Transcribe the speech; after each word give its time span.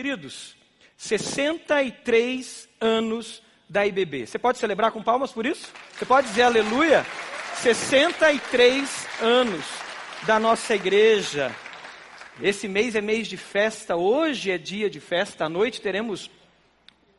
Queridos, 0.00 0.56
63 0.96 2.66
anos 2.80 3.42
da 3.68 3.86
IBB. 3.86 4.26
Você 4.26 4.38
pode 4.38 4.56
celebrar 4.56 4.92
com 4.92 5.02
palmas 5.02 5.30
por 5.30 5.44
isso? 5.44 5.70
Você 5.92 6.06
pode 6.06 6.26
dizer 6.28 6.40
aleluia? 6.40 7.04
63 7.56 9.06
anos 9.20 9.62
da 10.26 10.40
nossa 10.40 10.74
igreja. 10.74 11.54
Esse 12.40 12.66
mês 12.66 12.94
é 12.94 13.02
mês 13.02 13.28
de 13.28 13.36
festa, 13.36 13.94
hoje 13.94 14.50
é 14.50 14.56
dia 14.56 14.88
de 14.88 15.00
festa, 15.00 15.44
à 15.44 15.48
noite 15.50 15.82
teremos 15.82 16.30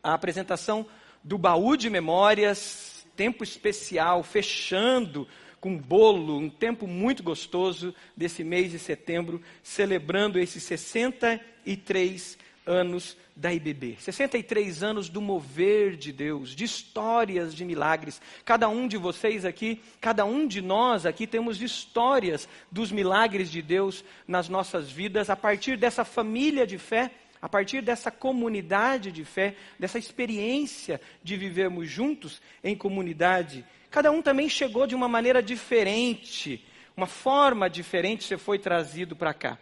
a 0.02 0.16
apresentação 0.16 0.84
do 1.24 1.38
baú 1.38 1.78
de 1.78 1.88
memórias, 1.88 3.06
tempo 3.16 3.44
especial, 3.44 4.24
fechando 4.24 5.28
com 5.60 5.78
bolo, 5.78 6.36
um 6.36 6.50
tempo 6.50 6.88
muito 6.88 7.22
gostoso 7.22 7.94
desse 8.18 8.44
mês 8.44 8.72
de 8.72 8.80
setembro, 8.80 9.40
celebrando 9.62 10.40
esses 10.40 10.64
63 10.64 12.40
anos 12.72 13.18
da 13.36 13.54
IBB. 13.54 13.98
63 14.00 14.82
anos 14.82 15.10
do 15.10 15.22
mover 15.22 15.96
de 15.96 16.12
Deus, 16.12 16.56
de 16.56 16.64
histórias 16.64 17.54
de 17.54 17.66
milagres. 17.66 18.22
Cada 18.46 18.70
um 18.70 18.88
de 18.88 18.98
vocês 18.98 19.44
aqui, 19.44 19.82
cada 20.00 20.26
um 20.26 20.48
de 20.48 20.62
nós 20.62 21.06
aqui 21.06 21.28
temos 21.28 21.62
histórias 21.62 22.48
dos 22.72 22.92
milagres 22.92 23.52
de 23.52 23.62
Deus 23.62 24.04
nas 24.28 24.48
nossas 24.48 24.90
vidas 24.90 25.30
a 25.30 25.36
partir 25.36 25.78
dessa 25.78 26.06
família 26.06 26.66
de 26.66 26.78
fé 26.78 27.12
a 27.42 27.50
partir 27.50 27.82
dessa 27.82 28.12
comunidade 28.12 29.12
de 29.12 29.26
fé, 29.26 29.56
dessa 29.80 29.98
experiência 29.98 31.02
de 31.24 31.36
vivermos 31.36 31.90
juntos 31.90 32.40
em 32.64 32.76
comunidade, 32.76 33.66
cada 33.90 34.12
um 34.12 34.22
também 34.22 34.48
chegou 34.48 34.86
de 34.86 34.94
uma 34.94 35.08
maneira 35.08 35.42
diferente, 35.42 36.64
uma 36.96 37.08
forma 37.08 37.68
diferente 37.68 38.26
você 38.26 38.38
foi 38.38 38.60
trazido 38.60 39.16
para 39.16 39.34
cá. 39.34 39.58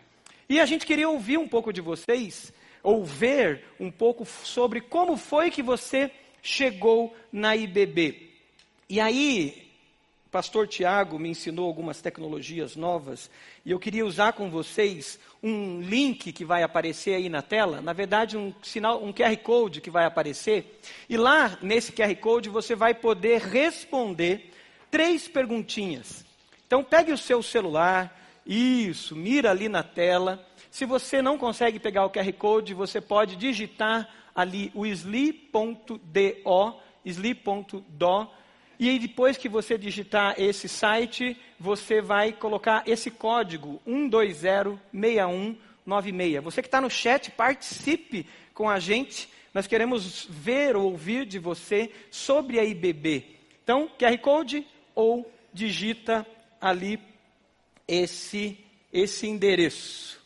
E 0.50 0.60
a 0.60 0.66
gente 0.66 0.86
queria 0.86 1.08
ouvir 1.08 1.38
um 1.38 1.48
pouco 1.48 1.72
de 1.72 1.80
vocês, 1.80 2.52
ou 2.84 3.04
ver 3.04 3.64
um 3.80 3.92
pouco 3.92 4.26
sobre 4.26 4.82
como 4.82 5.18
foi 5.18 5.52
que 5.52 5.62
você 5.62 6.12
chegou 6.42 7.16
na 7.32 7.56
IBB. 7.56 8.30
E 8.90 9.00
aí, 9.00 9.70
pastor 10.32 10.68
Tiago 10.68 11.18
me 11.18 11.30
ensinou 11.30 11.68
algumas 11.68 12.02
tecnologias 12.02 12.76
novas 12.76 13.30
e 13.66 13.72
eu 13.72 13.80
queria 13.80 14.06
usar 14.06 14.34
com 14.34 14.50
vocês 14.50 15.20
um 15.42 15.82
link 15.82 16.32
que 16.32 16.46
vai 16.46 16.64
aparecer 16.64 17.16
aí 17.16 17.30
na 17.30 17.42
tela, 17.42 17.82
na 17.82 17.94
verdade 17.94 18.38
um 18.38 18.54
sinal, 18.62 19.04
um 19.04 19.12
QR 19.12 19.36
Code 19.38 19.82
que 19.82 19.90
vai 19.90 20.06
aparecer, 20.06 20.80
e 21.10 21.18
lá 21.18 21.58
nesse 21.62 21.92
QR 21.92 22.16
Code 22.16 22.50
você 22.50 22.76
vai 22.76 22.94
poder 22.94 23.42
responder 23.42 24.52
três 24.92 25.28
perguntinhas. 25.28 26.26
Então 26.68 26.84
pegue 26.84 27.12
o 27.12 27.18
seu 27.18 27.42
celular, 27.42 28.16
isso, 28.46 29.16
mira 29.16 29.52
ali 29.52 29.70
na 29.70 29.84
tela. 29.84 30.46
Se 30.72 30.86
você 30.86 31.22
não 31.22 31.38
consegue 31.38 31.80
pegar 31.80 32.06
o 32.06 32.10
QR 32.10 32.32
Code, 32.34 32.74
você 32.74 33.02
pode 33.02 33.36
digitar 33.36 34.08
ali 34.36 34.72
o 34.76 34.86
sli.do, 34.86 36.00
sli.do 37.06 38.30
e 38.80 38.90
aí, 38.90 38.98
depois 38.98 39.36
que 39.36 39.50
você 39.50 39.78
digitar 39.78 40.36
esse 40.38 40.70
site, 40.70 41.36
você 41.60 42.02
vai 42.02 42.32
colocar 42.32 42.82
esse 42.88 43.12
código 43.12 43.82
1206196. 43.86 46.42
Você 46.42 46.62
que 46.62 46.70
está 46.70 46.80
no 46.80 46.90
chat, 46.90 47.30
participe 47.32 48.26
com 48.54 48.70
a 48.70 48.80
gente. 48.80 49.28
Nós 49.54 49.68
queremos 49.68 50.26
ver 50.30 50.78
ou 50.78 50.92
ouvir 50.92 51.26
de 51.26 51.40
você 51.40 51.92
sobre 52.10 52.58
a 52.58 52.64
IBB. 52.64 53.26
Então, 53.62 53.92
QR 54.00 54.18
Code 54.20 54.66
ou 54.96 55.30
digita 55.54 56.26
ali 56.62 57.02
esse, 57.86 58.58
esse 58.94 59.28
endereço. 59.28 60.19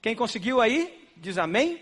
Quem 0.00 0.16
conseguiu 0.16 0.60
aí? 0.60 1.08
Diz 1.16 1.36
amém. 1.36 1.80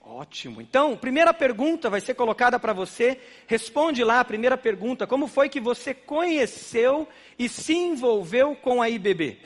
Ótimo. 0.00 0.60
Então, 0.60 0.96
primeira 0.96 1.32
pergunta 1.32 1.88
vai 1.88 2.00
ser 2.00 2.14
colocada 2.14 2.58
para 2.58 2.72
você. 2.72 3.18
Responde 3.46 4.04
lá 4.04 4.20
a 4.20 4.24
primeira 4.24 4.56
pergunta: 4.56 5.06
como 5.06 5.26
foi 5.26 5.48
que 5.48 5.60
você 5.60 5.94
conheceu 5.94 7.08
e 7.38 7.48
se 7.48 7.74
envolveu 7.74 8.54
com 8.56 8.82
a 8.82 8.88
IBB? 8.88 9.38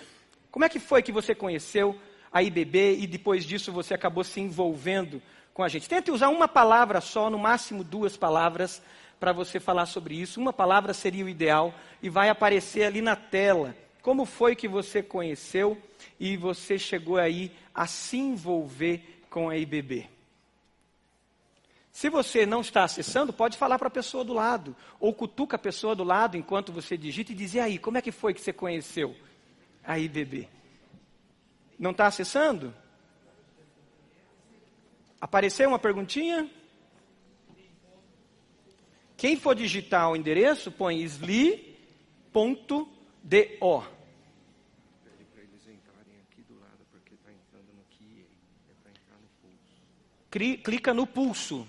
Como 0.51 0.65
é 0.65 0.69
que 0.69 0.81
foi 0.81 1.03
que 1.03 1.13
você 1.13 1.35
conheceu 1.35 1.97
a 2.33 2.43
IBB 2.43 2.99
e 2.99 3.07
depois 3.07 3.45
disso 3.45 3.73
você 3.73 3.95
acabou 3.95 4.25
se 4.25 4.41
envolvendo 4.41 5.23
com 5.55 5.63
a 5.63 5.69
gente? 5.69 5.89
Tente 5.89 6.11
usar 6.11 6.29
uma 6.29 6.49
palavra 6.49 7.01
só, 7.01 7.31
no 7.31 7.39
máximo 7.39 7.85
duas 7.85 8.17
palavras, 8.17 8.83
para 9.21 9.33
você 9.33 9.61
falar 9.61 9.87
sobre 9.87 10.15
isso. 10.21 10.41
Uma 10.41 10.53
palavra 10.53 10.93
seria 10.93 11.25
o 11.25 11.29
ideal 11.29 11.73
e 12.03 12.09
vai 12.09 12.29
aparecer 12.29 12.85
ali 12.85 13.01
na 13.01 13.15
tela. 13.15 13.77
Como 14.09 14.25
foi 14.25 14.57
que 14.57 14.67
você 14.67 15.03
conheceu 15.03 15.77
e 16.19 16.35
você 16.35 16.79
chegou 16.79 17.19
aí 17.19 17.53
a 17.75 17.87
se 17.87 18.17
envolver 18.17 19.03
com 19.29 19.51
a 19.51 19.57
IBB? 19.59 20.09
Se 21.93 22.09
você 22.09 22.47
não 22.47 22.63
está 22.63 22.85
acessando, 22.85 23.35
pode 23.35 23.59
falar 23.59 23.79
para 23.79 23.89
a 23.89 23.91
pessoa 23.91 24.25
do 24.25 24.33
lado, 24.33 24.75
ou 24.99 25.13
cutuca 25.13 25.57
a 25.57 25.59
pessoa 25.59 25.95
do 25.95 26.05
lado 26.05 26.39
enquanto 26.39 26.73
você 26.73 26.97
digita 26.97 27.33
e 27.33 27.35
dizer 27.35 27.61
aí, 27.61 27.79
como 27.79 27.99
é 27.99 28.01
que 28.01 28.11
foi 28.11 28.33
que 28.33 28.41
você 28.41 28.51
conheceu 28.51 29.15
a 29.85 29.99
IBB? 29.99 30.49
Não 31.79 31.91
está 31.91 32.07
acessando? 32.07 32.75
Apareceu 35.21 35.69
uma 35.69 35.79
perguntinha? 35.79 36.51
Quem 39.19 39.37
for 39.37 39.55
digitar 39.55 40.11
o 40.11 40.17
endereço, 40.17 40.73
põe 40.73 41.03
sli.do. 41.03 42.89
Clica 50.31 50.93
no 50.93 51.07
pulso. 51.07 51.67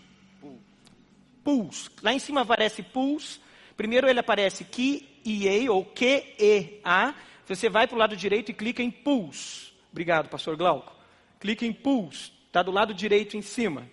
Pulse. 1.44 1.90
Lá 2.02 2.14
em 2.14 2.20
cima 2.20 2.42
aparece 2.42 2.84
Pulse. 2.84 3.40
Primeiro 3.78 4.10
ele 4.10 4.20
aparece 4.20 4.66
QEA 4.66 5.72
ou 5.72 5.86
QEA. 5.86 7.16
Você 7.48 7.70
vai 7.70 7.88
para 7.88 7.96
o 7.96 8.00
lado 8.00 8.16
direito 8.16 8.52
e 8.52 8.54
clica 8.54 8.84
em 8.84 8.92
Pulse. 8.92 9.72
Obrigado, 9.92 10.30
pastor 10.30 10.56
Glauco. 10.56 10.96
Clica 11.40 11.66
em 11.66 11.74
Pulse. 11.74 12.32
Está 12.48 12.62
do 12.62 12.72
lado 12.72 12.94
direito 12.94 13.38
em 13.38 13.42
cima. 13.42 13.90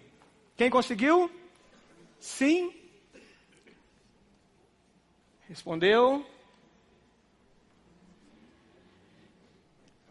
Quem 0.56 0.68
conseguiu? 0.68 1.30
Sim. 2.18 2.72
Respondeu. 5.48 6.26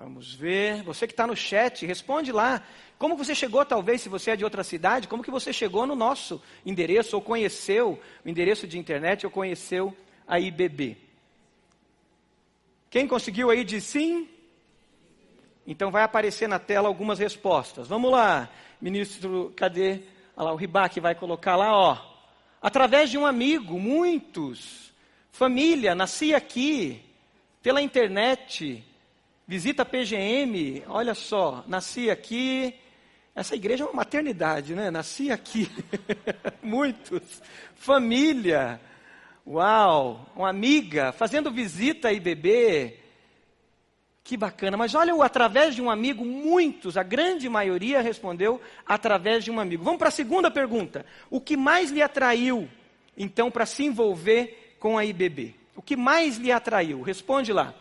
Vamos 0.05 0.35
ver. 0.35 0.83
Você 0.83 1.07
que 1.07 1.13
está 1.13 1.25
no 1.25 1.35
chat, 1.35 1.83
responde 1.83 2.31
lá. 2.31 2.61
Como 2.95 3.17
você 3.17 3.33
chegou, 3.33 3.65
talvez, 3.65 4.01
se 4.01 4.07
você 4.07 4.29
é 4.29 4.35
de 4.35 4.43
outra 4.43 4.63
cidade, 4.63 5.07
como 5.07 5.23
que 5.23 5.31
você 5.31 5.51
chegou 5.51 5.87
no 5.87 5.95
nosso 5.95 6.39
endereço, 6.63 7.15
ou 7.15 7.23
conheceu 7.23 7.99
o 8.23 8.29
endereço 8.29 8.67
de 8.67 8.77
internet, 8.77 9.25
ou 9.25 9.31
conheceu 9.31 9.97
a 10.27 10.39
IBB? 10.39 10.95
Quem 12.87 13.07
conseguiu 13.07 13.49
aí 13.49 13.63
de 13.63 13.81
sim? 13.81 14.29
Então 15.65 15.89
vai 15.89 16.03
aparecer 16.03 16.47
na 16.47 16.59
tela 16.59 16.87
algumas 16.87 17.17
respostas. 17.17 17.87
Vamos 17.87 18.11
lá, 18.11 18.47
ministro, 18.79 19.51
cadê? 19.55 20.01
Olha 20.37 20.49
lá, 20.49 20.53
o 20.53 20.55
Ribac 20.55 20.99
vai 20.99 21.15
colocar 21.15 21.55
lá, 21.55 21.75
ó. 21.75 21.97
Através 22.61 23.09
de 23.09 23.17
um 23.17 23.25
amigo, 23.25 23.79
muitos. 23.79 24.93
Família, 25.31 25.95
nasci 25.95 26.35
aqui, 26.35 27.01
pela 27.63 27.81
internet, 27.81 28.85
visita 29.47 29.83
a 29.83 29.85
PGM, 29.85 30.83
olha 30.87 31.13
só, 31.13 31.63
nasci 31.67 32.09
aqui, 32.09 32.73
essa 33.35 33.53
igreja 33.53 33.83
é 33.83 33.87
uma 33.87 33.93
maternidade, 33.93 34.73
né? 34.73 34.89
Nasci 34.89 35.29
aqui. 35.29 35.69
Muitos. 36.63 37.41
Família. 37.75 38.79
Uau. 39.45 40.25
Uma 40.33 40.49
amiga 40.49 41.11
fazendo 41.11 41.51
visita 41.51 42.13
e 42.13 42.19
bebê. 42.21 42.97
Que 44.23 44.37
bacana. 44.37 44.77
Mas 44.77 44.95
olha, 44.95 45.13
através 45.21 45.75
de 45.75 45.81
um 45.81 45.89
amigo, 45.89 46.23
muitos, 46.23 46.95
a 46.95 47.03
grande 47.03 47.49
maioria 47.49 48.01
respondeu 48.01 48.61
através 48.85 49.43
de 49.43 49.51
um 49.51 49.59
amigo. 49.59 49.83
Vamos 49.83 49.99
para 49.99 50.07
a 50.07 50.11
segunda 50.11 50.49
pergunta. 50.49 51.05
O 51.29 51.41
que 51.41 51.57
mais 51.57 51.91
lhe 51.91 52.01
atraiu, 52.01 52.69
então, 53.17 53.51
para 53.51 53.65
se 53.65 53.83
envolver 53.83 54.77
com 54.79 54.97
a 54.97 55.03
IBB? 55.03 55.55
O 55.75 55.81
que 55.81 55.97
mais 55.97 56.37
lhe 56.37 56.53
atraiu? 56.53 57.01
Responde 57.01 57.51
lá. 57.51 57.73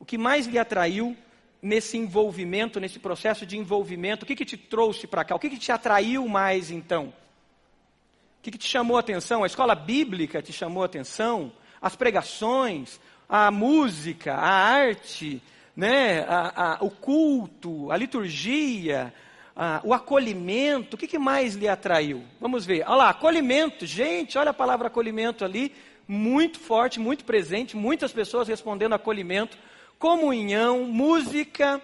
O 0.00 0.04
que 0.04 0.16
mais 0.16 0.46
lhe 0.46 0.58
atraiu 0.58 1.14
nesse 1.62 1.98
envolvimento, 1.98 2.80
nesse 2.80 2.98
processo 2.98 3.44
de 3.44 3.58
envolvimento? 3.58 4.24
O 4.24 4.26
que, 4.26 4.34
que 4.34 4.46
te 4.46 4.56
trouxe 4.56 5.06
para 5.06 5.24
cá? 5.24 5.36
O 5.36 5.38
que, 5.38 5.50
que 5.50 5.58
te 5.58 5.70
atraiu 5.70 6.26
mais 6.26 6.70
então? 6.70 7.12
O 8.38 8.42
que, 8.42 8.50
que 8.50 8.58
te 8.58 8.66
chamou 8.66 8.96
a 8.96 9.00
atenção? 9.00 9.44
A 9.44 9.46
escola 9.46 9.74
bíblica 9.74 10.40
te 10.40 10.54
chamou 10.54 10.82
a 10.82 10.86
atenção? 10.86 11.52
As 11.82 11.94
pregações, 11.94 12.98
a 13.28 13.50
música, 13.50 14.34
a 14.34 14.48
arte, 14.48 15.42
né? 15.76 16.20
A, 16.20 16.78
a, 16.78 16.84
o 16.84 16.90
culto, 16.90 17.92
a 17.92 17.96
liturgia, 17.98 19.12
a, 19.54 19.82
o 19.84 19.92
acolhimento, 19.92 20.94
o 20.94 20.98
que, 20.98 21.06
que 21.06 21.18
mais 21.18 21.54
lhe 21.54 21.68
atraiu? 21.68 22.24
Vamos 22.40 22.64
ver. 22.64 22.84
Olha 22.86 22.94
lá, 22.94 23.10
acolhimento. 23.10 23.84
Gente, 23.84 24.38
olha 24.38 24.50
a 24.50 24.54
palavra 24.54 24.86
acolhimento 24.86 25.44
ali, 25.44 25.74
muito 26.08 26.58
forte, 26.58 26.98
muito 26.98 27.22
presente, 27.26 27.76
muitas 27.76 28.10
pessoas 28.10 28.48
respondendo 28.48 28.94
acolhimento 28.94 29.58
comunhão, 30.00 30.84
música, 30.84 31.80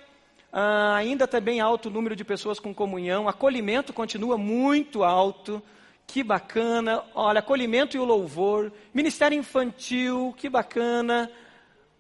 Ah, 0.59 0.95
ainda 0.97 1.29
também 1.29 1.61
alto 1.61 1.91
o 1.91 1.93
número 1.93 2.17
de 2.17 2.25
pessoas 2.25 2.59
com 2.59 2.73
comunhão. 2.73 3.29
Acolhimento 3.29 3.93
continua 3.93 4.39
muito 4.39 5.05
alto. 5.05 5.63
Que 6.07 6.23
bacana. 6.23 7.05
Olha, 7.15 7.41
acolhimento 7.41 7.95
e 7.95 8.01
o 8.01 8.05
louvor. 8.07 8.73
Ministério 8.95 9.39
infantil, 9.39 10.35
que 10.39 10.49
bacana. 10.49 11.31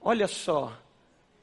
Olha 0.00 0.26
só. 0.26 0.72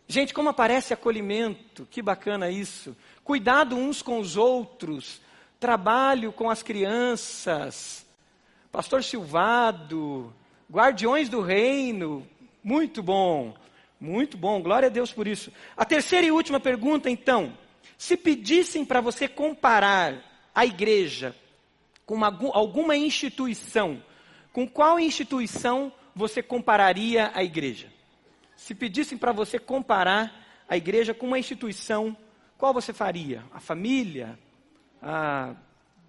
Gente, 0.08 0.34
como 0.34 0.50
aparece 0.50 0.92
acolhimento, 0.92 1.88
que 1.92 2.02
bacana 2.02 2.50
isso. 2.50 2.98
Cuidado 3.24 3.76
uns 3.76 4.02
com 4.02 4.18
os 4.18 4.36
outros. 4.36 5.22
Trabalho 5.60 6.32
com 6.32 6.50
as 6.50 6.64
crianças. 6.64 8.08
Pastor 8.72 9.04
Silvado. 9.04 10.34
Guardiões 10.72 11.30
do 11.30 11.42
reino. 11.42 12.28
Muito 12.64 13.04
bom. 13.04 13.54
Muito 14.04 14.38
bom. 14.38 14.62
Glória 14.62 14.88
a 14.88 14.92
Deus 14.92 15.14
por 15.14 15.30
isso. 15.30 15.50
A 15.78 15.86
terceira 15.86 16.28
e 16.28 16.32
última 16.32 16.60
pergunta, 16.60 17.10
então. 17.10 17.58
Se 17.98 18.18
pedissem 18.18 18.84
para 18.84 19.00
você 19.00 19.30
comparar 19.30 20.50
a 20.54 20.66
igreja 20.66 21.34
com 22.06 22.16
uma, 22.16 22.28
alguma 22.52 22.98
instituição, 22.98 24.04
com 24.52 24.68
qual 24.68 25.00
instituição 25.00 25.90
você 26.14 26.44
compararia 26.44 27.32
a 27.34 27.46
igreja? 27.46 27.88
Se 28.58 28.76
pedissem 28.76 29.18
para 29.18 29.32
você 29.32 29.58
comparar 29.58 30.38
a 30.68 30.76
igreja 30.76 31.14
com 31.14 31.26
uma 31.26 31.40
instituição, 31.40 32.18
qual 32.58 32.74
você 32.74 32.92
faria? 32.92 33.46
A 33.54 33.62
família? 33.62 34.38
A, 35.02 35.56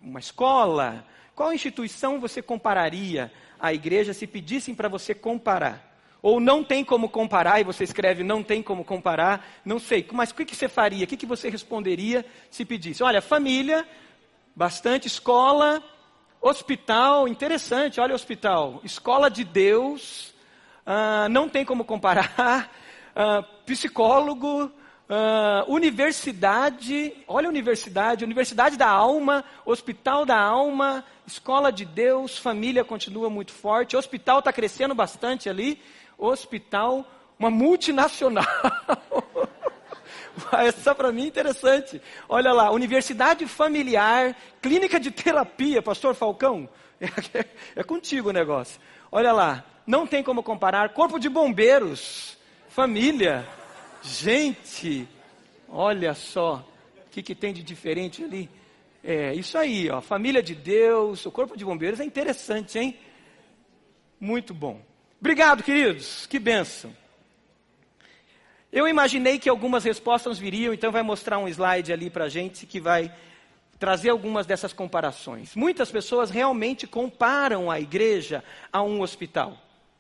uma 0.02 0.19
escola? 0.19 1.06
Qual 1.32 1.52
instituição 1.52 2.19
você 2.19 2.43
compararia 2.43 3.32
a 3.61 3.73
igreja 3.73 4.12
se 4.12 4.26
pedissem 4.26 4.75
para 4.75 4.88
você 4.88 5.14
comparar? 5.14 5.94
Ou 6.24 6.40
não 6.40 6.64
tem 6.64 6.82
como 6.82 7.06
comparar, 7.06 7.60
e 7.60 7.64
você 7.64 7.84
escreve 7.84 8.22
não 8.22 8.42
tem 8.42 8.62
como 8.62 8.82
comparar, 8.82 9.46
não 9.62 9.78
sei. 9.78 10.08
Mas 10.10 10.30
o 10.30 10.34
que, 10.34 10.46
que 10.46 10.56
você 10.56 10.70
faria? 10.70 11.04
O 11.04 11.06
que, 11.06 11.18
que 11.18 11.26
você 11.26 11.50
responderia 11.50 12.24
se 12.50 12.64
pedisse? 12.64 13.02
Olha, 13.02 13.20
família, 13.20 13.86
bastante 14.56 15.06
escola, 15.06 15.82
hospital, 16.40 17.28
interessante, 17.28 18.00
olha 18.00 18.14
hospital. 18.14 18.80
Escola 18.82 19.28
de 19.28 19.44
Deus, 19.44 20.32
uh, 20.86 21.28
não 21.28 21.46
tem 21.46 21.62
como 21.62 21.84
comparar. 21.84 22.70
Uh, 23.14 23.44
psicólogo, 23.66 24.64
uh, 24.64 25.70
universidade, 25.70 27.12
olha 27.28 27.48
a 27.48 27.50
universidade, 27.50 28.24
Universidade 28.24 28.78
da 28.78 28.88
Alma, 28.88 29.44
Hospital 29.66 30.24
da 30.24 30.40
Alma, 30.40 31.04
Escola 31.26 31.70
de 31.70 31.84
Deus, 31.84 32.38
família 32.38 32.82
continua 32.82 33.28
muito 33.28 33.52
forte, 33.52 33.94
hospital 33.94 34.38
está 34.38 34.50
crescendo 34.50 34.94
bastante 34.94 35.50
ali 35.50 35.78
hospital, 36.19 37.06
uma 37.38 37.50
multinacional. 37.50 38.46
Essa 40.52 40.94
para 40.94 41.12
mim 41.12 41.25
é 41.25 41.28
interessante. 41.28 42.00
Olha 42.28 42.52
lá, 42.52 42.70
universidade 42.70 43.46
familiar, 43.46 44.37
clínica 44.61 44.99
de 44.99 45.11
terapia, 45.11 45.82
pastor 45.82 46.14
Falcão. 46.14 46.69
É, 47.00 47.44
é 47.81 47.82
contigo 47.82 48.31
o 48.31 48.32
negócio. 48.32 48.81
Olha 49.11 49.32
lá, 49.32 49.64
não 49.87 50.06
tem 50.06 50.22
como 50.22 50.43
comparar. 50.43 50.90
Corpo 50.90 51.19
de 51.19 51.28
bombeiros, 51.28 52.37
família. 52.69 53.46
Gente, 54.02 55.08
olha 55.69 56.14
só, 56.14 56.67
o 57.06 57.10
que, 57.10 57.22
que 57.22 57.34
tem 57.34 57.52
de 57.52 57.62
diferente 57.62 58.25
ali? 58.25 58.50
É 59.02 59.34
isso 59.34 59.58
aí, 59.58 59.90
ó, 59.90 60.00
família 60.00 60.43
de 60.43 60.55
Deus, 60.55 61.26
o 61.26 61.31
corpo 61.31 61.56
de 61.56 61.64
bombeiros 61.64 62.00
é 62.00 62.05
interessante, 62.05 62.78
hein? 62.78 62.99
Muito 64.19 64.55
bom. 64.55 64.81
Obrigado, 65.24 65.62
queridos. 65.62 66.26
Que 66.26 66.38
benção. 66.38 66.94
Eu 68.70 68.86
imaginei 68.86 69.38
que 69.38 69.48
algumas 69.48 69.82
respostas 69.82 70.38
viriam, 70.38 70.74
então 70.74 70.92
vai 70.92 71.02
mostrar 71.02 71.38
um 71.38 71.48
slide 71.48 71.94
ali 71.94 72.10
para 72.10 72.26
a 72.26 72.28
gente 72.28 72.66
que 72.66 72.78
vai 72.78 73.10
trazer 73.78 74.10
algumas 74.10 74.44
dessas 74.44 74.74
comparações. 74.74 75.56
Muitas 75.56 75.90
pessoas 75.90 76.28
realmente 76.28 76.86
comparam 76.86 77.70
a 77.70 77.80
igreja 77.80 78.44
a 78.70 78.82
um 78.82 79.00
hospital. 79.00 79.56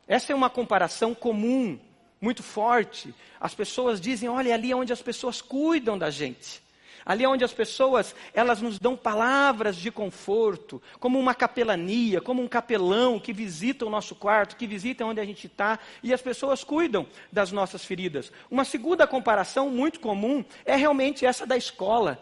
Essa 0.06 0.34
é 0.34 0.36
uma 0.36 0.50
comparação 0.50 1.14
comum, 1.14 1.78
muito 2.20 2.42
forte. 2.42 3.14
As 3.40 3.54
pessoas 3.54 4.02
dizem: 4.02 4.28
olha, 4.28 4.52
ali 4.52 4.72
é 4.72 4.76
onde 4.76 4.92
as 4.92 5.00
pessoas 5.00 5.40
cuidam 5.40 5.96
da 5.96 6.10
gente. 6.10 6.62
Ali 7.04 7.24
é 7.24 7.28
onde 7.28 7.44
as 7.44 7.52
pessoas, 7.52 8.14
elas 8.32 8.60
nos 8.60 8.78
dão 8.78 8.96
palavras 8.96 9.76
de 9.76 9.90
conforto, 9.90 10.80
como 10.98 11.18
uma 11.18 11.34
capelania, 11.34 12.20
como 12.20 12.42
um 12.42 12.48
capelão 12.48 13.20
que 13.20 13.32
visita 13.32 13.84
o 13.84 13.90
nosso 13.90 14.14
quarto, 14.14 14.56
que 14.56 14.66
visita 14.66 15.04
onde 15.04 15.20
a 15.20 15.24
gente 15.24 15.46
está, 15.46 15.78
e 16.02 16.12
as 16.12 16.22
pessoas 16.22 16.64
cuidam 16.64 17.06
das 17.30 17.52
nossas 17.52 17.84
feridas. 17.84 18.32
Uma 18.50 18.64
segunda 18.64 19.06
comparação 19.06 19.68
muito 19.68 20.00
comum 20.00 20.44
é 20.64 20.76
realmente 20.76 21.26
essa 21.26 21.46
da 21.46 21.56
escola 21.56 22.20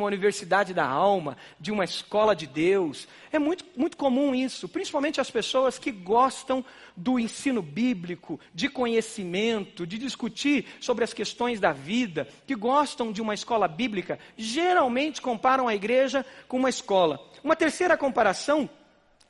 uma 0.00 0.08
universidade 0.08 0.74
da 0.74 0.84
alma, 0.84 1.36
de 1.60 1.70
uma 1.70 1.84
escola 1.84 2.34
de 2.34 2.48
Deus. 2.48 3.06
É 3.30 3.38
muito, 3.38 3.64
muito 3.76 3.96
comum 3.96 4.34
isso, 4.34 4.68
principalmente 4.68 5.20
as 5.20 5.30
pessoas 5.30 5.78
que 5.78 5.92
gostam 5.92 6.64
do 6.96 7.16
ensino 7.16 7.62
bíblico, 7.62 8.40
de 8.52 8.68
conhecimento, 8.68 9.86
de 9.86 9.96
discutir 9.96 10.66
sobre 10.80 11.04
as 11.04 11.12
questões 11.12 11.60
da 11.60 11.70
vida, 11.70 12.26
que 12.44 12.56
gostam 12.56 13.12
de 13.12 13.22
uma 13.22 13.34
escola 13.34 13.68
bíblica, 13.68 14.18
geralmente 14.36 15.22
comparam 15.22 15.68
a 15.68 15.74
igreja 15.76 16.26
com 16.48 16.56
uma 16.56 16.70
escola. 16.70 17.20
Uma 17.44 17.54
terceira 17.54 17.96
comparação 17.96 18.68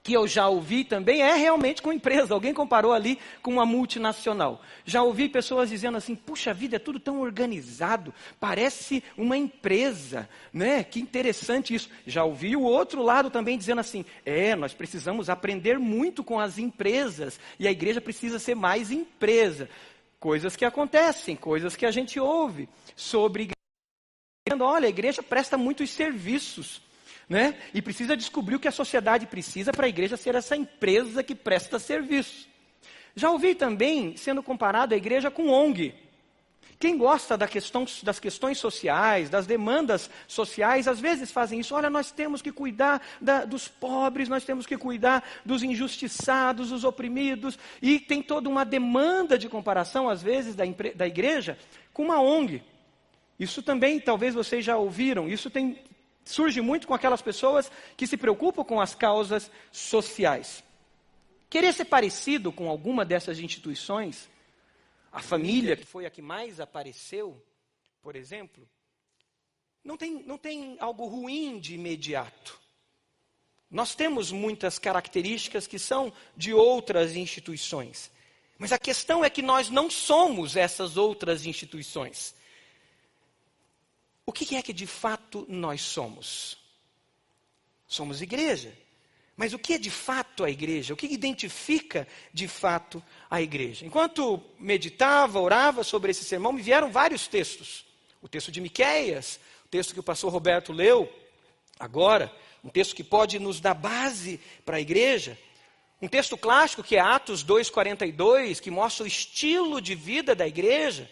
que 0.05 0.13
eu 0.13 0.29
já 0.29 0.47
ouvi 0.47 0.85
também 0.85 1.23
é 1.23 1.35
realmente 1.35 1.81
com 1.81 1.91
empresa. 1.91 2.35
Alguém 2.35 2.53
comparou 2.53 2.93
ali 2.93 3.19
com 3.43 3.51
uma 3.51 3.65
multinacional. 3.65 4.61
Já 4.85 5.03
ouvi 5.03 5.31
pessoas 5.31 5.71
dizendo 5.71 5.97
assim: 5.97 6.15
puxa 6.15 6.53
vida, 6.53 6.77
é 6.77 6.79
tudo 6.79 7.01
tão 7.01 7.23
organizado, 7.23 8.13
parece 8.39 9.03
uma 9.17 9.35
empresa, 9.35 10.29
né? 10.53 10.85
Que 10.85 11.01
interessante 11.01 11.75
isso. 11.75 11.89
Já 12.07 12.23
ouvi 12.23 12.55
o 12.55 12.63
outro 12.63 13.03
lado 13.03 13.31
também 13.31 13.57
dizendo 13.57 13.81
assim: 13.81 14.05
é, 14.27 14.55
nós 14.55 14.75
precisamos 14.75 15.31
aprender 15.31 15.79
muito 15.79 16.23
com 16.23 16.39
as 16.39 16.59
empresas 16.59 17.41
e 17.59 17.67
a 17.67 17.73
igreja 17.73 18.01
precisa 18.01 18.39
ser 18.39 18.55
mais 18.55 18.91
empresa. 18.91 19.71
Coisas 20.21 20.55
que 20.55 20.67
acontecem, 20.67 21.35
coisas 21.35 21.77
que 21.77 21.87
a 21.87 21.91
gente 21.91 22.21
ouve 22.21 22.69
sobre 22.95 23.45
igreja. 23.45 23.55
Olha, 24.63 24.87
a 24.87 24.91
igreja 24.91 25.23
presta 25.23 25.57
muitos 25.57 25.89
serviços 25.91 26.83
né? 27.29 27.57
E 27.73 27.81
precisa 27.81 28.17
descobrir 28.17 28.57
o 28.57 28.61
que 28.61 28.69
a 28.69 28.73
sociedade 28.73 29.27
precisa 29.27 29.73
para 29.73 29.87
a 29.87 29.89
igreja 29.89 30.17
ser 30.17 30.35
essa 30.35 30.57
empresa 30.57 31.23
que 31.23 31.35
presta 31.35 31.79
serviço. 31.79 32.49
Já 33.17 33.31
ouvi 33.31 33.55
também 33.55 34.17
sendo 34.17 34.43
comparado 34.43 34.95
a 34.95 34.97
igreja 34.97 35.31
com 35.31 35.49
ONG. 35.49 35.95
Quem 36.79 36.99
gosta 36.99 37.37
da 37.37 37.47
questão, 37.47 37.87
das 38.03 38.19
questões 38.19 38.59
sociais, 38.59 39.31
das 39.31 39.47
demandas 39.47 40.11
sociais, 40.27 40.89
às 40.89 41.01
vezes 41.01 41.31
fazem 41.31 41.61
isso. 41.61 41.75
Olha, 41.75 41.89
nós 41.89 42.11
temos 42.11 42.43
que 42.43 42.51
cuidar 42.51 43.01
da, 43.21 43.45
dos 43.45 43.69
pobres, 43.69 44.29
nós 44.29 44.45
temos 44.45 44.67
que 44.67 44.77
cuidar 44.77 45.25
dos 45.45 45.63
injustiçados, 45.63 46.71
dos 46.71 46.85
oprimidos. 46.85 47.59
E 47.81 48.01
tem 48.01 48.21
toda 48.21 48.49
uma 48.49 48.65
demanda 48.65 49.39
de 49.39 49.49
comparação, 49.49 50.09
às 50.09 50.23
vezes, 50.23 50.55
da, 50.55 50.65
da 50.95 51.07
igreja 51.07 51.57
com 51.93 52.03
uma 52.03 52.21
ONG. 52.21 52.63
Isso 53.39 53.63
também, 53.63 54.01
talvez 54.01 54.35
vocês 54.35 54.65
já 54.65 54.77
ouviram, 54.77 55.29
isso 55.29 55.49
tem 55.49 55.79
surge 56.25 56.61
muito 56.61 56.87
com 56.87 56.95
aquelas 56.95 57.23
pessoas 57.23 57.71
que 57.97 58.07
se 58.07 58.17
preocupam 58.17 58.65
com 58.65 58.81
as 58.81 58.95
causas 58.95 59.51
sociais. 59.71 60.65
Querer 61.51 61.73
ser 61.73 61.85
parecido 61.85 62.51
com 62.51 62.69
alguma 62.69 63.05
dessas 63.05 63.39
instituições, 63.39 64.29
a 65.13 65.21
família, 65.21 65.77
que 65.77 65.87
foi 65.87 66.07
a 66.07 66.11
que 66.11 66.23
mais 66.23 66.59
apareceu, 66.59 67.41
por 68.03 68.17
exemplo, 68.17 68.69
não 69.85 69.97
tem, 69.97 70.23
não 70.25 70.39
tem 70.39 70.77
algo 70.81 71.07
ruim 71.07 71.61
de 71.61 71.75
imediato. 71.75 72.59
Nós 73.71 73.95
temos 73.95 74.33
muitas 74.33 74.79
características 74.79 75.67
que 75.67 75.79
são 75.79 76.13
de 76.37 76.55
outras 76.55 77.17
instituições. 77.17 78.11
Mas 78.59 78.73
a 78.73 78.79
questão 78.79 79.25
é 79.25 79.29
que 79.29 79.43
nós 79.43 79.69
não 79.69 79.91
somos 79.91 80.57
essas 80.57 80.97
outras 80.97 81.45
instituições. 81.45 82.35
O 84.27 84.33
que 84.33 84.57
é 84.57 84.63
que 84.63 84.73
de 84.73 84.87
fato 84.87 85.45
nós 85.49 85.83
somos? 85.83 86.57
Somos 87.87 88.23
igreja. 88.23 88.73
Mas 89.37 89.53
o 89.53 89.59
que 89.59 89.75
é 89.75 89.79
de 89.79 89.91
fato 89.91 90.45
a 90.45 90.51
igreja? 90.51 90.95
O 90.95 90.97
que 90.97 91.07
identifica 91.07 92.07
de 92.33 92.47
fato 92.47 93.03
a 93.29 93.43
igreja? 93.43 93.85
Enquanto 93.85 94.41
meditava, 94.59 95.41
orava 95.41 95.83
sobre 95.83 96.13
esse 96.13 96.25
sermão, 96.25 96.53
me 96.53 96.63
vieram 96.63 96.91
vários 96.91 97.27
textos. 97.27 97.85
O 98.23 98.29
texto 98.29 98.53
de 98.53 98.61
Miqueias, 98.61 99.41
o 99.65 99.69
texto 99.69 99.93
que 99.93 100.01
o 100.01 100.05
pastor 100.05 100.33
Roberto 100.33 100.73
leu 100.73 101.13
agora, 101.79 102.33
um 102.63 102.69
texto 102.69 102.95
que 102.95 103.03
pode 103.03 103.39
nos 103.39 103.61
dar 103.61 103.75
base 103.75 104.41
para 104.65 104.77
a 104.77 104.81
igreja. 104.81 105.37
Um 106.01 106.09
texto 106.09 106.37
clássico 106.37 106.83
que 106.83 106.97
é 106.97 107.01
Atos 107.01 107.43
2:42, 107.43 108.61
que 108.61 108.71
mostra 108.71 109.05
o 109.05 109.07
estilo 109.07 109.81
de 109.81 109.95
vida 109.95 110.35
da 110.35 110.47
igreja. 110.47 111.11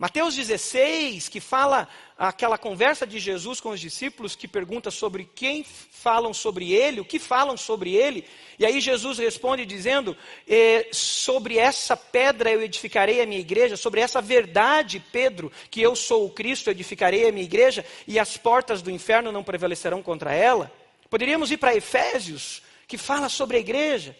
Mateus 0.00 0.34
16, 0.34 1.28
que 1.28 1.40
fala 1.40 1.86
aquela 2.16 2.56
conversa 2.56 3.06
de 3.06 3.18
Jesus 3.18 3.60
com 3.60 3.68
os 3.68 3.78
discípulos, 3.78 4.34
que 4.34 4.48
pergunta 4.48 4.90
sobre 4.90 5.28
quem 5.34 5.62
falam 5.62 6.32
sobre 6.32 6.72
ele, 6.72 7.02
o 7.02 7.04
que 7.04 7.18
falam 7.18 7.54
sobre 7.54 7.94
ele. 7.94 8.24
E 8.58 8.64
aí 8.64 8.80
Jesus 8.80 9.18
responde 9.18 9.66
dizendo: 9.66 10.16
eh, 10.48 10.88
Sobre 10.90 11.58
essa 11.58 11.98
pedra 11.98 12.50
eu 12.50 12.62
edificarei 12.62 13.20
a 13.20 13.26
minha 13.26 13.42
igreja, 13.42 13.76
sobre 13.76 14.00
essa 14.00 14.22
verdade, 14.22 15.04
Pedro, 15.12 15.52
que 15.70 15.82
eu 15.82 15.94
sou 15.94 16.24
o 16.24 16.30
Cristo, 16.30 16.70
edificarei 16.70 17.28
a 17.28 17.32
minha 17.32 17.44
igreja, 17.44 17.84
e 18.08 18.18
as 18.18 18.38
portas 18.38 18.80
do 18.80 18.90
inferno 18.90 19.30
não 19.30 19.44
prevalecerão 19.44 20.02
contra 20.02 20.34
ela. 20.34 20.72
Poderíamos 21.10 21.50
ir 21.50 21.58
para 21.58 21.76
Efésios, 21.76 22.62
que 22.88 22.96
fala 22.96 23.28
sobre 23.28 23.58
a 23.58 23.60
igreja. 23.60 24.16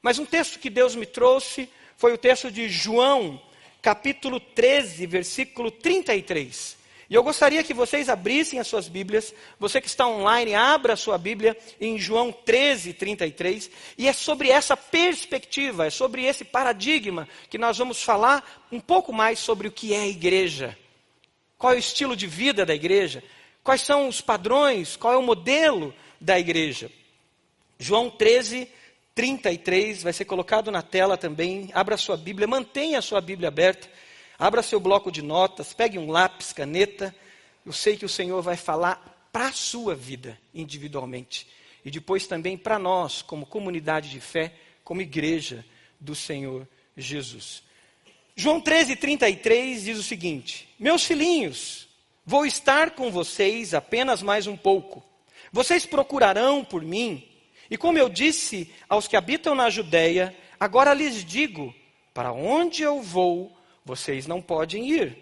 Mas 0.00 0.16
um 0.16 0.24
texto 0.24 0.60
que 0.60 0.70
Deus 0.70 0.94
me 0.94 1.06
trouxe 1.06 1.68
foi 1.96 2.12
o 2.12 2.18
texto 2.18 2.52
de 2.52 2.68
João 2.68 3.42
capítulo 3.84 4.40
13, 4.40 5.06
versículo 5.06 5.70
33. 5.70 6.78
E 7.10 7.14
eu 7.14 7.22
gostaria 7.22 7.62
que 7.62 7.74
vocês 7.74 8.08
abrissem 8.08 8.58
as 8.58 8.66
suas 8.66 8.88
Bíblias, 8.88 9.34
você 9.60 9.78
que 9.78 9.86
está 9.86 10.08
online, 10.08 10.54
abra 10.54 10.94
a 10.94 10.96
sua 10.96 11.18
Bíblia 11.18 11.54
em 11.78 11.98
João 11.98 12.32
13, 12.32 12.94
33, 12.94 13.70
e 13.98 14.08
é 14.08 14.12
sobre 14.14 14.48
essa 14.48 14.74
perspectiva, 14.74 15.86
é 15.86 15.90
sobre 15.90 16.24
esse 16.24 16.46
paradigma 16.46 17.28
que 17.50 17.58
nós 17.58 17.76
vamos 17.76 18.02
falar 18.02 18.64
um 18.72 18.80
pouco 18.80 19.12
mais 19.12 19.38
sobre 19.38 19.68
o 19.68 19.72
que 19.72 19.92
é 19.92 20.00
a 20.00 20.08
igreja. 20.08 20.78
Qual 21.58 21.74
é 21.74 21.76
o 21.76 21.78
estilo 21.78 22.16
de 22.16 22.26
vida 22.26 22.64
da 22.64 22.74
igreja? 22.74 23.22
Quais 23.62 23.82
são 23.82 24.08
os 24.08 24.22
padrões? 24.22 24.96
Qual 24.96 25.12
é 25.12 25.18
o 25.18 25.22
modelo 25.22 25.94
da 26.18 26.40
igreja? 26.40 26.90
João 27.78 28.08
13, 28.08 28.66
33 28.66 28.83
vai 30.02 30.12
ser 30.12 30.24
colocado 30.24 30.70
na 30.70 30.82
tela 30.82 31.16
também. 31.16 31.70
Abra 31.72 31.96
sua 31.96 32.16
Bíblia, 32.16 32.48
mantenha 32.48 32.98
a 32.98 33.02
sua 33.02 33.20
Bíblia 33.20 33.48
aberta. 33.48 33.88
Abra 34.38 34.62
seu 34.62 34.80
bloco 34.80 35.12
de 35.12 35.22
notas, 35.22 35.72
pegue 35.72 35.98
um 35.98 36.10
lápis, 36.10 36.52
caneta. 36.52 37.14
Eu 37.64 37.72
sei 37.72 37.96
que 37.96 38.04
o 38.04 38.08
Senhor 38.08 38.42
vai 38.42 38.56
falar 38.56 39.28
para 39.32 39.46
a 39.48 39.52
sua 39.52 39.94
vida 39.94 40.38
individualmente 40.52 41.46
e 41.84 41.90
depois 41.90 42.26
também 42.26 42.56
para 42.56 42.78
nós, 42.78 43.20
como 43.20 43.44
comunidade 43.44 44.10
de 44.10 44.18
fé, 44.18 44.52
como 44.82 45.02
igreja 45.02 45.64
do 46.00 46.14
Senhor 46.14 46.66
Jesus. 46.96 47.62
João 48.34 48.60
13, 48.60 48.96
33 48.96 49.84
diz 49.84 49.98
o 49.98 50.02
seguinte: 50.02 50.68
Meus 50.78 51.04
filhinhos, 51.04 51.86
vou 52.24 52.46
estar 52.46 52.92
com 52.92 53.10
vocês 53.10 53.74
apenas 53.74 54.22
mais 54.22 54.46
um 54.46 54.56
pouco. 54.56 55.04
Vocês 55.52 55.86
procurarão 55.86 56.64
por 56.64 56.82
mim 56.82 57.28
e 57.70 57.76
como 57.76 57.98
eu 57.98 58.08
disse 58.08 58.72
aos 58.88 59.08
que 59.08 59.16
habitam 59.16 59.54
na 59.54 59.70
Judéia, 59.70 60.36
agora 60.58 60.94
lhes 60.94 61.24
digo: 61.24 61.74
para 62.12 62.32
onde 62.32 62.82
eu 62.82 63.02
vou, 63.02 63.52
vocês 63.84 64.26
não 64.26 64.40
podem 64.40 64.88
ir. 64.90 65.18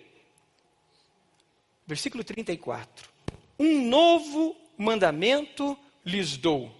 Versículo 1.86 2.22
34. 2.22 3.10
Um 3.58 3.86
novo 3.86 4.56
mandamento 4.76 5.76
lhes 6.04 6.36
dou: 6.36 6.70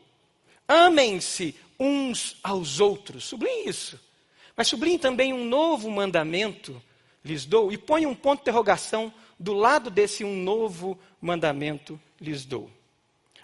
amem-se 0.67 1.55
uns 1.79 2.37
aos 2.43 2.81
outros. 2.81 3.25
Sublinhe 3.25 3.69
isso. 3.69 4.01
Mas 4.57 4.69
sublinhe 4.69 4.99
também 4.99 5.33
um 5.33 5.45
novo 5.45 5.91
mandamento 5.91 6.81
lhes 7.25 7.45
dou. 7.45 7.73
E 7.73 7.79
põe 7.79 8.07
um 8.07 8.15
ponto 8.15 8.39
de 8.39 8.43
interrogação 8.43 9.13
do 9.39 9.53
lado 9.53 9.91
desse 9.91 10.25
um 10.25 10.37
novo 10.37 10.99
mandamento 11.21 12.01
lhes 12.21 12.45
dou. 12.45 12.71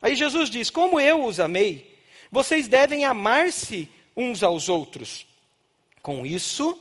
Aí 0.01 0.15
Jesus 0.15 0.51
diz: 0.51 0.71
Como 0.71 1.01
eu 1.01 1.25
os 1.25 1.41
amei, 1.41 1.98
vocês 2.31 2.69
devem 2.69 3.05
amar-se 3.05 3.89
uns 4.17 4.43
aos 4.43 4.69
outros. 4.69 5.27
Com 6.03 6.27
isso, 6.27 6.79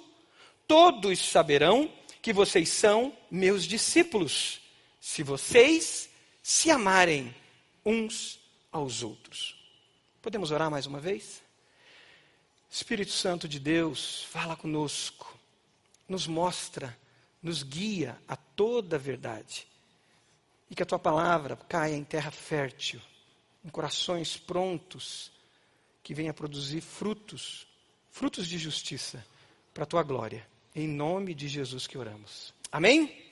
todos 0.67 1.19
saberão 1.19 1.91
que 2.21 2.33
vocês 2.33 2.69
são 2.69 3.15
meus 3.31 3.65
discípulos, 3.65 4.59
se 4.99 5.23
vocês 5.23 6.09
se 6.43 6.69
amarem 6.69 7.33
uns 7.85 8.39
aos 8.71 9.03
outros. 9.03 9.55
Podemos 10.21 10.51
orar 10.51 10.69
mais 10.69 10.85
uma 10.85 10.99
vez? 10.99 11.41
Espírito 12.69 13.11
Santo 13.11 13.47
de 13.47 13.59
Deus, 13.59 14.23
fala 14.25 14.57
conosco, 14.57 15.37
nos 16.07 16.27
mostra, 16.27 16.97
nos 17.41 17.63
guia 17.63 18.17
a 18.27 18.35
toda 18.35 18.97
a 18.97 18.99
verdade. 18.99 19.65
E 20.69 20.75
que 20.75 20.83
a 20.83 20.85
tua 20.85 20.99
palavra 20.99 21.55
caia 21.55 21.95
em 21.95 22.03
terra 22.03 22.29
fértil, 22.29 23.01
em 23.63 23.69
corações 23.69 24.35
prontos 24.35 25.31
que 26.07 26.13
venha 26.13 26.33
produzir 26.33 26.79
frutos, 26.79 27.67
frutos 28.09 28.47
de 28.47 28.57
justiça 28.57 29.21
para 29.73 29.83
a 29.83 29.85
tua 29.85 30.03
glória. 30.03 30.47
Em 30.73 30.87
nome 30.87 31.33
de 31.33 31.49
Jesus 31.49 31.85
que 31.85 31.97
oramos. 31.97 32.53
Amém? 32.71 33.25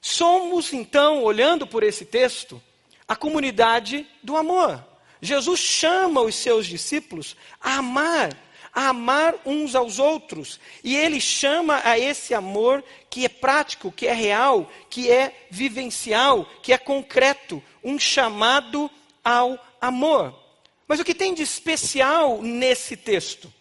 Somos 0.00 0.72
então, 0.72 1.22
olhando 1.22 1.68
por 1.68 1.84
esse 1.84 2.04
texto, 2.04 2.60
a 3.06 3.14
comunidade 3.14 4.04
do 4.24 4.36
amor. 4.36 4.84
Jesus 5.22 5.60
chama 5.60 6.20
os 6.20 6.34
seus 6.34 6.66
discípulos 6.66 7.36
a 7.60 7.76
amar, 7.76 8.36
a 8.74 8.88
amar 8.88 9.36
uns 9.46 9.76
aos 9.76 10.00
outros. 10.00 10.58
E 10.82 10.96
ele 10.96 11.20
chama 11.20 11.80
a 11.84 11.96
esse 11.96 12.34
amor 12.34 12.82
que 13.08 13.24
é 13.24 13.28
prático, 13.28 13.92
que 13.92 14.08
é 14.08 14.12
real, 14.12 14.68
que 14.90 15.12
é 15.12 15.46
vivencial, 15.48 16.44
que 16.60 16.72
é 16.72 16.76
concreto, 16.76 17.62
um 17.84 18.00
chamado 18.00 18.90
ao 19.22 19.56
amor. 19.80 20.43
Mas 20.86 21.00
o 21.00 21.04
que 21.04 21.14
tem 21.14 21.34
de 21.34 21.42
especial 21.42 22.42
nesse 22.42 22.96
texto? 22.96 23.52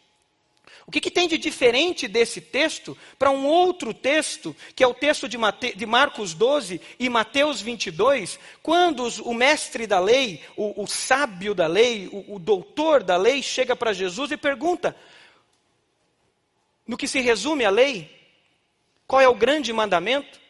O 0.85 0.91
que, 0.91 0.99
que 0.99 1.11
tem 1.11 1.29
de 1.29 1.37
diferente 1.37 2.07
desse 2.09 2.41
texto 2.41 2.97
para 3.17 3.31
um 3.31 3.45
outro 3.45 3.93
texto, 3.93 4.53
que 4.75 4.83
é 4.83 4.87
o 4.87 4.93
texto 4.93 5.29
de, 5.29 5.37
Mate, 5.37 5.73
de 5.75 5.85
Marcos 5.85 6.33
12 6.33 6.81
e 6.99 7.09
Mateus 7.09 7.61
22, 7.61 8.37
quando 8.61 9.03
os, 9.03 9.17
o 9.19 9.33
mestre 9.33 9.87
da 9.87 9.99
lei, 9.99 10.41
o, 10.57 10.83
o 10.83 10.85
sábio 10.85 11.55
da 11.55 11.67
lei, 11.67 12.09
o, 12.11 12.35
o 12.35 12.39
doutor 12.39 13.01
da 13.01 13.15
lei, 13.15 13.41
chega 13.41 13.75
para 13.77 13.93
Jesus 13.93 14.31
e 14.31 14.37
pergunta: 14.37 14.93
no 16.85 16.97
que 16.97 17.07
se 17.07 17.21
resume 17.21 17.63
a 17.63 17.69
lei? 17.69 18.11
Qual 19.07 19.21
é 19.21 19.27
o 19.27 19.35
grande 19.35 19.71
mandamento? 19.71 20.42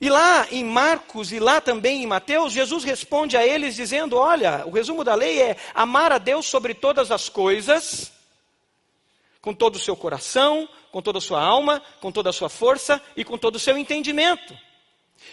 E 0.00 0.08
lá 0.08 0.46
em 0.50 0.64
Marcos 0.64 1.30
e 1.30 1.38
lá 1.38 1.60
também 1.60 2.02
em 2.02 2.06
Mateus, 2.06 2.54
Jesus 2.54 2.84
responde 2.84 3.36
a 3.36 3.46
eles 3.46 3.74
dizendo: 3.74 4.16
Olha, 4.16 4.64
o 4.66 4.70
resumo 4.70 5.04
da 5.04 5.14
lei 5.14 5.42
é 5.42 5.56
amar 5.74 6.10
a 6.10 6.16
Deus 6.16 6.46
sobre 6.46 6.72
todas 6.72 7.10
as 7.10 7.28
coisas, 7.28 8.10
com 9.42 9.52
todo 9.52 9.76
o 9.76 9.78
seu 9.78 9.94
coração, 9.94 10.66
com 10.90 11.02
toda 11.02 11.18
a 11.18 11.20
sua 11.20 11.42
alma, 11.42 11.82
com 12.00 12.10
toda 12.10 12.30
a 12.30 12.32
sua 12.32 12.48
força 12.48 13.00
e 13.14 13.24
com 13.24 13.36
todo 13.36 13.56
o 13.56 13.58
seu 13.58 13.76
entendimento. 13.76 14.56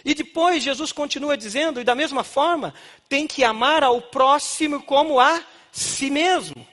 E 0.03 0.13
depois 0.13 0.61
Jesus 0.61 0.91
continua 0.91 1.37
dizendo, 1.37 1.79
e 1.79 1.85
da 1.85 1.95
mesma 1.95 2.23
forma, 2.23 2.73
tem 3.07 3.25
que 3.25 3.45
amar 3.45 3.85
ao 3.85 4.01
próximo 4.01 4.83
como 4.83 5.17
a 5.17 5.41
si 5.71 6.09
mesmo. 6.09 6.67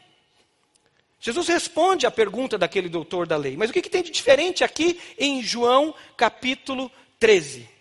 Jesus 1.20 1.46
responde 1.46 2.06
à 2.06 2.10
pergunta 2.10 2.58
daquele 2.58 2.88
doutor 2.88 3.24
da 3.24 3.36
lei. 3.36 3.56
Mas 3.56 3.70
o 3.70 3.72
que, 3.72 3.80
que 3.80 3.88
tem 3.88 4.02
de 4.02 4.10
diferente 4.10 4.64
aqui 4.64 5.00
em 5.16 5.42
João 5.42 5.94
capítulo 6.16 6.90
13? 7.20 7.73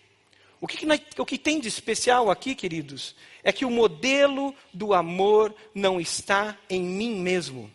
O 0.64 0.66
que, 0.66 0.86
o 1.18 1.26
que 1.26 1.36
tem 1.36 1.60
de 1.60 1.68
especial 1.68 2.30
aqui, 2.30 2.54
queridos, 2.54 3.14
é 3.42 3.52
que 3.52 3.66
o 3.66 3.70
modelo 3.70 4.54
do 4.72 4.94
amor 4.94 5.54
não 5.74 6.00
está 6.00 6.56
em 6.70 6.80
mim 6.80 7.16
mesmo. 7.16 7.70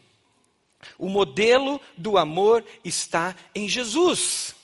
O 0.98 1.08
modelo 1.08 1.80
do 1.96 2.18
amor 2.18 2.66
está 2.84 3.36
em 3.54 3.70
Jesus. 3.70 4.56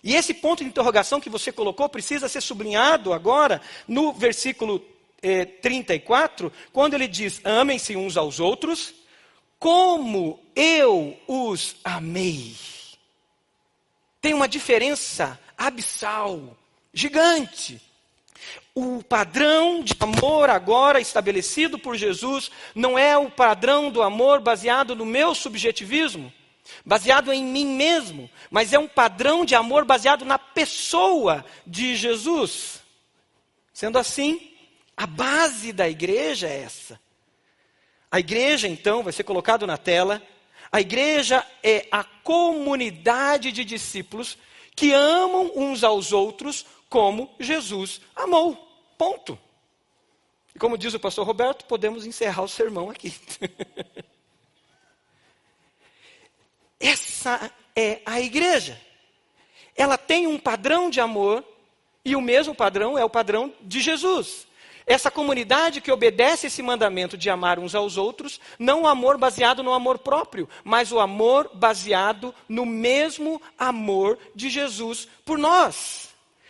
E 0.00 0.14
esse 0.14 0.32
ponto 0.32 0.62
de 0.62 0.70
interrogação 0.70 1.20
que 1.20 1.28
você 1.28 1.50
colocou 1.50 1.88
precisa 1.88 2.28
ser 2.28 2.40
sublinhado 2.40 3.12
agora 3.12 3.60
no 3.88 4.12
versículo 4.12 4.80
eh, 5.20 5.44
34, 5.44 6.52
quando 6.72 6.94
ele 6.94 7.08
diz: 7.08 7.40
Amem-se 7.42 7.96
uns 7.96 8.16
aos 8.16 8.38
outros, 8.38 8.94
como 9.58 10.38
eu 10.54 11.18
os 11.26 11.74
amei. 11.82 12.54
Tem 14.20 14.34
uma 14.34 14.46
diferença 14.46 15.36
abissal 15.56 16.56
gigante. 16.92 17.80
O 18.74 19.02
padrão 19.02 19.82
de 19.82 19.94
amor 19.98 20.48
agora 20.48 21.00
estabelecido 21.00 21.78
por 21.78 21.96
Jesus 21.96 22.50
não 22.74 22.98
é 22.98 23.16
o 23.16 23.30
padrão 23.30 23.90
do 23.90 24.02
amor 24.02 24.40
baseado 24.40 24.94
no 24.94 25.04
meu 25.04 25.34
subjetivismo, 25.34 26.32
baseado 26.84 27.32
em 27.32 27.44
mim 27.44 27.66
mesmo, 27.66 28.30
mas 28.50 28.72
é 28.72 28.78
um 28.78 28.86
padrão 28.86 29.44
de 29.44 29.54
amor 29.54 29.84
baseado 29.84 30.24
na 30.24 30.38
pessoa 30.38 31.44
de 31.66 31.96
Jesus. 31.96 32.80
Sendo 33.72 33.98
assim, 33.98 34.52
a 34.96 35.06
base 35.06 35.72
da 35.72 35.88
igreja 35.88 36.48
é 36.48 36.62
essa. 36.62 37.00
A 38.10 38.20
igreja, 38.20 38.66
então, 38.66 39.02
vai 39.02 39.12
ser 39.12 39.22
colocado 39.22 39.66
na 39.66 39.76
tela. 39.76 40.22
A 40.72 40.80
igreja 40.80 41.46
é 41.62 41.86
a 41.90 42.02
comunidade 42.02 43.52
de 43.52 43.64
discípulos 43.64 44.38
que 44.74 44.92
amam 44.92 45.52
uns 45.56 45.84
aos 45.84 46.12
outros 46.12 46.64
como 46.88 47.34
Jesus 47.38 48.00
amou. 48.14 48.56
Ponto. 48.96 49.38
E 50.54 50.58
como 50.58 50.78
diz 50.78 50.94
o 50.94 51.00
pastor 51.00 51.26
Roberto, 51.26 51.64
podemos 51.66 52.04
encerrar 52.06 52.42
o 52.42 52.48
sermão 52.48 52.90
aqui. 52.90 53.14
Essa 56.80 57.50
é 57.74 58.00
a 58.06 58.20
igreja. 58.20 58.80
ela 59.76 59.98
tem 59.98 60.26
um 60.26 60.38
padrão 60.38 60.90
de 60.90 61.00
amor 61.00 61.44
e 62.04 62.16
o 62.16 62.20
mesmo 62.20 62.54
padrão 62.54 62.98
é 62.98 63.04
o 63.04 63.10
padrão 63.10 63.52
de 63.60 63.80
Jesus. 63.80 64.46
Essa 64.86 65.10
comunidade 65.10 65.82
que 65.82 65.92
obedece 65.92 66.46
esse 66.46 66.62
mandamento 66.62 67.16
de 67.18 67.28
amar 67.28 67.58
uns 67.58 67.74
aos 67.74 67.98
outros, 67.98 68.40
não 68.58 68.82
o 68.82 68.86
amor 68.86 69.18
baseado 69.18 69.62
no 69.62 69.74
amor 69.74 69.98
próprio, 69.98 70.48
mas 70.64 70.90
o 70.90 70.98
amor 70.98 71.50
baseado 71.52 72.34
no 72.48 72.64
mesmo 72.64 73.40
amor 73.58 74.18
de 74.34 74.48
Jesus 74.48 75.06
por 75.26 75.36
nós. 75.36 76.07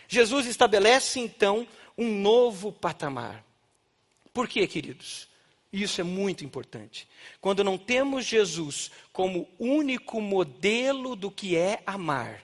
Jesus 0.09 0.47
estabelece 0.47 1.19
então 1.19 1.67
um 1.95 2.19
novo 2.19 2.71
patamar. 2.71 3.45
Por 4.33 4.47
quê, 4.47 4.65
queridos? 4.65 5.27
Isso 5.71 6.01
é 6.01 6.03
muito 6.03 6.43
importante. 6.43 7.07
Quando 7.39 7.63
não 7.63 7.77
temos 7.77 8.25
Jesus 8.25 8.89
como 9.13 9.47
único 9.59 10.19
modelo 10.19 11.15
do 11.15 11.29
que 11.29 11.55
é 11.55 11.83
amar, 11.85 12.43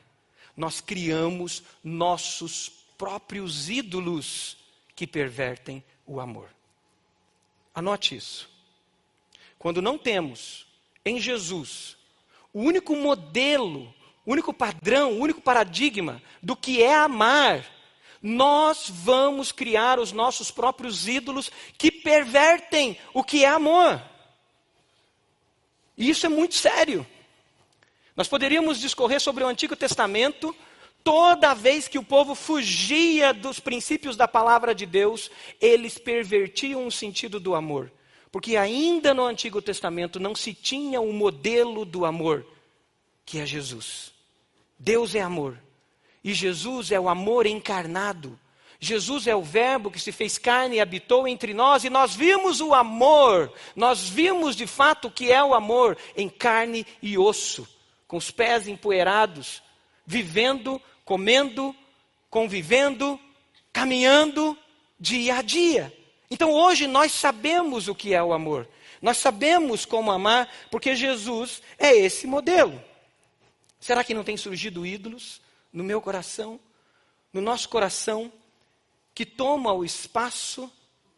nós 0.56 0.80
criamos 0.80 1.64
nossos 1.84 2.70
próprios 3.00 3.68
ídolos 3.68 4.58
que 4.96 5.08
pervertem 5.08 5.84
o 6.06 6.20
amor. 6.20 6.50
Anote 7.74 8.16
isso. 8.16 8.48
Quando 9.58 9.82
não 9.82 9.98
temos 9.98 10.68
em 11.04 11.20
Jesus 11.20 11.98
o 12.54 12.62
único 12.62 12.96
modelo, 12.96 13.92
o 14.26 14.32
único 14.32 14.54
padrão, 14.54 15.14
o 15.14 15.20
único 15.20 15.42
paradigma 15.42 16.22
do 16.42 16.56
que 16.56 16.82
é 16.82 16.96
amar, 16.96 17.66
nós 18.22 18.90
vamos 18.90 19.52
criar 19.52 20.00
os 20.00 20.12
nossos 20.12 20.50
próprios 20.50 21.08
ídolos 21.08 21.52
que 21.78 21.92
pervertem 21.92 22.98
o 23.14 23.24
que 23.24 23.46
é 23.46 23.50
amor. 23.50 24.02
E 25.98 26.10
isso 26.10 26.26
é 26.26 26.30
muito 26.30 26.56
sério. 26.56 27.06
Nós 28.16 28.28
poderíamos 28.28 28.80
discorrer 28.80 29.20
sobre 29.20 29.44
o 29.44 29.48
Antigo 29.48 29.76
Testamento 29.76 30.56
Toda 31.06 31.54
vez 31.54 31.88
que 31.88 32.00
o 32.00 32.04
povo 32.04 32.34
fugia 32.34 33.32
dos 33.32 33.60
princípios 33.60 34.18
da 34.18 34.28
palavra 34.28 34.74
de 34.74 34.88
Deus, 34.88 35.30
eles 35.62 36.00
pervertiam 36.00 36.88
o 36.88 36.92
sentido 36.92 37.40
do 37.40 37.54
amor. 37.54 37.92
Porque 38.32 38.58
ainda 38.58 39.14
no 39.14 39.24
Antigo 39.24 39.62
Testamento 39.62 40.20
não 40.20 40.34
se 40.34 40.52
tinha 40.52 41.00
o 41.00 41.12
um 41.12 41.14
modelo 41.14 41.86
do 41.86 42.06
amor, 42.06 42.44
que 43.24 43.38
é 43.38 43.46
Jesus. 43.46 44.15
Deus 44.78 45.16
é 45.16 45.22
amor. 45.22 45.58
E 46.24 46.34
Jesus 46.34 46.92
é 46.92 47.00
o 47.00 47.10
amor 47.10 47.46
encarnado. 47.46 48.40
Jesus 48.80 49.28
é 49.28 49.36
o 49.36 49.42
Verbo 49.42 49.90
que 49.90 50.00
se 50.00 50.12
fez 50.12 50.38
carne 50.38 50.76
e 50.76 50.82
habitou 50.82 51.28
entre 51.28 51.54
nós, 51.54 51.84
e 51.84 51.90
nós 51.90 52.14
vimos 52.14 52.60
o 52.60 52.74
amor, 52.74 53.52
nós 53.76 54.08
vimos 54.08 54.56
de 54.56 54.68
fato 54.68 55.08
o 55.08 55.12
que 55.12 55.32
é 55.32 55.44
o 55.44 55.56
amor 55.56 55.98
em 56.16 56.28
carne 56.28 56.86
e 57.02 57.18
osso, 57.18 57.68
com 58.08 58.18
os 58.18 58.30
pés 58.30 58.68
empoeirados, 58.68 59.64
vivendo 60.06 60.80
comendo, 61.06 61.74
convivendo, 62.30 63.20
caminhando 63.72 64.58
dia 65.00 65.38
a 65.38 65.42
dia. 65.44 65.96
Então 66.30 66.52
hoje 66.52 66.88
nós 66.88 67.12
sabemos 67.12 67.88
o 67.88 67.94
que 67.94 68.14
é 68.14 68.22
o 68.22 68.34
amor. 68.34 68.68
Nós 69.02 69.18
sabemos 69.18 69.86
como 69.86 70.12
amar, 70.12 70.50
porque 70.72 70.96
Jesus 70.96 71.62
é 71.78 71.96
esse 71.96 72.26
modelo. 72.26 72.82
Será 73.86 74.04
que 74.04 74.16
não 74.16 74.24
tem 74.24 74.36
surgido 74.36 74.84
ídolos 74.84 75.40
no 75.72 75.84
meu 75.84 76.02
coração, 76.02 76.60
no 77.32 77.40
nosso 77.40 77.70
coração, 77.70 78.34
que 79.14 79.24
tomam 79.24 79.78
o 79.78 79.86
espaço 79.86 80.74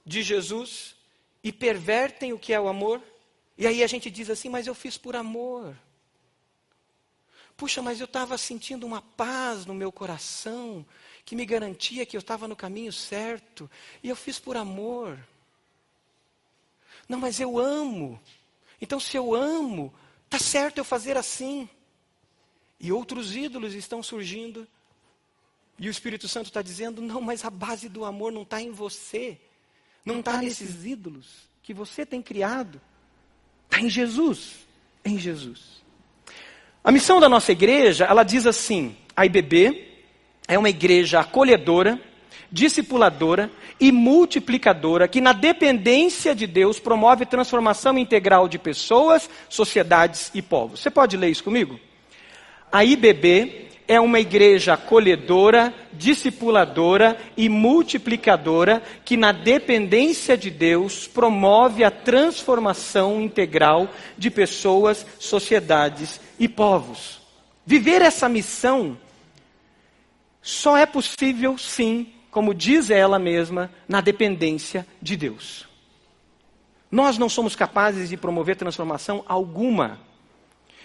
de 0.05 0.21
Jesus 0.21 0.93
e 1.41 1.53
pervertem 1.53 2.33
o 2.33 2.37
que 2.37 2.51
é 2.51 2.59
o 2.59 2.67
amor? 2.67 3.01
E 3.57 3.65
aí 3.65 3.81
a 3.81 3.87
gente 3.87 4.11
diz 4.11 4.29
assim, 4.29 4.49
mas 4.49 4.67
eu 4.67 4.75
fiz 4.75 4.97
por 4.97 5.15
amor. 5.15 5.77
Puxa, 7.55 7.81
mas 7.81 8.01
eu 8.01 8.05
estava 8.05 8.37
sentindo 8.37 8.85
uma 8.85 9.01
paz 9.01 9.65
no 9.65 9.73
meu 9.73 9.89
coração 9.89 10.85
que 11.23 11.37
me 11.37 11.45
garantia 11.45 12.05
que 12.05 12.17
eu 12.17 12.19
estava 12.19 12.49
no 12.49 12.55
caminho 12.57 12.91
certo 12.91 13.71
e 14.03 14.09
eu 14.09 14.15
fiz 14.17 14.39
por 14.39 14.57
amor. 14.57 15.17
Não, 17.07 17.17
mas 17.17 17.39
eu 17.39 17.57
amo. 17.57 18.19
Então, 18.81 18.99
se 18.99 19.15
eu 19.15 19.33
amo, 19.33 19.93
está 20.25 20.37
certo 20.37 20.79
eu 20.79 20.83
fazer 20.83 21.15
assim. 21.15 21.69
E 22.79 22.91
outros 22.91 23.35
ídolos 23.35 23.73
estão 23.73 24.03
surgindo. 24.03 24.67
E 25.79 25.87
o 25.87 25.91
Espírito 25.91 26.27
Santo 26.27 26.47
está 26.47 26.61
dizendo: 26.61 27.01
não, 27.01 27.21
mas 27.21 27.43
a 27.43 27.49
base 27.49 27.89
do 27.89 28.05
amor 28.05 28.31
não 28.31 28.43
está 28.43 28.61
em 28.61 28.71
você. 28.71 29.37
Não 30.05 30.19
está 30.19 30.37
nesses 30.41 30.85
ídolos 30.85 31.47
que 31.61 31.73
você 31.73 32.05
tem 32.05 32.21
criado. 32.21 32.79
Está 33.65 33.81
em 33.81 33.89
Jesus. 33.89 34.65
Em 35.03 35.17
Jesus. 35.17 35.83
A 36.83 36.91
missão 36.91 37.19
da 37.19 37.27
nossa 37.27 37.51
igreja, 37.51 38.05
ela 38.05 38.23
diz 38.23 38.45
assim: 38.45 38.95
a 39.15 39.25
IBB 39.25 39.87
é 40.47 40.57
uma 40.57 40.69
igreja 40.69 41.19
acolhedora, 41.19 42.01
discipuladora 42.51 43.51
e 43.79 43.91
multiplicadora 43.91 45.07
que, 45.07 45.19
na 45.19 45.33
dependência 45.33 46.33
de 46.33 46.47
Deus, 46.47 46.79
promove 46.79 47.25
transformação 47.25 47.97
integral 47.97 48.47
de 48.47 48.57
pessoas, 48.57 49.29
sociedades 49.49 50.31
e 50.33 50.41
povos. 50.41 50.79
Você 50.79 50.89
pode 50.89 51.17
ler 51.17 51.29
isso 51.29 51.43
comigo? 51.43 51.79
A 52.71 52.83
IBB 52.83 53.67
é 53.87 53.99
uma 53.99 54.19
igreja 54.19 54.73
acolhedora, 54.73 55.73
discipuladora 55.93 57.17
e 57.37 57.47
multiplicadora 57.47 58.83
que, 59.05 59.15
na 59.15 59.31
dependência 59.31 60.37
de 60.37 60.49
Deus, 60.49 61.07
promove 61.07 61.85
a 61.85 61.89
transformação 61.89 63.21
integral 63.21 63.89
de 64.17 64.29
pessoas, 64.29 65.05
sociedades 65.17 66.19
e 66.37 66.49
povos. 66.49 67.21
Viver 67.65 68.01
essa 68.01 68.27
missão 68.27 68.97
só 70.41 70.77
é 70.77 70.85
possível, 70.85 71.57
sim, 71.57 72.07
como 72.29 72.53
diz 72.53 72.89
ela 72.89 73.17
mesma, 73.17 73.71
na 73.87 74.01
dependência 74.01 74.85
de 75.01 75.15
Deus. 75.15 75.65
Nós 76.91 77.17
não 77.17 77.29
somos 77.29 77.55
capazes 77.55 78.09
de 78.09 78.17
promover 78.17 78.57
transformação 78.57 79.23
alguma. 79.27 79.99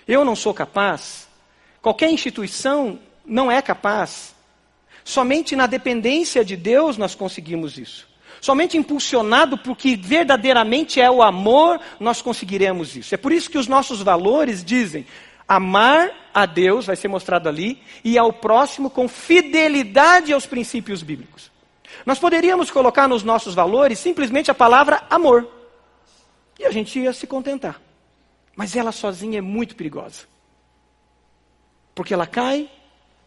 Eu 0.06 0.24
não 0.24 0.34
sou 0.34 0.54
capaz 0.54 1.28
Qualquer 1.82 2.10
instituição 2.10 2.98
não 3.26 3.50
é 3.50 3.60
capaz. 3.60 4.34
Somente 5.04 5.56
na 5.56 5.66
dependência 5.66 6.44
de 6.44 6.56
Deus 6.56 6.96
nós 6.96 7.14
conseguimos 7.14 7.76
isso. 7.76 8.08
Somente 8.40 8.76
impulsionado 8.78 9.58
por 9.58 9.76
que 9.76 9.94
verdadeiramente 9.96 11.00
é 11.00 11.10
o 11.10 11.22
amor, 11.22 11.80
nós 12.00 12.22
conseguiremos 12.22 12.96
isso. 12.96 13.14
É 13.14 13.18
por 13.18 13.32
isso 13.32 13.50
que 13.50 13.58
os 13.58 13.66
nossos 13.66 14.00
valores 14.00 14.64
dizem: 14.64 15.06
amar 15.46 16.10
a 16.32 16.46
Deus, 16.46 16.86
vai 16.86 16.96
ser 16.96 17.08
mostrado 17.08 17.48
ali, 17.48 17.80
e 18.02 18.16
ao 18.16 18.32
próximo 18.32 18.88
com 18.88 19.08
fidelidade 19.08 20.32
aos 20.32 20.46
princípios 20.46 21.02
bíblicos. 21.02 21.50
Nós 22.06 22.18
poderíamos 22.18 22.70
colocar 22.70 23.06
nos 23.06 23.22
nossos 23.22 23.54
valores 23.54 23.98
simplesmente 23.98 24.50
a 24.50 24.54
palavra 24.54 25.04
amor. 25.10 25.48
E 26.58 26.64
a 26.64 26.70
gente 26.70 26.98
ia 26.98 27.12
se 27.12 27.26
contentar. 27.26 27.80
Mas 28.56 28.74
ela 28.76 28.92
sozinha 28.92 29.38
é 29.38 29.42
muito 29.42 29.76
perigosa. 29.76 30.32
Porque 31.94 32.14
ela 32.14 32.26
cai 32.26 32.70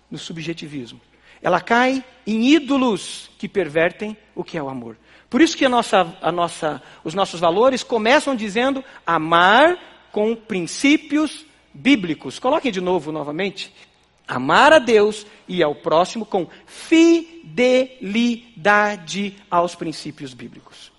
no 0.09 0.17
subjetivismo. 0.17 0.99
Ela 1.41 1.61
cai 1.61 2.03
em 2.25 2.47
ídolos 2.47 3.29
que 3.37 3.47
pervertem 3.47 4.17
o 4.33 4.43
que 4.43 4.57
é 4.57 4.63
o 4.63 4.69
amor. 4.69 4.97
Por 5.29 5.41
isso 5.41 5.55
que 5.57 5.65
a 5.65 5.69
nossa, 5.69 6.17
a 6.21 6.31
nossa, 6.31 6.81
os 7.03 7.13
nossos 7.13 7.39
valores 7.39 7.83
começam 7.83 8.35
dizendo 8.35 8.83
amar 9.05 9.77
com 10.11 10.35
princípios 10.35 11.45
bíblicos. 11.73 12.39
Coloquem 12.39 12.71
de 12.71 12.81
novo 12.81 13.11
novamente. 13.11 13.71
Amar 14.27 14.73
a 14.73 14.79
Deus 14.79 15.23
e 15.47 15.61
ao 15.61 15.75
próximo 15.75 16.25
com 16.25 16.47
fidelidade 16.65 19.37
aos 19.51 19.75
princípios 19.75 20.33
bíblicos. 20.33 20.91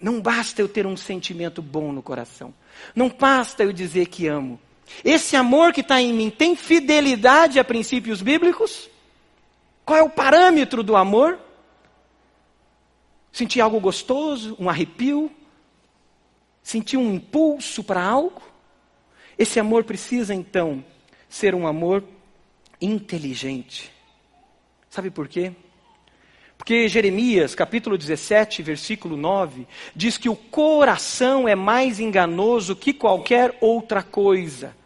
Não 0.00 0.20
basta 0.20 0.62
eu 0.62 0.68
ter 0.68 0.86
um 0.86 0.96
sentimento 0.96 1.60
bom 1.60 1.92
no 1.92 2.02
coração. 2.02 2.54
Não 2.94 3.08
basta 3.08 3.62
eu 3.62 3.72
dizer 3.72 4.06
que 4.06 4.26
amo. 4.26 4.58
Esse 5.04 5.36
amor 5.36 5.72
que 5.72 5.80
está 5.80 6.00
em 6.00 6.12
mim 6.12 6.30
tem 6.30 6.54
fidelidade 6.54 7.58
a 7.58 7.64
princípios 7.64 8.20
bíblicos? 8.20 8.88
Qual 9.84 9.98
é 9.98 10.02
o 10.02 10.10
parâmetro 10.10 10.82
do 10.82 10.96
amor? 10.96 11.38
Sentir 13.32 13.60
algo 13.60 13.80
gostoso, 13.80 14.56
um 14.58 14.68
arrepio? 14.68 15.30
Sentir 16.62 16.96
um 16.96 17.14
impulso 17.14 17.82
para 17.82 18.02
algo? 18.02 18.42
Esse 19.38 19.58
amor 19.58 19.84
precisa 19.84 20.34
então 20.34 20.84
ser 21.28 21.54
um 21.54 21.66
amor 21.66 22.04
inteligente. 22.80 23.90
Sabe 24.90 25.10
por 25.10 25.28
quê? 25.28 25.52
Porque 26.58 26.88
Jeremias, 26.88 27.54
capítulo 27.54 27.96
17, 27.96 28.62
versículo 28.62 29.16
9, 29.16 29.66
diz 29.96 30.18
que 30.18 30.28
o 30.28 30.36
coração 30.36 31.48
é 31.48 31.54
mais 31.54 31.98
enganoso 31.98 32.76
que 32.76 32.92
qualquer 32.92 33.56
outra 33.62 34.02
coisa. 34.02 34.76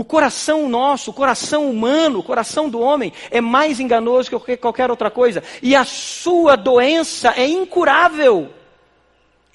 O 0.00 0.04
coração 0.04 0.66
nosso, 0.66 1.10
o 1.10 1.12
coração 1.12 1.68
humano, 1.68 2.20
o 2.20 2.22
coração 2.22 2.70
do 2.70 2.80
homem 2.80 3.12
é 3.30 3.38
mais 3.38 3.78
enganoso 3.78 4.30
que 4.30 4.56
qualquer 4.56 4.90
outra 4.90 5.10
coisa. 5.10 5.42
E 5.60 5.76
a 5.76 5.84
sua 5.84 6.56
doença 6.56 7.34
é 7.36 7.46
incurável. 7.46 8.48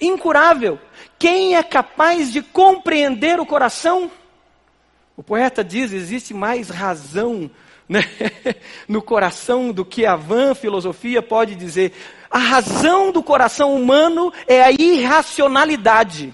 Incurável. 0.00 0.78
Quem 1.18 1.56
é 1.56 1.64
capaz 1.64 2.32
de 2.32 2.42
compreender 2.42 3.40
o 3.40 3.44
coração? 3.44 4.08
O 5.16 5.22
poeta 5.24 5.64
diz: 5.64 5.92
existe 5.92 6.32
mais 6.32 6.68
razão 6.68 7.50
né? 7.88 8.04
no 8.86 9.02
coração 9.02 9.72
do 9.72 9.84
que 9.84 10.06
a 10.06 10.14
vã 10.14 10.54
filosofia 10.54 11.20
pode 11.20 11.56
dizer. 11.56 11.92
A 12.30 12.38
razão 12.38 13.10
do 13.10 13.20
coração 13.20 13.74
humano 13.74 14.32
é 14.46 14.62
a 14.62 14.70
irracionalidade. 14.70 16.32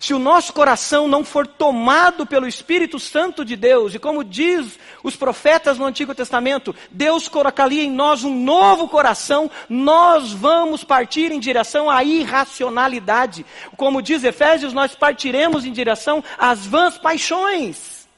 Se 0.00 0.14
o 0.14 0.18
nosso 0.18 0.54
coração 0.54 1.06
não 1.06 1.22
for 1.22 1.46
tomado 1.46 2.24
pelo 2.24 2.48
Espírito 2.48 2.98
Santo 2.98 3.44
de 3.44 3.54
Deus, 3.54 3.94
e 3.94 3.98
como 3.98 4.24
diz 4.24 4.78
os 5.02 5.14
profetas 5.14 5.76
no 5.76 5.84
Antigo 5.84 6.14
Testamento, 6.14 6.74
Deus 6.90 7.28
colocaria 7.28 7.82
em 7.82 7.90
nós 7.90 8.24
um 8.24 8.34
novo 8.34 8.88
coração, 8.88 9.50
nós 9.68 10.32
vamos 10.32 10.82
partir 10.82 11.30
em 11.30 11.38
direção 11.38 11.90
à 11.90 12.02
irracionalidade. 12.02 13.44
Como 13.76 14.00
diz 14.00 14.24
Efésios, 14.24 14.72
nós 14.72 14.94
partiremos 14.94 15.66
em 15.66 15.72
direção 15.72 16.24
às 16.38 16.64
vãs 16.64 16.96
paixões. 16.96 18.08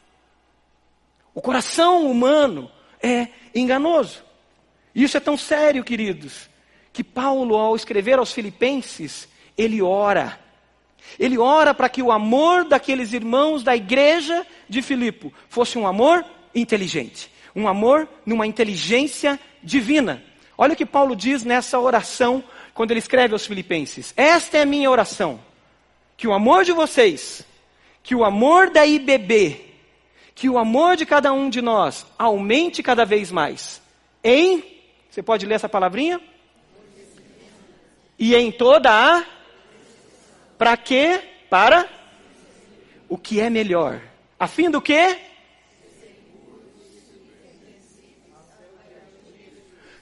O 1.35 1.43
coração 1.43 2.09
humano 2.09 2.71
é 3.03 3.27
enganoso. 3.53 4.23
Isso 4.95 5.17
é 5.17 5.21
tão 5.21 5.37
sério, 5.37 5.83
queridos, 5.83 6.49
que 6.93 7.03
Paulo, 7.03 7.57
ao 7.57 7.75
escrever 7.75 8.21
aos 8.21 8.33
Filipenses, 8.33 9.29
ele 9.59 9.83
ora 9.83 10.42
ele 11.19 11.39
ora 11.39 11.75
para 11.75 11.89
que 11.89 12.03
o 12.03 12.13
amor 12.13 12.65
daqueles 12.65 13.13
irmãos 13.13 13.63
da 13.63 13.77
igreja 13.77 14.47
de 14.69 14.83
Filipe 14.83 15.33
fosse 15.49 15.79
um 15.79 15.87
amor 15.87 16.25
inteligente, 16.55 17.31
um 17.55 17.69
amor 17.69 18.09
numa 18.25 18.47
inteligência 18.47 19.39
divina. 19.63 20.23
Olha 20.57 20.75
o 20.75 20.77
que 20.77 20.87
Paulo 20.87 21.17
diz 21.17 21.45
nessa 21.45 21.79
oração 21.79 22.43
quando 22.75 22.91
ele 22.91 23.01
escreve 23.01 23.33
aos 23.33 23.47
Filipenses: 23.47 24.13
Esta 24.17 24.59
é 24.59 24.63
a 24.63 24.67
minha 24.67 24.91
oração, 24.91 25.41
que 26.17 26.27
o 26.27 26.33
amor 26.33 26.65
de 26.65 26.73
vocês, 26.73 27.47
que 28.03 28.15
o 28.15 28.25
amor 28.25 28.71
da 28.71 28.87
IBB, 28.87 29.73
que 30.35 30.49
o 30.49 30.59
amor 30.59 30.97
de 30.97 31.07
cada 31.07 31.33
um 31.33 31.49
de 31.49 31.61
nós 31.61 32.07
aumente 32.19 32.83
cada 32.83 33.05
vez 33.05 33.31
mais. 33.31 33.81
Em, 34.25 34.63
você 35.11 35.23
pode 35.23 35.47
ler 35.47 35.55
essa 35.55 35.69
palavrinha? 35.69 36.21
E 38.19 38.35
em 38.35 38.53
toda 38.53 38.91
a 38.91 39.25
para 40.63 40.77
quê? 40.77 41.21
Para 41.51 41.89
o 43.09 43.19
que 43.19 43.41
é 43.41 43.51
melhor. 43.51 44.01
A 44.39 44.47
fim 44.47 44.71
do 44.71 44.81
quê? 44.81 45.19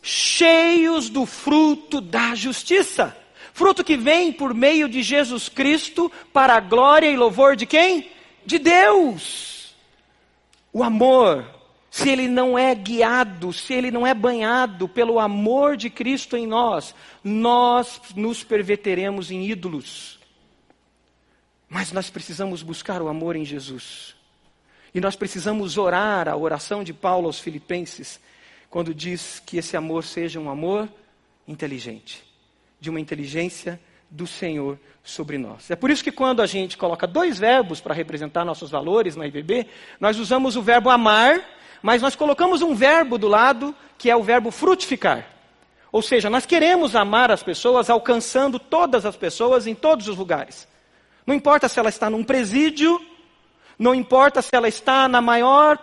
Cheios 0.02 1.08
do 1.08 1.24
fruto 1.24 1.98
da 2.02 2.34
justiça. 2.34 3.16
Fruto 3.54 3.82
que 3.82 3.96
vem 3.96 4.30
por 4.30 4.52
meio 4.52 4.86
de 4.86 5.02
Jesus 5.02 5.48
Cristo 5.48 6.12
para 6.30 6.56
a 6.56 6.60
glória 6.60 7.10
e 7.10 7.16
louvor 7.16 7.56
de 7.56 7.64
quem? 7.64 8.10
De 8.44 8.58
Deus. 8.58 9.74
O 10.74 10.84
amor, 10.84 11.48
se 11.90 12.10
ele 12.10 12.28
não 12.28 12.58
é 12.58 12.74
guiado, 12.74 13.50
se 13.50 13.72
ele 13.72 13.90
não 13.90 14.06
é 14.06 14.12
banhado 14.12 14.86
pelo 14.86 15.18
amor 15.18 15.74
de 15.74 15.88
Cristo 15.88 16.36
em 16.36 16.46
nós, 16.46 16.94
nós 17.24 17.98
nos 18.14 18.44
perverteremos 18.44 19.30
em 19.30 19.48
ídolos. 19.48 20.19
Mas 21.70 21.92
nós 21.92 22.10
precisamos 22.10 22.64
buscar 22.64 23.00
o 23.00 23.06
amor 23.06 23.36
em 23.36 23.44
Jesus. 23.44 24.16
E 24.92 25.00
nós 25.00 25.14
precisamos 25.14 25.78
orar 25.78 26.28
a 26.28 26.36
oração 26.36 26.82
de 26.82 26.92
Paulo 26.92 27.28
aos 27.28 27.38
Filipenses, 27.38 28.18
quando 28.68 28.92
diz 28.92 29.40
que 29.46 29.56
esse 29.56 29.76
amor 29.76 30.02
seja 30.02 30.40
um 30.40 30.50
amor 30.50 30.88
inteligente, 31.46 32.24
de 32.80 32.90
uma 32.90 32.98
inteligência 32.98 33.80
do 34.10 34.26
Senhor 34.26 34.76
sobre 35.04 35.38
nós. 35.38 35.70
É 35.70 35.76
por 35.76 35.90
isso 35.90 36.02
que 36.02 36.10
quando 36.10 36.42
a 36.42 36.46
gente 36.46 36.76
coloca 36.76 37.06
dois 37.06 37.38
verbos 37.38 37.80
para 37.80 37.94
representar 37.94 38.44
nossos 38.44 38.68
valores 38.68 39.14
na 39.14 39.28
IBB, 39.28 39.68
nós 40.00 40.18
usamos 40.18 40.56
o 40.56 40.62
verbo 40.62 40.90
amar, 40.90 41.40
mas 41.80 42.02
nós 42.02 42.16
colocamos 42.16 42.62
um 42.62 42.74
verbo 42.74 43.16
do 43.16 43.28
lado 43.28 43.72
que 43.96 44.10
é 44.10 44.16
o 44.16 44.24
verbo 44.24 44.50
frutificar. 44.50 45.24
Ou 45.92 46.02
seja, 46.02 46.28
nós 46.28 46.46
queremos 46.46 46.96
amar 46.96 47.30
as 47.30 47.44
pessoas 47.44 47.88
alcançando 47.88 48.58
todas 48.58 49.06
as 49.06 49.16
pessoas 49.16 49.68
em 49.68 49.74
todos 49.74 50.08
os 50.08 50.16
lugares. 50.16 50.68
Não 51.30 51.36
importa 51.36 51.68
se 51.68 51.78
ela 51.78 51.90
está 51.90 52.10
num 52.10 52.24
presídio, 52.24 53.00
não 53.78 53.94
importa 53.94 54.42
se 54.42 54.50
ela 54.52 54.66
está 54.66 55.06
na 55.06 55.20
maior 55.20 55.78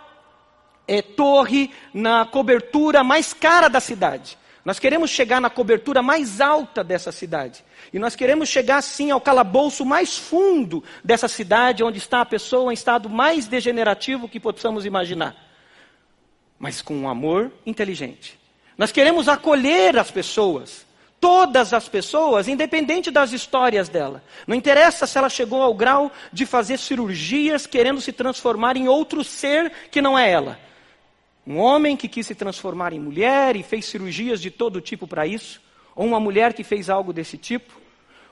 é, 0.86 1.00
torre, 1.00 1.70
na 1.94 2.26
cobertura 2.26 3.02
mais 3.02 3.32
cara 3.32 3.66
da 3.68 3.80
cidade. 3.80 4.36
Nós 4.62 4.78
queremos 4.78 5.08
chegar 5.08 5.40
na 5.40 5.48
cobertura 5.48 6.02
mais 6.02 6.42
alta 6.42 6.84
dessa 6.84 7.10
cidade. 7.10 7.64
E 7.90 7.98
nós 7.98 8.14
queremos 8.14 8.50
chegar, 8.50 8.82
sim, 8.82 9.10
ao 9.10 9.22
calabouço 9.22 9.86
mais 9.86 10.18
fundo 10.18 10.84
dessa 11.02 11.28
cidade, 11.28 11.82
onde 11.82 11.96
está 11.96 12.20
a 12.20 12.26
pessoa 12.26 12.70
em 12.70 12.74
estado 12.74 13.08
mais 13.08 13.46
degenerativo 13.46 14.28
que 14.28 14.38
possamos 14.38 14.84
imaginar. 14.84 15.34
Mas 16.58 16.82
com 16.82 16.94
um 16.94 17.08
amor 17.08 17.50
inteligente. 17.64 18.38
Nós 18.76 18.92
queremos 18.92 19.30
acolher 19.30 19.98
as 19.98 20.10
pessoas 20.10 20.86
todas 21.20 21.72
as 21.72 21.88
pessoas, 21.88 22.48
independente 22.48 23.10
das 23.10 23.32
histórias 23.32 23.88
dela. 23.88 24.22
Não 24.46 24.54
interessa 24.54 25.06
se 25.06 25.18
ela 25.18 25.28
chegou 25.28 25.62
ao 25.62 25.74
grau 25.74 26.10
de 26.32 26.46
fazer 26.46 26.78
cirurgias 26.78 27.66
querendo 27.66 28.00
se 28.00 28.12
transformar 28.12 28.76
em 28.76 28.88
outro 28.88 29.24
ser 29.24 29.72
que 29.90 30.00
não 30.00 30.18
é 30.18 30.30
ela. 30.30 30.58
Um 31.46 31.58
homem 31.58 31.96
que 31.96 32.08
quis 32.08 32.26
se 32.26 32.34
transformar 32.34 32.92
em 32.92 33.00
mulher 33.00 33.56
e 33.56 33.62
fez 33.62 33.86
cirurgias 33.86 34.40
de 34.40 34.50
todo 34.50 34.80
tipo 34.80 35.06
para 35.06 35.26
isso, 35.26 35.60
ou 35.94 36.06
uma 36.06 36.20
mulher 36.20 36.52
que 36.52 36.62
fez 36.62 36.90
algo 36.90 37.12
desse 37.12 37.38
tipo, 37.38 37.72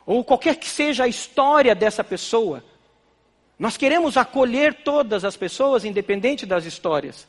ou 0.05 0.23
qualquer 0.23 0.57
que 0.57 0.69
seja 0.69 1.05
a 1.05 1.09
história 1.09 1.75
dessa 1.75 2.05
pessoa. 2.05 2.63
Nós 3.59 3.77
queremos 3.77 4.17
acolher 4.17 4.75
todas 4.75 5.25
as 5.25 5.37
pessoas, 5.37 5.85
independente 5.85 6.45
das 6.45 6.67
histórias. 6.67 7.27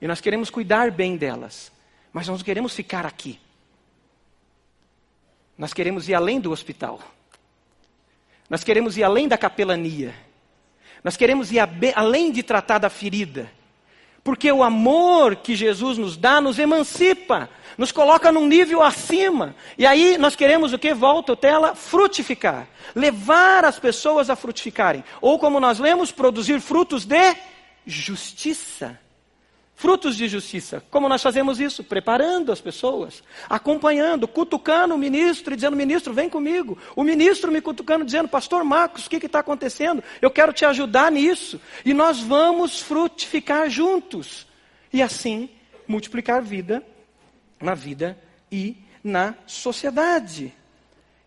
E 0.00 0.06
nós 0.06 0.20
queremos 0.20 0.48
cuidar 0.48 0.90
bem 0.90 1.16
delas. 1.16 1.70
Mas 2.12 2.26
nós 2.26 2.38
não 2.38 2.44
queremos 2.44 2.74
ficar 2.74 3.04
aqui. 3.04 3.38
Nós 5.56 5.72
queremos 5.72 6.08
ir 6.08 6.14
além 6.14 6.40
do 6.40 6.50
hospital. 6.50 7.00
Nós 8.48 8.62
queremos 8.62 8.96
ir 8.96 9.02
além 9.02 9.26
da 9.26 9.38
capelania. 9.38 10.14
Nós 11.02 11.16
queremos 11.16 11.50
ir 11.52 11.58
além 11.94 12.30
de 12.30 12.42
tratar 12.42 12.78
da 12.78 12.90
ferida. 12.90 13.50
Porque 14.22 14.50
o 14.50 14.62
amor 14.62 15.36
que 15.36 15.54
Jesus 15.54 15.98
nos 15.98 16.16
dá 16.16 16.40
nos 16.40 16.58
emancipa, 16.58 17.48
nos 17.78 17.92
coloca 17.92 18.32
num 18.32 18.46
nível 18.46 18.82
acima. 18.82 19.54
E 19.78 19.86
aí 19.86 20.18
nós 20.18 20.34
queremos 20.34 20.72
o 20.72 20.78
que? 20.78 20.92
Volta 20.92 21.34
a 21.34 21.36
tela, 21.36 21.74
frutificar. 21.76 22.66
Levar 22.94 23.64
as 23.64 23.78
pessoas 23.78 24.28
a 24.28 24.34
frutificarem. 24.34 25.04
Ou 25.20 25.38
como 25.38 25.60
nós 25.60 25.78
lemos, 25.78 26.10
produzir 26.10 26.60
frutos 26.60 27.06
de 27.06 27.36
justiça. 27.86 28.98
Frutos 29.78 30.16
de 30.16 30.26
justiça. 30.26 30.82
Como 30.90 31.06
nós 31.06 31.22
fazemos 31.22 31.60
isso? 31.60 31.84
Preparando 31.84 32.50
as 32.50 32.62
pessoas, 32.62 33.22
acompanhando, 33.46 34.26
cutucando 34.26 34.94
o 34.94 34.98
ministro 34.98 35.52
e 35.52 35.56
dizendo: 35.56 35.76
ministro, 35.76 36.14
vem 36.14 36.30
comigo. 36.30 36.78
O 36.96 37.04
ministro 37.04 37.52
me 37.52 37.60
cutucando, 37.60 38.02
dizendo: 38.02 38.26
Pastor 38.26 38.64
Marcos, 38.64 39.04
o 39.04 39.10
que 39.10 39.26
está 39.26 39.40
acontecendo? 39.40 40.02
Eu 40.22 40.30
quero 40.30 40.50
te 40.50 40.64
ajudar 40.64 41.12
nisso. 41.12 41.60
E 41.84 41.92
nós 41.92 42.20
vamos 42.20 42.80
frutificar 42.80 43.68
juntos. 43.68 44.46
E 44.90 45.02
assim 45.02 45.50
multiplicar 45.86 46.40
vida 46.40 46.82
na 47.60 47.74
vida 47.74 48.18
e 48.50 48.78
na 49.04 49.34
sociedade. 49.46 50.54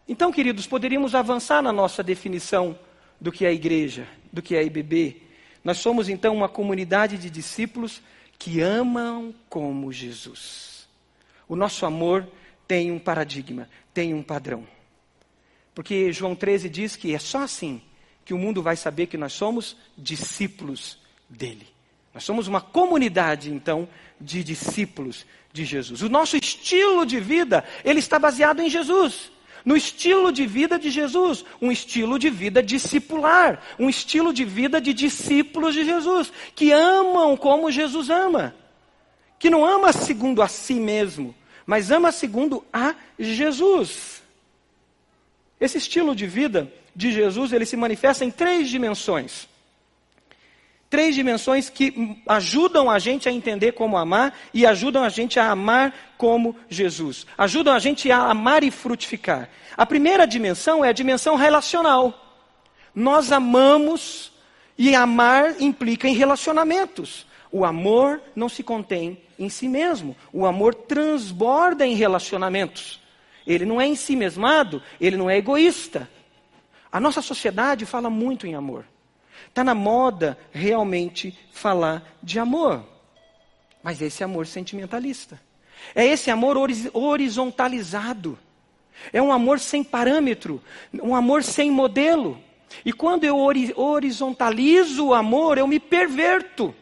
Então, 0.08 0.32
queridos, 0.32 0.66
poderíamos 0.66 1.14
avançar 1.14 1.62
na 1.62 1.72
nossa 1.72 2.02
definição 2.02 2.78
do 3.22 3.32
que 3.32 3.46
é 3.46 3.54
igreja, 3.54 4.08
do 4.34 4.42
que 4.42 4.56
é 4.56 4.64
IBB. 4.64 5.22
Nós 5.64 5.78
somos 5.78 6.10
então 6.10 6.36
uma 6.36 6.50
comunidade 6.50 7.16
de 7.20 7.30
discípulos 7.30 8.02
que 8.40 8.62
amam 8.62 9.36
como 9.50 9.92
Jesus. 9.92 10.88
O 11.48 11.56
nosso 11.56 11.86
amor 11.86 12.26
tem 12.66 12.90
um 12.92 12.98
paradigma, 12.98 13.70
tem 13.94 14.14
um 14.14 14.24
padrão. 14.24 14.66
Porque 15.76 16.12
João 16.14 16.34
13 16.34 16.70
diz 16.70 16.96
que 16.96 17.14
é 17.14 17.20
só 17.20 17.44
assim 17.44 17.82
que 18.24 18.34
o 18.34 18.38
mundo 18.38 18.64
vai 18.64 18.76
saber 18.76 19.08
que 19.08 19.18
nós 19.18 19.34
somos 19.34 19.76
discípulos 19.98 20.98
dele. 21.30 21.68
Nós 22.14 22.24
somos 22.24 22.48
uma 22.48 22.62
comunidade, 22.62 23.52
então, 23.52 23.88
de 24.20 24.44
discípulos 24.44 25.26
de 25.52 25.66
Jesus. 25.66 26.02
O 26.02 26.10
nosso 26.10 26.38
estilo 26.38 27.06
de 27.06 27.20
vida, 27.20 27.64
ele 27.84 28.00
está 28.00 28.18
baseado 28.18 28.62
em 28.62 28.70
Jesus 28.70 29.32
no 29.70 29.78
estilo 29.78 30.32
de 30.32 30.48
vida 30.48 30.80
de 30.80 30.90
Jesus, 30.90 31.46
um 31.62 31.72
estilo 31.72 32.18
de 32.18 32.28
vida 32.28 32.64
discipular, 32.64 33.62
um 33.78 33.88
estilo 33.88 34.34
de 34.34 34.44
vida 34.44 34.82
de 34.82 34.96
discípulos 34.96 35.76
de 35.76 35.86
Jesus, 35.86 36.34
que 36.56 36.72
amam 36.72 37.38
como 37.38 37.70
Jesus 37.70 38.10
ama, 38.10 38.56
que 39.38 39.48
não 39.48 39.64
ama 39.64 39.94
segundo 39.94 40.42
a 40.42 40.48
si 40.48 40.74
mesmo, 40.74 41.36
mas 41.68 41.92
ama 41.92 42.12
segundo 42.12 42.66
a 42.74 42.96
Jesus. 43.20 44.24
Esse 45.62 45.78
estilo 45.78 46.16
de 46.16 46.26
vida 46.26 46.74
de 46.96 47.12
Jesus, 47.12 47.54
ele 47.54 47.68
se 47.68 47.78
manifesta 47.78 48.26
em 48.26 48.32
três 48.32 48.70
dimensões. 48.70 49.48
Três 50.90 51.14
dimensões 51.14 51.70
que 51.70 52.20
ajudam 52.28 52.90
a 52.90 52.98
gente 52.98 53.30
a 53.30 53.32
entender 53.32 53.74
como 53.74 53.96
amar 53.96 54.36
e 54.52 54.66
ajudam 54.66 55.04
a 55.04 55.10
gente 55.10 55.40
a 55.40 55.52
amar 55.52 55.94
como 56.18 56.56
Jesus. 56.68 57.28
Ajudam 57.38 57.74
a 57.74 57.80
gente 57.80 58.12
a 58.12 58.18
amar 58.18 58.64
e 58.64 58.72
frutificar. 58.72 59.50
A 59.78 59.86
primeira 59.86 60.26
dimensão 60.26 60.84
é 60.84 60.90
a 60.90 60.94
dimensão 60.94 61.36
relacional. 61.36 62.42
Nós 62.96 63.32
amamos 63.32 64.32
e 64.76 64.96
amar 64.96 65.62
implica 65.62 66.08
em 66.08 66.16
relacionamentos. 66.16 67.28
O 67.52 67.64
amor 67.64 68.20
não 68.36 68.50
se 68.50 68.64
contém 68.64 69.22
em 69.38 69.48
si 69.48 69.68
mesmo. 69.68 70.16
O 70.34 70.44
amor 70.44 70.74
transborda 70.74 71.86
em 71.86 71.94
relacionamentos. 71.94 73.00
Ele 73.46 73.66
não 73.66 73.80
é 73.80 73.86
em 73.86 73.96
si 73.96 74.16
mesmado, 74.16 74.82
ele 75.00 75.18
não 75.18 75.30
é 75.30 75.38
egoísta. 75.38 76.10
A 76.92 77.00
nossa 77.00 77.22
sociedade 77.22 77.86
fala 77.86 78.10
muito 78.10 78.48
em 78.48 78.56
amor. 78.56 78.86
Está 79.48 79.64
na 79.64 79.74
moda 79.74 80.38
realmente 80.52 81.38
falar 81.52 82.18
de 82.22 82.40
amor. 82.40 82.84
Mas 83.82 84.02
esse 84.02 84.24
amor 84.24 84.46
sentimentalista. 84.46 85.40
É 85.96 86.06
esse 86.06 86.30
amor 86.30 86.58
horizontalizado. 86.94 88.38
É 89.14 89.22
um 89.22 89.32
amor 89.32 89.60
sem 89.60 89.84
parâmetro, 89.84 90.62
um 90.94 91.16
amor 91.16 91.44
sem 91.44 91.72
modelo. 91.72 92.42
E 92.86 92.92
quando 92.92 93.24
eu 93.24 93.38
horizontalizo 93.38 95.08
o 95.08 95.14
amor, 95.14 95.58
eu 95.58 95.68
me 95.68 95.80
perverto 95.80 96.76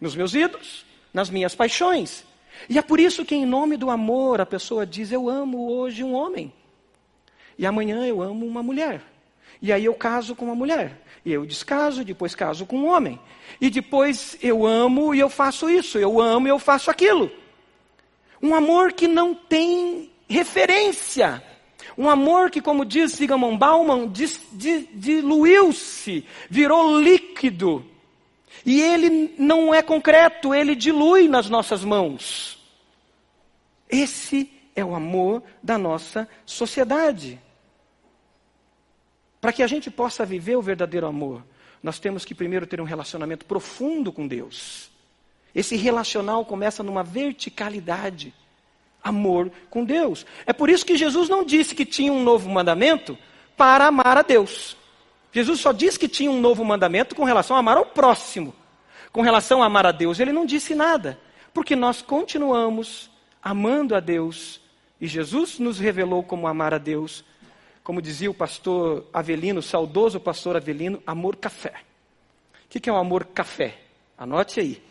nos 0.00 0.16
meus 0.16 0.34
ídolos, 0.34 0.84
nas 1.12 1.30
minhas 1.30 1.54
paixões. 1.54 2.24
E 2.68 2.78
é 2.78 2.82
por 2.82 2.98
isso 2.98 3.24
que, 3.24 3.34
em 3.34 3.46
nome 3.46 3.76
do 3.76 3.90
amor, 3.90 4.40
a 4.40 4.46
pessoa 4.46 4.86
diz: 4.86 5.12
Eu 5.12 5.28
amo 5.28 5.70
hoje 5.70 6.02
um 6.02 6.14
homem, 6.14 6.52
e 7.58 7.66
amanhã 7.66 8.04
eu 8.06 8.20
amo 8.20 8.46
uma 8.46 8.62
mulher. 8.62 9.02
E 9.60 9.72
aí 9.72 9.84
eu 9.84 9.94
caso 9.94 10.34
com 10.34 10.46
uma 10.46 10.54
mulher, 10.54 11.00
eu 11.24 11.46
descaso, 11.46 12.04
depois 12.04 12.34
caso 12.34 12.66
com 12.66 12.78
um 12.78 12.86
homem. 12.88 13.18
E 13.60 13.70
depois 13.70 14.36
eu 14.42 14.66
amo 14.66 15.14
e 15.14 15.20
eu 15.20 15.28
faço 15.28 15.70
isso, 15.70 15.98
eu 15.98 16.20
amo 16.20 16.46
e 16.46 16.50
eu 16.50 16.58
faço 16.58 16.90
aquilo. 16.90 17.30
Um 18.42 18.54
amor 18.54 18.92
que 18.92 19.06
não 19.06 19.34
tem 19.34 20.10
referência. 20.28 21.42
Um 21.96 22.08
amor 22.08 22.50
que, 22.50 22.60
como 22.60 22.84
diz 22.84 23.12
Sigmund 23.12 23.58
Bauman, 23.58 24.10
diluiu-se, 24.94 26.24
virou 26.48 27.00
líquido. 27.00 27.84
E 28.64 28.80
ele 28.80 29.34
não 29.38 29.74
é 29.74 29.82
concreto, 29.82 30.54
ele 30.54 30.74
dilui 30.74 31.28
nas 31.28 31.48
nossas 31.48 31.84
mãos. 31.84 32.58
Esse 33.88 34.50
é 34.74 34.84
o 34.84 34.94
amor 34.94 35.42
da 35.62 35.76
nossa 35.76 36.28
sociedade. 36.46 37.38
Para 39.42 39.52
que 39.52 39.64
a 39.64 39.66
gente 39.66 39.90
possa 39.90 40.24
viver 40.24 40.54
o 40.54 40.62
verdadeiro 40.62 41.04
amor, 41.04 41.42
nós 41.82 41.98
temos 41.98 42.24
que 42.24 42.32
primeiro 42.32 42.64
ter 42.64 42.80
um 42.80 42.84
relacionamento 42.84 43.44
profundo 43.44 44.12
com 44.12 44.28
Deus. 44.28 44.88
Esse 45.52 45.74
relacional 45.74 46.44
começa 46.44 46.80
numa 46.80 47.02
verticalidade. 47.02 48.32
Amor 49.02 49.50
com 49.68 49.84
Deus. 49.84 50.24
É 50.46 50.52
por 50.52 50.70
isso 50.70 50.86
que 50.86 50.96
Jesus 50.96 51.28
não 51.28 51.44
disse 51.44 51.74
que 51.74 51.84
tinha 51.84 52.12
um 52.12 52.22
novo 52.22 52.48
mandamento 52.48 53.18
para 53.56 53.88
amar 53.88 54.16
a 54.16 54.22
Deus. 54.22 54.76
Jesus 55.32 55.58
só 55.58 55.72
disse 55.72 55.98
que 55.98 56.06
tinha 56.06 56.30
um 56.30 56.40
novo 56.40 56.64
mandamento 56.64 57.16
com 57.16 57.24
relação 57.24 57.56
a 57.56 57.58
amar 57.58 57.76
ao 57.76 57.86
próximo. 57.86 58.54
Com 59.10 59.22
relação 59.22 59.60
a 59.60 59.66
amar 59.66 59.86
a 59.86 59.90
Deus, 59.90 60.20
ele 60.20 60.30
não 60.30 60.46
disse 60.46 60.72
nada. 60.72 61.18
Porque 61.52 61.74
nós 61.74 62.00
continuamos 62.00 63.10
amando 63.42 63.96
a 63.96 63.98
Deus. 63.98 64.60
E 65.00 65.08
Jesus 65.08 65.58
nos 65.58 65.80
revelou 65.80 66.22
como 66.22 66.46
amar 66.46 66.72
a 66.72 66.78
Deus. 66.78 67.24
Como 67.82 68.00
dizia 68.00 68.30
o 68.30 68.34
pastor 68.34 69.06
Avelino, 69.12 69.60
o 69.60 69.62
saudoso 69.62 70.20
pastor 70.20 70.56
Avelino, 70.56 71.02
amor 71.06 71.36
café. 71.36 71.74
O 72.64 72.68
que 72.68 72.88
é 72.88 72.92
um 72.92 72.96
amor 72.96 73.26
café? 73.26 73.78
Anote 74.16 74.60
aí. 74.60 74.82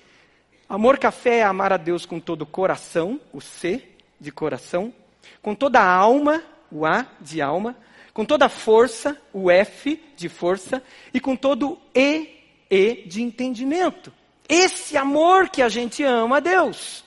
Amor 0.68 0.98
café 0.98 1.38
é 1.38 1.44
amar 1.44 1.74
a 1.74 1.78
Deus 1.78 2.06
com 2.06 2.20
todo 2.20 2.44
o 2.44 2.46
coração, 2.46 3.20
o 3.34 3.42
C 3.42 3.88
de 4.20 4.32
coração, 4.32 4.94
com 5.42 5.56
toda 5.56 5.80
a 5.80 5.94
alma, 5.94 6.44
o 6.72 6.86
A 6.86 7.06
de 7.20 7.42
alma, 7.42 7.76
com 8.14 8.24
toda 8.24 8.46
a 8.46 8.50
força, 8.50 9.20
o 9.34 9.50
F 9.50 10.02
de 10.16 10.30
força, 10.30 10.84
e 11.14 11.20
com 11.20 11.36
todo 11.36 11.78
E, 11.94 12.30
E 12.70 13.04
de 13.06 13.22
entendimento. 13.22 14.14
Esse 14.48 14.98
amor 14.98 15.50
que 15.50 15.62
a 15.62 15.70
gente 15.70 16.04
ama 16.04 16.38
a 16.38 16.40
Deus. 16.40 17.04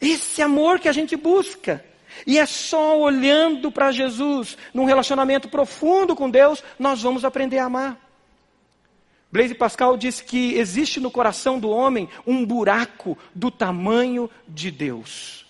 Esse 0.00 0.42
amor 0.42 0.80
que 0.80 0.88
a 0.88 0.92
gente 0.92 1.16
busca. 1.16 1.84
E 2.26 2.38
é 2.38 2.46
só 2.46 2.98
olhando 2.98 3.70
para 3.70 3.92
Jesus, 3.92 4.56
num 4.72 4.84
relacionamento 4.84 5.48
profundo 5.48 6.14
com 6.14 6.30
Deus, 6.30 6.62
nós 6.78 7.02
vamos 7.02 7.24
aprender 7.24 7.58
a 7.58 7.66
amar. 7.66 7.98
Blaise 9.30 9.54
Pascal 9.54 9.96
disse 9.96 10.22
que 10.22 10.54
existe 10.54 11.00
no 11.00 11.10
coração 11.10 11.58
do 11.58 11.68
homem 11.68 12.08
um 12.26 12.46
buraco 12.46 13.18
do 13.34 13.50
tamanho 13.50 14.30
de 14.46 14.70
Deus 14.70 15.44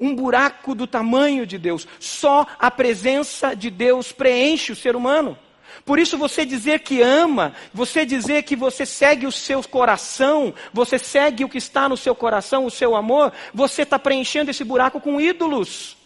um 0.00 0.14
buraco 0.14 0.74
do 0.74 0.86
tamanho 0.86 1.46
de 1.46 1.58
Deus. 1.58 1.86
Só 1.98 2.46
a 2.58 2.70
presença 2.70 3.54
de 3.54 3.70
Deus 3.70 4.12
preenche 4.12 4.72
o 4.72 4.76
ser 4.76 4.94
humano. 4.94 5.36
Por 5.84 5.98
isso, 5.98 6.18
você 6.18 6.44
dizer 6.44 6.80
que 6.80 7.00
ama, 7.00 7.54
você 7.72 8.04
dizer 8.04 8.42
que 8.42 8.54
você 8.54 8.84
segue 8.84 9.26
o 9.26 9.32
seu 9.32 9.62
coração, 9.62 10.52
você 10.72 10.98
segue 10.98 11.44
o 11.44 11.48
que 11.48 11.58
está 11.58 11.88
no 11.88 11.96
seu 11.96 12.14
coração, 12.14 12.66
o 12.66 12.70
seu 12.70 12.94
amor, 12.94 13.32
você 13.54 13.82
está 13.82 13.98
preenchendo 13.98 14.50
esse 14.50 14.64
buraco 14.64 15.00
com 15.00 15.20
ídolos. 15.20 15.96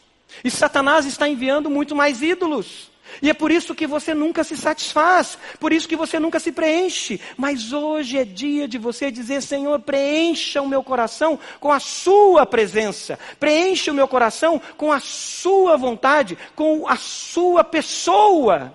E 0.44 0.50
Satanás 0.50 1.06
está 1.06 1.28
enviando 1.28 1.70
muito 1.70 1.94
mais 1.94 2.22
ídolos. 2.22 2.92
E 3.20 3.28
é 3.28 3.34
por 3.34 3.50
isso 3.50 3.74
que 3.74 3.86
você 3.86 4.14
nunca 4.14 4.44
se 4.44 4.56
satisfaz, 4.56 5.36
por 5.58 5.72
isso 5.72 5.88
que 5.88 5.96
você 5.96 6.18
nunca 6.18 6.40
se 6.40 6.52
preenche. 6.52 7.20
Mas 7.36 7.72
hoje 7.72 8.16
é 8.16 8.24
dia 8.24 8.66
de 8.66 8.78
você 8.78 9.10
dizer: 9.10 9.42
Senhor, 9.42 9.78
preencha 9.80 10.62
o 10.62 10.68
meu 10.68 10.82
coração 10.82 11.38
com 11.60 11.70
a 11.70 11.80
Sua 11.80 12.46
presença, 12.46 13.18
preencha 13.38 13.90
o 13.90 13.94
meu 13.94 14.08
coração 14.08 14.60
com 14.76 14.92
a 14.92 15.00
Sua 15.00 15.76
vontade, 15.76 16.38
com 16.54 16.88
a 16.88 16.96
Sua 16.96 17.64
pessoa, 17.64 18.74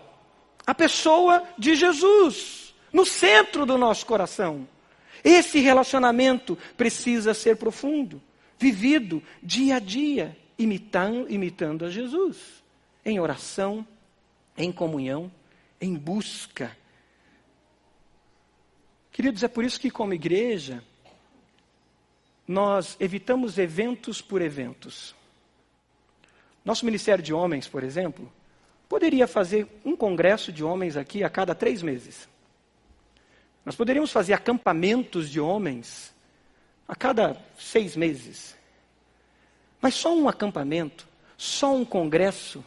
a 0.65 0.76
pessoa 0.76 1.43
de 1.58 1.76
Jesus, 1.76 2.76
no 2.91 3.06
centro 3.06 3.65
do 3.65 3.78
nosso 3.78 4.06
coração. 4.06 4.67
Esse 5.24 5.60
relacionamento 5.60 6.58
precisa 6.76 7.34
ser 7.34 7.58
profundo, 7.58 8.22
vivido 8.60 9.24
dia 9.41 9.78
a 9.78 9.80
dia, 9.80 10.38
imitando, 10.58 11.32
imitando 11.32 11.86
a 11.86 11.89
Jesus, 11.89 12.63
em 13.06 13.20
oração 13.20 13.86
em 14.58 14.72
comunhão, 14.72 15.32
em 15.80 15.93
busca. 15.93 16.76
Queridos, 19.12 19.43
é 19.43 19.48
por 19.48 19.63
isso 19.63 19.80
que, 19.80 19.91
como 19.91 20.13
igreja, 20.13 20.84
nós 22.48 22.98
evitamos 23.00 23.58
eventos 23.58 24.22
por 24.22 24.41
eventos. 24.41 25.15
Nosso 26.65 26.86
Ministério 26.86 27.24
de 27.24 27.34
Homens, 27.34 27.67
por 27.67 27.84
exemplo, 27.84 28.32
poderia 28.89 29.28
fazer 29.28 29.67
um 29.86 29.96
congresso 29.96 30.52
de 30.52 30.63
homens 30.63 30.98
aqui 30.98 31.24
a 31.24 31.30
cada 31.30 31.54
três 31.54 31.82
meses. 31.82 32.28
Nós 33.63 33.76
poderíamos 33.76 34.12
fazer 34.12 34.34
acampamentos 34.34 35.30
de 35.30 35.39
homens 35.39 36.13
a 36.88 36.96
cada 36.96 37.38
seis 37.60 37.96
meses. 37.96 38.57
Mas 39.82 39.96
só 39.96 40.16
um 40.16 40.28
acampamento, 40.28 41.08
só 41.38 41.74
um 41.74 41.86
congresso, 41.86 42.63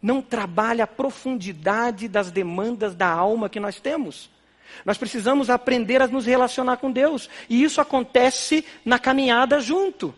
não 0.00 0.20
trabalha 0.20 0.84
a 0.84 0.88
profundidade 0.88 2.08
das 2.08 2.30
demandas 2.30 2.94
da 2.94 3.08
alma 3.08 3.48
que 3.48 3.60
nós 3.60 3.80
temos. 3.80 4.30
Nós 4.84 4.98
precisamos 4.98 5.50
aprender 5.50 6.02
a 6.02 6.06
nos 6.06 6.26
relacionar 6.26 6.78
com 6.78 6.90
Deus. 6.90 7.28
E 7.48 7.62
isso 7.62 7.80
acontece 7.80 8.64
na 8.84 8.98
caminhada 8.98 9.60
junto. 9.60 10.14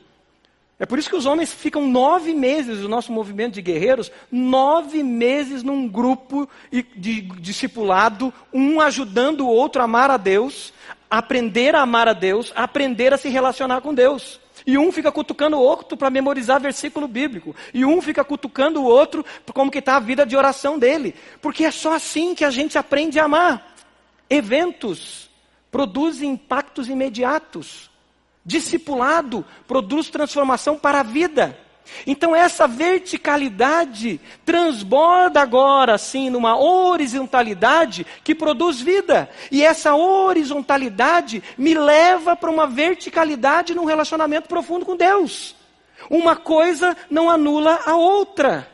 É 0.78 0.84
por 0.84 0.98
isso 0.98 1.08
que 1.08 1.16
os 1.16 1.24
homens 1.24 1.52
ficam 1.52 1.86
nove 1.86 2.34
meses, 2.34 2.84
o 2.84 2.88
nosso 2.88 3.10
movimento 3.10 3.54
de 3.54 3.62
guerreiros, 3.62 4.12
nove 4.30 5.02
meses 5.02 5.62
num 5.62 5.88
grupo 5.88 6.48
de 6.70 7.22
discipulado, 7.40 8.32
um 8.52 8.78
ajudando 8.80 9.40
o 9.40 9.48
outro 9.48 9.80
a 9.80 9.86
amar 9.86 10.10
a 10.10 10.18
Deus, 10.18 10.74
aprender 11.10 11.74
a 11.74 11.80
amar 11.80 12.08
a 12.08 12.12
Deus, 12.12 12.52
aprender 12.54 13.14
a 13.14 13.16
se 13.16 13.30
relacionar 13.30 13.80
com 13.80 13.94
Deus. 13.94 14.38
E 14.66 14.76
um 14.76 14.90
fica 14.90 15.12
cutucando 15.12 15.56
o 15.56 15.60
outro 15.60 15.96
para 15.96 16.10
memorizar 16.10 16.60
versículo 16.60 17.06
bíblico. 17.06 17.54
E 17.72 17.84
um 17.84 18.02
fica 18.02 18.24
cutucando 18.24 18.82
o 18.82 18.84
outro 18.84 19.24
como 19.54 19.70
que 19.70 19.78
está 19.78 19.96
a 19.96 20.00
vida 20.00 20.26
de 20.26 20.36
oração 20.36 20.76
dele. 20.76 21.14
Porque 21.40 21.64
é 21.64 21.70
só 21.70 21.94
assim 21.94 22.34
que 22.34 22.44
a 22.44 22.50
gente 22.50 22.76
aprende 22.76 23.20
a 23.20 23.24
amar. 23.24 23.74
Eventos 24.28 25.30
produzem 25.70 26.30
impactos 26.30 26.88
imediatos. 26.88 27.88
Discipulado 28.44 29.44
produz 29.68 30.10
transformação 30.10 30.76
para 30.76 31.00
a 31.00 31.04
vida. 31.04 31.56
Então 32.06 32.34
essa 32.34 32.66
verticalidade 32.66 34.20
transborda 34.44 35.40
agora 35.40 35.94
assim 35.94 36.30
numa 36.30 36.58
horizontalidade 36.58 38.06
que 38.24 38.34
produz 38.34 38.80
vida. 38.80 39.28
E 39.50 39.64
essa 39.64 39.94
horizontalidade 39.94 41.42
me 41.56 41.74
leva 41.74 42.36
para 42.36 42.50
uma 42.50 42.66
verticalidade 42.66 43.74
num 43.74 43.84
relacionamento 43.84 44.48
profundo 44.48 44.84
com 44.84 44.96
Deus. 44.96 45.54
Uma 46.10 46.36
coisa 46.36 46.96
não 47.10 47.30
anula 47.30 47.80
a 47.84 47.94
outra. 47.94 48.68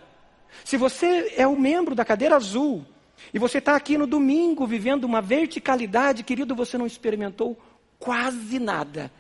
Se 0.64 0.76
você 0.76 1.32
é 1.36 1.46
o 1.46 1.58
membro 1.58 1.94
da 1.94 2.04
cadeira 2.04 2.36
azul 2.36 2.84
e 3.32 3.38
você 3.38 3.58
está 3.58 3.74
aqui 3.74 3.96
no 3.96 4.06
domingo 4.06 4.66
vivendo 4.66 5.04
uma 5.04 5.20
verticalidade, 5.20 6.22
querido, 6.22 6.54
você 6.54 6.76
não 6.76 6.86
experimentou 6.86 7.58
quase 7.98 8.58
nada 8.58 9.10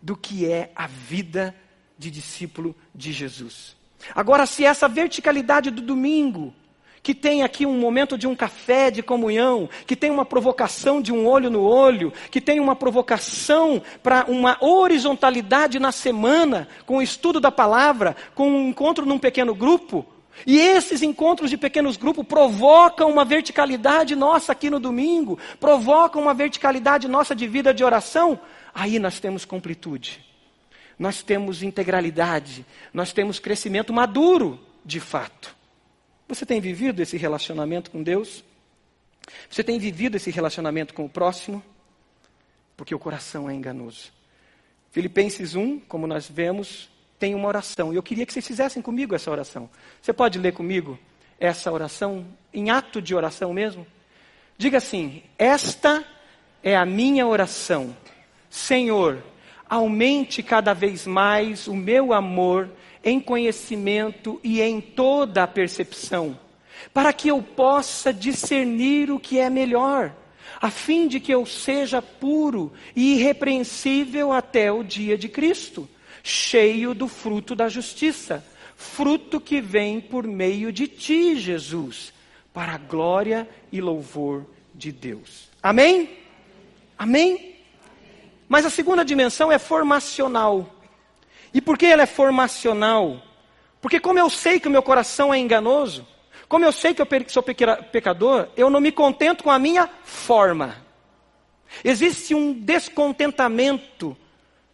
do 0.00 0.16
que 0.16 0.50
é 0.50 0.70
a 0.74 0.86
vida 0.86 1.54
de 2.02 2.10
discípulo 2.10 2.74
de 2.92 3.12
Jesus. 3.12 3.76
Agora, 4.14 4.44
se 4.44 4.64
essa 4.64 4.88
verticalidade 4.88 5.70
do 5.70 5.80
domingo, 5.80 6.52
que 7.00 7.14
tem 7.14 7.44
aqui 7.44 7.64
um 7.64 7.78
momento 7.78 8.18
de 8.18 8.26
um 8.26 8.34
café 8.34 8.90
de 8.90 9.02
comunhão, 9.02 9.68
que 9.86 9.94
tem 9.94 10.10
uma 10.10 10.24
provocação 10.24 11.00
de 11.00 11.12
um 11.12 11.26
olho 11.26 11.48
no 11.48 11.62
olho, 11.62 12.12
que 12.28 12.40
tem 12.40 12.58
uma 12.58 12.74
provocação 12.74 13.80
para 14.02 14.24
uma 14.26 14.56
horizontalidade 14.60 15.78
na 15.78 15.92
semana, 15.92 16.66
com 16.84 16.96
o 16.96 17.02
estudo 17.02 17.38
da 17.38 17.52
palavra, 17.52 18.16
com 18.34 18.50
um 18.50 18.68
encontro 18.68 19.06
num 19.06 19.18
pequeno 19.18 19.54
grupo. 19.54 20.04
E 20.44 20.58
esses 20.58 21.02
encontros 21.02 21.50
de 21.50 21.56
pequenos 21.56 21.96
grupos 21.96 22.26
provocam 22.26 23.08
uma 23.10 23.24
verticalidade 23.24 24.16
nossa 24.16 24.50
aqui 24.50 24.68
no 24.68 24.80
domingo, 24.80 25.38
provocam 25.60 26.20
uma 26.20 26.34
verticalidade 26.34 27.06
nossa 27.06 27.34
de 27.34 27.46
vida 27.46 27.72
de 27.72 27.84
oração. 27.84 28.40
Aí 28.74 28.98
nós 28.98 29.20
temos 29.20 29.44
completude, 29.44 30.31
nós 30.98 31.22
temos 31.22 31.62
integralidade, 31.62 32.64
nós 32.92 33.12
temos 33.12 33.38
crescimento 33.38 33.92
maduro, 33.92 34.60
de 34.84 35.00
fato. 35.00 35.54
Você 36.28 36.46
tem 36.46 36.60
vivido 36.60 37.00
esse 37.00 37.16
relacionamento 37.16 37.90
com 37.90 38.02
Deus? 38.02 38.44
Você 39.50 39.62
tem 39.62 39.78
vivido 39.78 40.16
esse 40.16 40.30
relacionamento 40.30 40.94
com 40.94 41.04
o 41.04 41.08
próximo? 41.08 41.62
Porque 42.76 42.94
o 42.94 42.98
coração 42.98 43.48
é 43.48 43.54
enganoso. 43.54 44.12
Filipenses 44.90 45.54
1, 45.54 45.80
como 45.80 46.06
nós 46.06 46.28
vemos, 46.28 46.90
tem 47.18 47.34
uma 47.34 47.48
oração. 47.48 47.92
E 47.92 47.96
eu 47.96 48.02
queria 48.02 48.26
que 48.26 48.32
vocês 48.32 48.46
fizessem 48.46 48.82
comigo 48.82 49.14
essa 49.14 49.30
oração. 49.30 49.70
Você 50.00 50.12
pode 50.12 50.38
ler 50.38 50.52
comigo 50.52 50.98
essa 51.38 51.70
oração, 51.70 52.26
em 52.52 52.70
ato 52.70 53.00
de 53.00 53.14
oração 53.14 53.52
mesmo? 53.52 53.86
Diga 54.58 54.78
assim: 54.78 55.22
Esta 55.38 56.04
é 56.62 56.76
a 56.76 56.84
minha 56.84 57.26
oração. 57.26 57.96
Senhor, 58.50 59.22
aumente 59.72 60.42
cada 60.42 60.74
vez 60.74 61.06
mais 61.06 61.66
o 61.66 61.74
meu 61.74 62.12
amor 62.12 62.68
em 63.02 63.18
conhecimento 63.18 64.38
e 64.44 64.60
em 64.60 64.82
toda 64.82 65.42
a 65.42 65.46
percepção, 65.46 66.38
para 66.92 67.10
que 67.10 67.28
eu 67.28 67.42
possa 67.42 68.12
discernir 68.12 69.10
o 69.10 69.18
que 69.18 69.38
é 69.38 69.48
melhor, 69.48 70.14
a 70.60 70.70
fim 70.70 71.08
de 71.08 71.18
que 71.18 71.32
eu 71.32 71.46
seja 71.46 72.02
puro 72.02 72.70
e 72.94 73.14
irrepreensível 73.14 74.30
até 74.30 74.70
o 74.70 74.84
dia 74.84 75.16
de 75.16 75.26
Cristo, 75.26 75.88
cheio 76.22 76.92
do 76.92 77.08
fruto 77.08 77.54
da 77.54 77.66
justiça, 77.66 78.44
fruto 78.76 79.40
que 79.40 79.58
vem 79.58 80.02
por 80.02 80.26
meio 80.26 80.70
de 80.70 80.86
ti, 80.86 81.34
Jesus, 81.34 82.12
para 82.52 82.74
a 82.74 82.78
glória 82.78 83.48
e 83.72 83.80
louvor 83.80 84.44
de 84.74 84.92
Deus. 84.92 85.48
Amém? 85.62 86.10
Amém? 86.98 87.51
Mas 88.52 88.66
a 88.66 88.70
segunda 88.70 89.02
dimensão 89.02 89.50
é 89.50 89.58
formacional. 89.58 90.74
E 91.54 91.60
por 91.62 91.78
que 91.78 91.86
ela 91.86 92.02
é 92.02 92.06
formacional? 92.06 93.22
Porque 93.80 93.98
como 93.98 94.18
eu 94.18 94.28
sei 94.28 94.60
que 94.60 94.68
o 94.68 94.70
meu 94.70 94.82
coração 94.82 95.32
é 95.32 95.38
enganoso, 95.38 96.06
como 96.50 96.62
eu 96.62 96.70
sei 96.70 96.92
que 96.92 97.00
eu 97.00 97.08
sou 97.28 97.42
pecador, 97.42 98.48
eu 98.54 98.68
não 98.68 98.78
me 98.78 98.92
contento 98.92 99.42
com 99.42 99.50
a 99.50 99.58
minha 99.58 99.88
forma. 100.04 100.76
Existe 101.82 102.34
um 102.34 102.52
descontentamento 102.52 104.14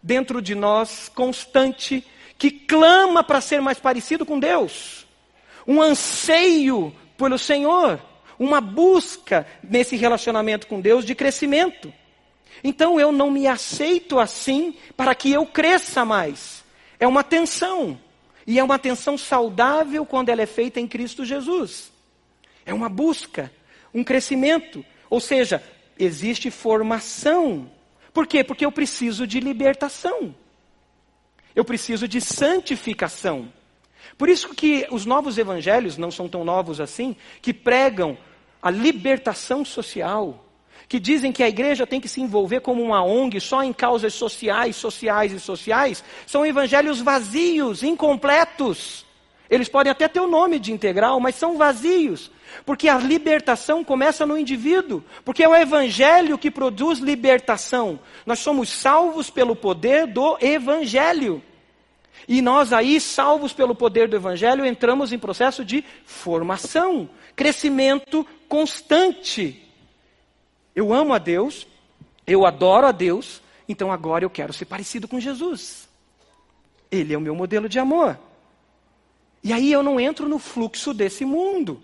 dentro 0.02 0.42
de 0.42 0.56
nós 0.56 1.08
constante 1.14 2.04
que 2.36 2.50
clama 2.50 3.22
para 3.22 3.40
ser 3.40 3.60
mais 3.60 3.78
parecido 3.78 4.26
com 4.26 4.40
Deus. 4.40 5.06
Um 5.64 5.80
anseio 5.80 6.92
pelo 7.16 7.38
Senhor, 7.38 8.00
uma 8.40 8.60
busca 8.60 9.46
nesse 9.62 9.94
relacionamento 9.94 10.66
com 10.66 10.80
Deus 10.80 11.04
de 11.04 11.14
crescimento. 11.14 11.94
Então 12.62 12.98
eu 12.98 13.12
não 13.12 13.30
me 13.30 13.46
aceito 13.46 14.18
assim 14.18 14.74
para 14.96 15.14
que 15.14 15.32
eu 15.32 15.46
cresça 15.46 16.04
mais. 16.04 16.64
É 16.98 17.06
uma 17.06 17.22
tensão. 17.22 17.98
E 18.46 18.58
é 18.58 18.64
uma 18.64 18.78
tensão 18.78 19.18
saudável 19.18 20.06
quando 20.06 20.30
ela 20.30 20.42
é 20.42 20.46
feita 20.46 20.80
em 20.80 20.86
Cristo 20.86 21.24
Jesus. 21.24 21.92
É 22.64 22.72
uma 22.72 22.88
busca, 22.88 23.52
um 23.92 24.02
crescimento. 24.02 24.84
Ou 25.10 25.20
seja, 25.20 25.62
existe 25.98 26.50
formação. 26.50 27.70
Por 28.12 28.26
quê? 28.26 28.42
Porque 28.42 28.64
eu 28.64 28.72
preciso 28.72 29.26
de 29.26 29.38
libertação. 29.38 30.34
Eu 31.54 31.64
preciso 31.64 32.08
de 32.08 32.20
santificação. 32.20 33.52
Por 34.16 34.28
isso 34.28 34.54
que 34.54 34.86
os 34.90 35.04
novos 35.04 35.38
evangelhos, 35.38 35.96
não 35.96 36.10
são 36.10 36.28
tão 36.28 36.44
novos 36.44 36.80
assim, 36.80 37.14
que 37.42 37.52
pregam 37.52 38.16
a 38.62 38.70
libertação 38.70 39.64
social, 39.64 40.44
que 40.88 40.98
dizem 40.98 41.30
que 41.30 41.42
a 41.42 41.48
igreja 41.48 41.86
tem 41.86 42.00
que 42.00 42.08
se 42.08 42.20
envolver 42.20 42.60
como 42.60 42.82
uma 42.82 43.04
ONG 43.04 43.40
só 43.40 43.62
em 43.62 43.72
causas 43.72 44.14
sociais, 44.14 44.74
sociais 44.74 45.32
e 45.32 45.38
sociais, 45.38 46.02
são 46.26 46.46
evangelhos 46.46 47.00
vazios, 47.00 47.82
incompletos. 47.82 49.04
Eles 49.50 49.68
podem 49.68 49.90
até 49.90 50.08
ter 50.08 50.20
o 50.20 50.26
nome 50.26 50.58
de 50.58 50.72
integral, 50.72 51.20
mas 51.20 51.34
são 51.34 51.58
vazios. 51.58 52.30
Porque 52.64 52.88
a 52.88 52.98
libertação 52.98 53.84
começa 53.84 54.26
no 54.26 54.38
indivíduo. 54.38 55.02
Porque 55.24 55.42
é 55.42 55.48
o 55.48 55.54
evangelho 55.54 56.38
que 56.38 56.50
produz 56.50 56.98
libertação. 56.98 57.98
Nós 58.24 58.38
somos 58.38 58.70
salvos 58.70 59.28
pelo 59.28 59.54
poder 59.54 60.06
do 60.06 60.38
evangelho. 60.40 61.42
E 62.26 62.42
nós 62.42 62.72
aí, 62.72 63.00
salvos 63.00 63.52
pelo 63.52 63.74
poder 63.74 64.08
do 64.08 64.16
evangelho, 64.16 64.66
entramos 64.66 65.12
em 65.12 65.18
processo 65.18 65.64
de 65.64 65.84
formação, 66.04 67.08
crescimento 67.34 68.26
constante. 68.48 69.67
Eu 70.78 70.92
amo 70.92 71.12
a 71.12 71.18
Deus, 71.18 71.66
eu 72.24 72.46
adoro 72.46 72.86
a 72.86 72.92
Deus, 72.92 73.42
então 73.68 73.90
agora 73.90 74.24
eu 74.24 74.30
quero 74.30 74.52
ser 74.52 74.64
parecido 74.64 75.08
com 75.08 75.18
Jesus. 75.18 75.88
Ele 76.88 77.12
é 77.12 77.18
o 77.18 77.20
meu 77.20 77.34
modelo 77.34 77.68
de 77.68 77.80
amor. 77.80 78.16
E 79.42 79.52
aí 79.52 79.72
eu 79.72 79.82
não 79.82 79.98
entro 79.98 80.28
no 80.28 80.38
fluxo 80.38 80.94
desse 80.94 81.24
mundo. 81.24 81.82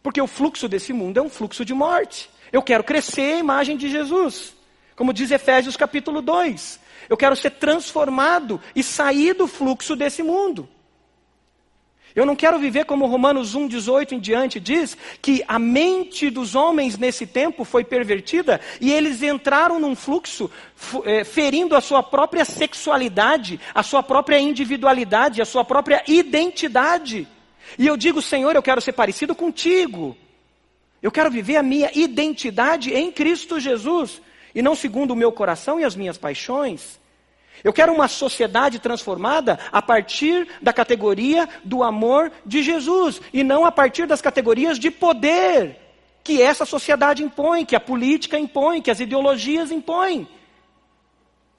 Porque 0.00 0.22
o 0.22 0.28
fluxo 0.28 0.68
desse 0.68 0.92
mundo 0.92 1.18
é 1.18 1.22
um 1.22 1.28
fluxo 1.28 1.64
de 1.64 1.74
morte. 1.74 2.30
Eu 2.52 2.62
quero 2.62 2.84
crescer 2.84 3.34
a 3.34 3.38
imagem 3.38 3.76
de 3.76 3.90
Jesus. 3.90 4.54
Como 4.94 5.12
diz 5.12 5.32
Efésios 5.32 5.76
capítulo 5.76 6.22
2. 6.22 6.78
Eu 7.08 7.16
quero 7.16 7.34
ser 7.34 7.50
transformado 7.50 8.60
e 8.76 8.82
sair 8.84 9.34
do 9.34 9.48
fluxo 9.48 9.96
desse 9.96 10.22
mundo. 10.22 10.68
Eu 12.14 12.26
não 12.26 12.36
quero 12.36 12.58
viver 12.58 12.84
como 12.84 13.06
Romanos 13.06 13.54
1, 13.54 13.68
18 13.68 14.14
em 14.14 14.20
diante 14.20 14.60
diz, 14.60 14.96
que 15.20 15.42
a 15.48 15.58
mente 15.58 16.28
dos 16.28 16.54
homens 16.54 16.98
nesse 16.98 17.26
tempo 17.26 17.64
foi 17.64 17.84
pervertida 17.84 18.60
e 18.80 18.92
eles 18.92 19.22
entraram 19.22 19.80
num 19.80 19.96
fluxo 19.96 20.50
é, 21.04 21.24
ferindo 21.24 21.74
a 21.74 21.80
sua 21.80 22.02
própria 22.02 22.44
sexualidade, 22.44 23.58
a 23.74 23.82
sua 23.82 24.02
própria 24.02 24.38
individualidade, 24.38 25.40
a 25.40 25.46
sua 25.46 25.64
própria 25.64 26.02
identidade. 26.06 27.26
E 27.78 27.86
eu 27.86 27.96
digo, 27.96 28.20
Senhor, 28.20 28.54
eu 28.54 28.62
quero 28.62 28.80
ser 28.80 28.92
parecido 28.92 29.34
contigo. 29.34 30.16
Eu 31.02 31.10
quero 31.10 31.30
viver 31.30 31.56
a 31.56 31.62
minha 31.62 31.90
identidade 31.94 32.92
em 32.94 33.10
Cristo 33.10 33.58
Jesus 33.58 34.20
e 34.54 34.60
não 34.60 34.74
segundo 34.74 35.12
o 35.12 35.16
meu 35.16 35.32
coração 35.32 35.80
e 35.80 35.84
as 35.84 35.96
minhas 35.96 36.18
paixões. 36.18 37.00
Eu 37.64 37.72
quero 37.72 37.92
uma 37.92 38.08
sociedade 38.08 38.78
transformada 38.78 39.58
a 39.70 39.80
partir 39.80 40.48
da 40.60 40.72
categoria 40.72 41.48
do 41.64 41.82
amor 41.82 42.32
de 42.44 42.62
Jesus 42.62 43.20
e 43.32 43.44
não 43.44 43.64
a 43.64 43.70
partir 43.70 44.06
das 44.06 44.20
categorias 44.20 44.78
de 44.78 44.90
poder 44.90 45.78
que 46.24 46.40
essa 46.40 46.64
sociedade 46.64 47.22
impõe, 47.22 47.64
que 47.64 47.76
a 47.76 47.80
política 47.80 48.38
impõe, 48.38 48.80
que 48.80 48.90
as 48.90 49.00
ideologias 49.00 49.70
impõem. 49.70 50.28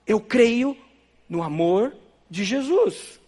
Eu 0.06 0.20
creio 0.20 0.78
no 1.28 1.42
amor 1.42 1.96
de 2.30 2.44
Jesus. 2.44 3.20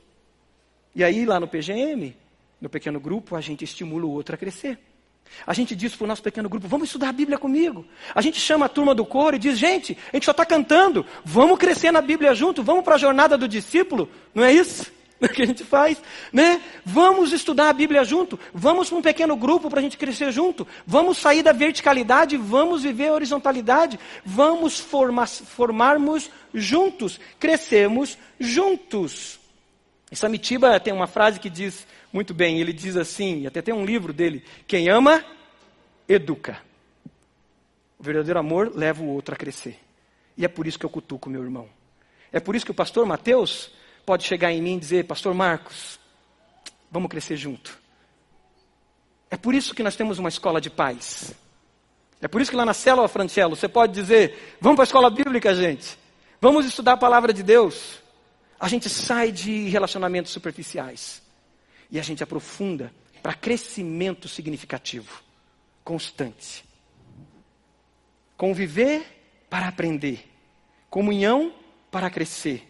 E 0.94 1.04
aí, 1.04 1.26
lá 1.26 1.40
no 1.40 1.48
PGM, 1.48 2.16
no 2.60 2.70
pequeno 2.70 3.00
grupo, 3.00 3.36
a 3.36 3.42
gente 3.42 3.64
estimula 3.64 4.06
o 4.06 4.12
outro 4.12 4.36
a 4.36 4.38
crescer. 4.38 4.80
A 5.46 5.54
gente 5.54 5.76
diz 5.76 5.96
para 5.96 6.06
o 6.06 6.08
nosso 6.08 6.24
pequeno 6.24 6.50
grupo: 6.50 6.68
vamos 6.68 6.90
estudar 6.90 7.10
a 7.10 7.14
Bíblia 7.14 7.38
comigo. 7.38 7.86
A 8.14 8.22
gente 8.22 8.40
chama 8.40 8.66
a 8.66 8.70
turma 8.70 8.96
do 8.96 9.06
coro 9.06 9.36
e 9.36 9.40
diz: 9.40 9.58
gente, 9.58 9.98
a 10.12 10.16
gente 10.16 10.26
só 10.26 10.32
está 10.32 10.46
cantando, 10.46 11.06
vamos 11.24 11.58
crescer 11.58 11.92
na 11.92 12.02
Bíblia 12.02 12.34
junto, 12.34 12.64
vamos 12.64 12.84
para 12.84 12.96
a 12.96 12.98
jornada 12.98 13.38
do 13.38 13.48
discípulo, 13.48 14.10
não 14.34 14.44
é 14.44 14.54
isso? 14.54 14.94
Que 15.34 15.42
a 15.42 15.46
gente 15.46 15.64
faz, 15.64 16.00
né? 16.32 16.62
Vamos 16.86 17.32
estudar 17.32 17.70
a 17.70 17.74
Bíblia 17.74 18.04
junto, 18.04 18.38
vamos 18.54 18.90
para 18.90 18.98
um 18.98 19.02
pequeno 19.02 19.36
grupo 19.36 19.70
para 19.70 19.80
a 19.80 19.82
gente 19.82 19.98
crescer 19.98 20.32
junto, 20.32 20.68
vamos 20.86 21.18
sair 21.18 21.42
da 21.42 21.54
verticalidade, 21.54 22.36
vamos 22.36 22.84
viver 22.84 23.08
a 23.08 23.14
horizontalidade, 23.14 23.98
vamos 24.26 24.78
formar, 24.78 25.28
formarmos 25.28 26.30
juntos, 26.54 27.20
crescemos 27.40 28.18
juntos. 28.38 29.40
E 30.12 30.16
Samitiba 30.16 30.80
tem 30.80 30.94
uma 30.94 31.08
frase 31.08 31.40
que 31.40 31.50
diz 31.50 31.88
muito 32.16 32.34
bem, 32.34 32.62
ele 32.62 32.72
diz 32.72 32.96
assim, 32.96 33.46
até 33.46 33.62
tem 33.62 33.74
um 33.74 33.84
livro 33.84 34.14
dele: 34.14 34.42
quem 34.66 34.88
ama, 34.88 35.22
educa. 36.08 36.62
O 38.00 38.04
verdadeiro 38.04 38.40
amor 38.40 38.72
leva 38.74 39.04
o 39.04 39.08
outro 39.08 39.36
a 39.36 39.38
crescer. 39.38 39.78
E 40.38 40.46
é 40.46 40.48
por 40.48 40.66
isso 40.66 40.80
que 40.80 40.86
eu 40.86 40.90
cutuco 40.90 41.30
meu 41.30 41.44
irmão. 41.44 41.68
É 42.32 42.40
por 42.40 42.56
isso 42.56 42.64
que 42.64 42.72
o 42.72 42.76
pastor 42.76 43.06
Mateus 43.06 43.70
pode 44.06 44.24
chegar 44.24 44.50
em 44.54 44.62
mim 44.62 44.78
e 44.78 44.80
dizer: 44.80 45.04
Pastor 45.04 45.34
Marcos, 45.34 46.00
vamos 46.90 47.10
crescer 47.10 47.36
junto. 47.36 47.78
É 49.30 49.36
por 49.36 49.54
isso 49.54 49.76
que 49.76 49.84
nós 49.84 49.98
temos 49.98 50.18
uma 50.18 50.30
escola 50.30 50.62
de 50.62 50.70
paz. 50.70 51.36
É 52.22 52.30
por 52.30 52.40
isso 52.40 52.50
que 52.50 52.56
lá 52.56 52.66
na 52.66 52.74
célula 52.74 53.10
Francelo 53.10 53.58
você 53.58 53.68
pode 53.68 53.92
dizer: 53.92 54.56
Vamos 54.62 54.78
para 54.78 54.84
a 54.84 54.88
escola 54.88 55.10
bíblica, 55.10 55.54
gente. 55.54 55.98
Vamos 56.40 56.66
estudar 56.66 56.94
a 56.94 56.98
palavra 56.98 57.34
de 57.34 57.44
Deus. 57.44 58.02
A 58.58 58.70
gente 58.70 58.90
sai 58.90 59.34
de 59.34 59.68
relacionamentos 59.68 60.32
superficiais 60.32 61.25
e 61.96 62.00
a 62.00 62.04
gente 62.04 62.22
aprofunda 62.22 62.94
para 63.24 63.34
crescimento 63.34 64.28
significativo, 64.28 65.24
constante. 65.82 66.66
Conviver 68.36 69.46
para 69.50 69.70
aprender, 69.70 70.30
comunhão 70.90 71.54
para 71.90 72.10
crescer. 72.10 72.70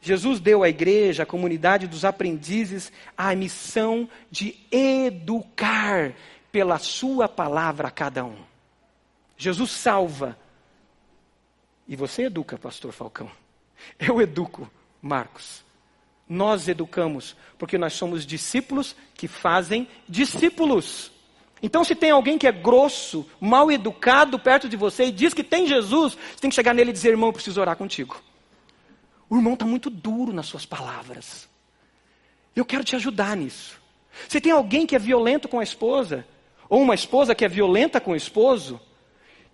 Jesus 0.00 0.40
deu 0.40 0.64
à 0.64 0.68
igreja, 0.68 1.22
à 1.22 1.26
comunidade 1.26 1.86
dos 1.86 2.04
aprendizes, 2.04 2.90
a 3.16 3.32
missão 3.36 4.10
de 4.28 4.58
educar 4.72 6.12
pela 6.50 6.80
sua 6.80 7.28
palavra 7.28 7.86
a 7.86 7.92
cada 7.92 8.24
um. 8.24 8.44
Jesus 9.36 9.70
salva. 9.70 10.36
E 11.86 11.94
você 11.94 12.24
educa, 12.24 12.58
pastor 12.58 12.92
Falcão. 12.92 13.30
Eu 13.96 14.20
educo, 14.20 14.68
Marcos. 15.00 15.64
Nós 16.28 16.68
educamos, 16.68 17.36
porque 17.58 17.76
nós 17.76 17.92
somos 17.92 18.24
discípulos 18.24 18.96
que 19.14 19.28
fazem 19.28 19.86
discípulos. 20.08 21.12
Então, 21.62 21.84
se 21.84 21.94
tem 21.94 22.10
alguém 22.10 22.36
que 22.36 22.46
é 22.46 22.52
grosso, 22.52 23.24
mal 23.40 23.70
educado 23.70 24.38
perto 24.38 24.68
de 24.68 24.76
você 24.76 25.06
e 25.06 25.12
diz 25.12 25.32
que 25.32 25.44
tem 25.44 25.66
Jesus, 25.66 26.14
você 26.14 26.40
tem 26.40 26.50
que 26.50 26.56
chegar 26.56 26.74
nele 26.74 26.90
e 26.90 26.92
dizer: 26.92 27.10
irmão, 27.10 27.28
eu 27.28 27.32
preciso 27.32 27.60
orar 27.60 27.76
contigo. 27.76 28.20
O 29.30 29.36
irmão 29.36 29.54
está 29.54 29.64
muito 29.64 29.88
duro 29.88 30.32
nas 30.32 30.46
suas 30.46 30.66
palavras. 30.66 31.48
Eu 32.54 32.64
quero 32.64 32.84
te 32.84 32.96
ajudar 32.96 33.36
nisso. 33.36 33.80
Se 34.28 34.40
tem 34.40 34.52
alguém 34.52 34.86
que 34.86 34.96
é 34.96 34.98
violento 34.98 35.48
com 35.48 35.58
a 35.58 35.62
esposa, 35.62 36.26
ou 36.68 36.82
uma 36.82 36.94
esposa 36.94 37.34
que 37.34 37.44
é 37.44 37.48
violenta 37.48 38.00
com 38.00 38.12
o 38.12 38.16
esposo, 38.16 38.80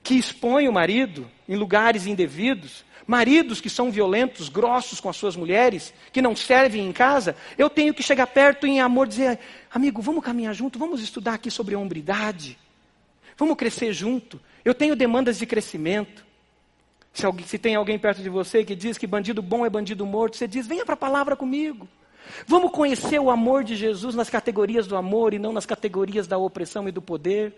que 0.03 0.15
expõe 0.15 0.69
o 0.69 0.73
marido 0.73 1.31
em 1.49 1.57
lugares 1.57 2.07
indevidos, 2.07 2.85
maridos 3.07 3.61
que 3.61 3.71
são 3.71 3.91
violentos, 3.91 4.49
grossos 4.49 5.01
com 5.01 5.09
as 5.09 5.17
suas 5.17 5.35
mulheres, 5.35 5.95
que 6.13 6.21
não 6.21 6.37
servem 6.37 6.87
em 6.87 6.93
casa, 6.93 7.35
eu 7.57 7.71
tenho 7.71 7.95
que 7.95 8.03
chegar 8.03 8.27
perto 8.27 8.67
em 8.67 8.81
amor 8.81 9.07
e 9.07 9.11
dizer: 9.11 9.39
amigo, 9.73 10.03
vamos 10.03 10.23
caminhar 10.23 10.55
junto, 10.55 10.79
vamos 10.79 11.01
estudar 11.01 11.35
aqui 11.35 11.51
sobre 11.51 11.75
a 11.75 11.79
hombridade, 11.79 12.59
vamos 13.37 13.57
crescer 13.57 13.93
junto. 13.93 14.41
Eu 14.65 14.75
tenho 14.75 14.95
demandas 14.95 15.39
de 15.39 15.47
crescimento. 15.47 16.27
Se, 17.13 17.25
alguém, 17.25 17.47
se 17.47 17.59
tem 17.59 17.75
alguém 17.75 17.99
perto 17.99 18.23
de 18.23 18.29
você 18.29 18.63
que 18.63 18.77
diz 18.77 18.99
que 18.99 19.07
bandido 19.07 19.41
bom 19.41 19.65
é 19.65 19.71
bandido 19.71 20.05
morto, 20.05 20.37
você 20.37 20.47
diz: 20.47 20.67
venha 20.67 20.85
para 20.85 20.95
a 20.95 20.99
palavra 20.99 21.35
comigo. 21.35 21.89
Vamos 22.47 22.71
conhecer 22.71 23.19
o 23.19 23.31
amor 23.31 23.65
de 23.65 23.75
Jesus 23.75 24.15
nas 24.15 24.29
categorias 24.29 24.87
do 24.87 24.97
amor 24.97 25.33
e 25.33 25.39
não 25.39 25.53
nas 25.53 25.65
categorias 25.65 26.27
da 26.27 26.37
opressão 26.37 26.89
e 26.89 26.93
do 26.93 27.01
poder. 27.01 27.55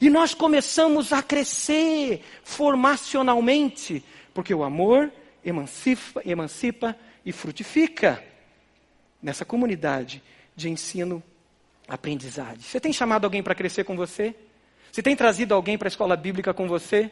E 0.00 0.10
nós 0.10 0.34
começamos 0.34 1.12
a 1.12 1.22
crescer 1.22 2.22
formacionalmente, 2.44 4.04
porque 4.32 4.54
o 4.54 4.62
amor 4.62 5.12
emancipa, 5.44 6.22
emancipa 6.24 6.96
e 7.24 7.32
frutifica 7.32 8.22
nessa 9.22 9.44
comunidade 9.44 10.22
de 10.54 10.68
ensino 10.68 11.22
aprendizagem. 11.88 12.60
Você 12.60 12.78
tem 12.78 12.92
chamado 12.92 13.24
alguém 13.24 13.42
para 13.42 13.54
crescer 13.54 13.84
com 13.84 13.96
você? 13.96 14.34
Você 14.92 15.02
tem 15.02 15.16
trazido 15.16 15.54
alguém 15.54 15.76
para 15.76 15.86
a 15.86 15.90
escola 15.90 16.16
bíblica 16.16 16.54
com 16.54 16.68
você? 16.68 17.10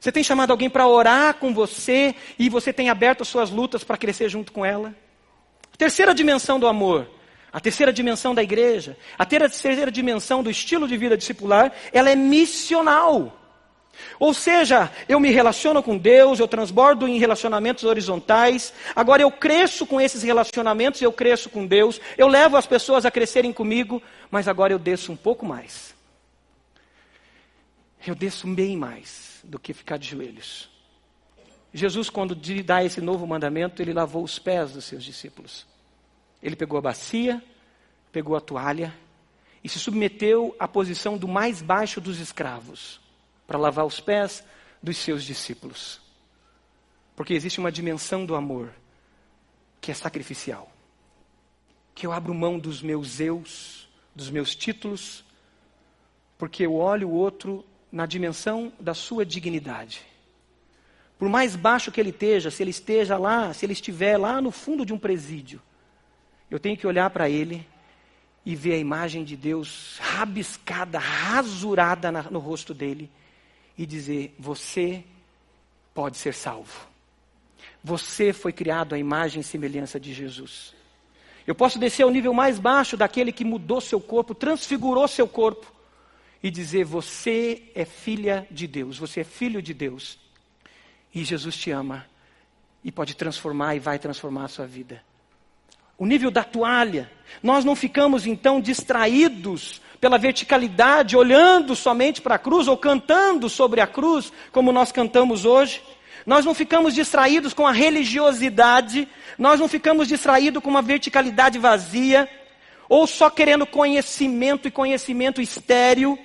Você 0.00 0.12
tem 0.12 0.22
chamado 0.22 0.50
alguém 0.50 0.70
para 0.70 0.86
orar 0.86 1.34
com 1.34 1.52
você 1.52 2.14
e 2.38 2.48
você 2.48 2.72
tem 2.72 2.88
aberto 2.88 3.22
as 3.22 3.28
suas 3.28 3.50
lutas 3.50 3.82
para 3.82 3.96
crescer 3.96 4.28
junto 4.28 4.52
com 4.52 4.64
ela? 4.64 4.94
Terceira 5.76 6.14
dimensão 6.14 6.58
do 6.58 6.66
amor, 6.66 7.08
a 7.52 7.60
terceira 7.60 7.92
dimensão 7.92 8.34
da 8.34 8.42
igreja, 8.42 8.96
a 9.18 9.24
terceira 9.24 9.90
dimensão 9.90 10.42
do 10.42 10.50
estilo 10.50 10.86
de 10.86 10.96
vida 10.96 11.16
discipular, 11.16 11.72
ela 11.92 12.10
é 12.10 12.14
missional. 12.14 13.34
Ou 14.18 14.32
seja, 14.34 14.90
eu 15.08 15.18
me 15.18 15.30
relaciono 15.30 15.82
com 15.82 15.96
Deus, 15.96 16.38
eu 16.38 16.48
transbordo 16.48 17.08
em 17.08 17.18
relacionamentos 17.18 17.84
horizontais, 17.84 18.72
agora 18.94 19.22
eu 19.22 19.30
cresço 19.30 19.86
com 19.86 20.00
esses 20.00 20.22
relacionamentos, 20.22 21.00
eu 21.00 21.12
cresço 21.12 21.48
com 21.48 21.66
Deus, 21.66 22.00
eu 22.16 22.28
levo 22.28 22.56
as 22.56 22.66
pessoas 22.66 23.04
a 23.04 23.10
crescerem 23.10 23.52
comigo, 23.52 24.02
mas 24.30 24.46
agora 24.46 24.72
eu 24.72 24.78
desço 24.78 25.12
um 25.12 25.16
pouco 25.16 25.44
mais. 25.44 25.94
Eu 28.06 28.14
desço 28.14 28.46
bem 28.46 28.76
mais 28.76 29.40
do 29.42 29.58
que 29.58 29.72
ficar 29.72 29.98
de 29.98 30.08
joelhos. 30.08 30.68
Jesus, 31.72 32.08
quando 32.08 32.34
dá 32.62 32.84
esse 32.84 33.00
novo 33.00 33.26
mandamento, 33.26 33.82
ele 33.82 33.92
lavou 33.92 34.22
os 34.22 34.38
pés 34.38 34.72
dos 34.72 34.84
seus 34.84 35.04
discípulos. 35.04 35.66
Ele 36.42 36.56
pegou 36.56 36.78
a 36.78 36.82
bacia, 36.82 37.42
pegou 38.12 38.36
a 38.36 38.40
toalha 38.40 38.94
e 39.62 39.68
se 39.68 39.78
submeteu 39.78 40.54
à 40.58 40.68
posição 40.68 41.18
do 41.18 41.26
mais 41.26 41.60
baixo 41.60 42.00
dos 42.00 42.20
escravos 42.20 43.00
para 43.46 43.58
lavar 43.58 43.84
os 43.84 44.00
pés 44.00 44.44
dos 44.82 44.96
seus 44.96 45.24
discípulos. 45.24 46.00
Porque 47.16 47.34
existe 47.34 47.58
uma 47.58 47.72
dimensão 47.72 48.24
do 48.24 48.34
amor 48.34 48.72
que 49.80 49.90
é 49.90 49.94
sacrificial. 49.94 50.70
Que 51.94 52.06
eu 52.06 52.12
abro 52.12 52.32
mão 52.32 52.58
dos 52.58 52.80
meus 52.80 53.18
eus, 53.18 53.88
dos 54.14 54.30
meus 54.30 54.54
títulos, 54.54 55.24
porque 56.36 56.64
eu 56.64 56.74
olho 56.76 57.08
o 57.08 57.12
outro 57.12 57.64
na 57.90 58.06
dimensão 58.06 58.72
da 58.78 58.94
sua 58.94 59.26
dignidade. 59.26 60.02
Por 61.18 61.28
mais 61.28 61.56
baixo 61.56 61.90
que 61.90 62.00
ele 62.00 62.10
esteja, 62.10 62.50
se 62.50 62.62
ele 62.62 62.70
esteja 62.70 63.18
lá, 63.18 63.52
se 63.52 63.66
ele 63.66 63.72
estiver 63.72 64.16
lá 64.16 64.40
no 64.40 64.52
fundo 64.52 64.86
de 64.86 64.92
um 64.92 64.98
presídio, 64.98 65.60
eu 66.50 66.58
tenho 66.58 66.76
que 66.76 66.86
olhar 66.86 67.10
para 67.10 67.28
ele 67.28 67.66
e 68.44 68.56
ver 68.56 68.74
a 68.74 68.78
imagem 68.78 69.24
de 69.24 69.36
Deus 69.36 69.98
rabiscada, 70.00 70.98
rasurada 70.98 72.10
na, 72.10 72.22
no 72.24 72.38
rosto 72.38 72.72
dele 72.72 73.10
e 73.76 73.84
dizer: 73.84 74.34
Você 74.38 75.04
pode 75.94 76.16
ser 76.16 76.32
salvo. 76.32 76.88
Você 77.84 78.32
foi 78.32 78.52
criado 78.52 78.94
à 78.94 78.98
imagem 78.98 79.40
e 79.40 79.44
semelhança 79.44 80.00
de 80.00 80.12
Jesus. 80.12 80.74
Eu 81.46 81.54
posso 81.54 81.78
descer 81.78 82.02
ao 82.02 82.10
nível 82.10 82.32
mais 82.32 82.58
baixo 82.58 82.96
daquele 82.96 83.32
que 83.32 83.44
mudou 83.44 83.80
seu 83.80 84.00
corpo, 84.00 84.34
transfigurou 84.34 85.06
seu 85.08 85.28
corpo 85.28 85.72
e 86.42 86.50
dizer: 86.50 86.84
Você 86.84 87.70
é 87.74 87.84
filha 87.84 88.46
de 88.50 88.66
Deus, 88.66 88.98
você 88.98 89.20
é 89.20 89.24
filho 89.24 89.60
de 89.60 89.74
Deus. 89.74 90.18
E 91.14 91.24
Jesus 91.24 91.56
te 91.56 91.70
ama 91.70 92.06
e 92.84 92.92
pode 92.92 93.14
transformar 93.14 93.74
e 93.74 93.78
vai 93.78 93.98
transformar 93.98 94.44
a 94.44 94.48
sua 94.48 94.66
vida. 94.66 95.02
O 95.98 96.06
nível 96.06 96.30
da 96.30 96.44
toalha. 96.44 97.10
Nós 97.42 97.64
não 97.64 97.74
ficamos 97.74 98.24
então 98.24 98.60
distraídos 98.60 99.82
pela 100.00 100.16
verticalidade, 100.16 101.16
olhando 101.16 101.74
somente 101.74 102.20
para 102.20 102.36
a 102.36 102.38
cruz 102.38 102.68
ou 102.68 102.76
cantando 102.76 103.48
sobre 103.48 103.80
a 103.80 103.86
cruz, 103.86 104.32
como 104.52 104.70
nós 104.70 104.92
cantamos 104.92 105.44
hoje. 105.44 105.82
Nós 106.24 106.44
não 106.44 106.54
ficamos 106.54 106.94
distraídos 106.94 107.52
com 107.52 107.66
a 107.66 107.72
religiosidade, 107.72 109.08
nós 109.36 109.58
não 109.58 109.66
ficamos 109.66 110.06
distraídos 110.06 110.62
com 110.62 110.70
uma 110.70 110.82
verticalidade 110.82 111.58
vazia, 111.58 112.28
ou 112.88 113.06
só 113.06 113.28
querendo 113.28 113.66
conhecimento 113.66 114.68
e 114.68 114.70
conhecimento 114.70 115.40
estéreo. 115.40 116.18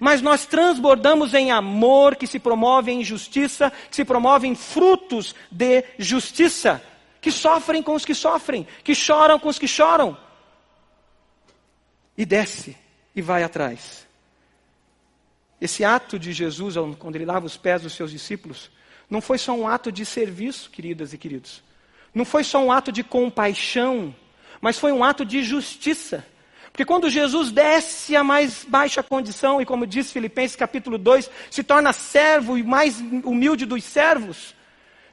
Mas 0.00 0.22
nós 0.22 0.46
transbordamos 0.46 1.34
em 1.34 1.50
amor 1.50 2.16
que 2.16 2.26
se 2.26 2.38
promove 2.38 2.92
em 2.92 3.04
justiça, 3.04 3.72
que 3.90 3.96
se 3.96 4.04
promove 4.04 4.46
em 4.46 4.54
frutos 4.54 5.34
de 5.50 5.84
justiça, 5.98 6.82
que 7.28 7.32
sofrem 7.32 7.82
com 7.82 7.94
os 7.94 8.06
que 8.06 8.14
sofrem, 8.14 8.66
que 8.82 8.94
choram 8.94 9.38
com 9.38 9.50
os 9.50 9.58
que 9.58 9.68
choram. 9.68 10.16
E 12.16 12.24
desce 12.24 12.74
e 13.14 13.20
vai 13.20 13.42
atrás. 13.42 14.06
Esse 15.60 15.84
ato 15.84 16.18
de 16.18 16.32
Jesus, 16.32 16.76
quando 16.98 17.16
ele 17.16 17.26
lava 17.26 17.44
os 17.44 17.58
pés 17.58 17.82
dos 17.82 17.92
seus 17.92 18.10
discípulos, 18.10 18.70
não 19.10 19.20
foi 19.20 19.36
só 19.36 19.52
um 19.52 19.68
ato 19.68 19.92
de 19.92 20.06
serviço, 20.06 20.70
queridas 20.70 21.12
e 21.12 21.18
queridos. 21.18 21.62
Não 22.14 22.24
foi 22.24 22.42
só 22.44 22.64
um 22.64 22.72
ato 22.72 22.90
de 22.90 23.04
compaixão, 23.04 24.16
mas 24.58 24.78
foi 24.78 24.90
um 24.90 25.04
ato 25.04 25.22
de 25.22 25.42
justiça. 25.42 26.24
Porque 26.72 26.86
quando 26.86 27.10
Jesus 27.10 27.50
desce 27.50 28.16
a 28.16 28.24
mais 28.24 28.64
baixa 28.66 29.02
condição, 29.02 29.60
e 29.60 29.66
como 29.66 29.86
diz 29.86 30.10
Filipenses 30.10 30.56
capítulo 30.56 30.96
2, 30.96 31.30
se 31.50 31.62
torna 31.62 31.92
servo 31.92 32.56
e 32.56 32.62
mais 32.62 32.98
humilde 33.22 33.66
dos 33.66 33.84
servos, 33.84 34.54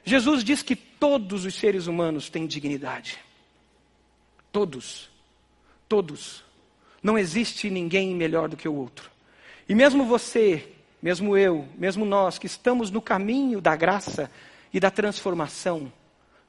Jesus 0.06 0.42
diz 0.42 0.62
que 0.62 0.74
todos 0.74 1.44
os 1.44 1.54
seres 1.54 1.86
humanos 1.86 2.30
têm 2.30 2.46
dignidade. 2.46 3.18
Todos. 4.50 5.10
Todos. 5.86 6.42
Não 7.02 7.18
existe 7.18 7.68
ninguém 7.68 8.14
melhor 8.14 8.48
do 8.48 8.56
que 8.56 8.68
o 8.68 8.74
outro. 8.74 9.10
E 9.68 9.74
mesmo 9.74 10.06
você, 10.06 10.72
mesmo 11.02 11.36
eu, 11.36 11.68
mesmo 11.76 12.06
nós 12.06 12.38
que 12.38 12.46
estamos 12.46 12.90
no 12.90 13.02
caminho 13.02 13.60
da 13.60 13.76
graça 13.76 14.30
e 14.72 14.80
da 14.80 14.90
transformação, 14.90 15.92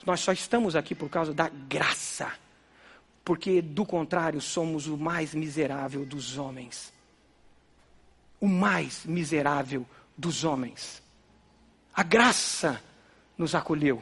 nós 0.05 0.22
só 0.22 0.32
estamos 0.32 0.76
aqui 0.76 0.95
por 0.95 1.10
causa 1.10 1.34
da 1.34 1.49
graça 1.49 2.32
porque 3.28 3.62
do 3.62 3.86
contrário 3.86 4.39
somos 4.39 4.88
o 4.88 4.95
mais 4.95 5.36
miserável 5.36 6.05
dos 6.05 6.38
homens. 6.38 6.93
O 8.39 8.47
mais 8.47 9.05
miserável 9.05 9.86
dos 10.18 10.45
homens. 10.45 11.03
A 11.93 12.03
graça 12.03 12.82
nos 13.38 13.53
acolheu. 13.53 14.01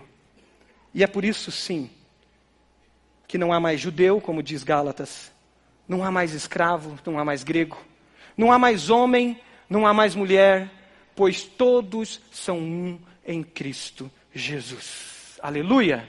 E 0.94 1.04
é 1.04 1.08
por 1.08 1.26
isso, 1.26 1.52
sim, 1.52 1.90
que 3.28 3.38
não 3.38 3.52
há 3.52 3.60
mais 3.60 3.82
judeu, 3.82 4.22
como 4.22 4.42
diz 4.42 4.64
Gálatas, 4.64 5.32
não 5.88 6.04
há 6.04 6.12
mais 6.12 6.34
escravo, 6.34 6.98
não 7.06 7.20
há 7.20 7.26
mais 7.26 7.44
grego, 7.44 7.78
não 8.38 8.52
há 8.52 8.58
mais 8.58 8.90
homem, 8.90 9.40
não 9.70 9.86
há 9.86 9.94
mais 9.94 10.16
mulher, 10.16 10.70
pois 11.16 11.44
todos 11.44 12.22
são 12.32 12.58
um 12.60 13.00
em 13.26 13.44
Cristo 13.44 14.10
Jesus. 14.34 15.40
Aleluia! 15.42 16.08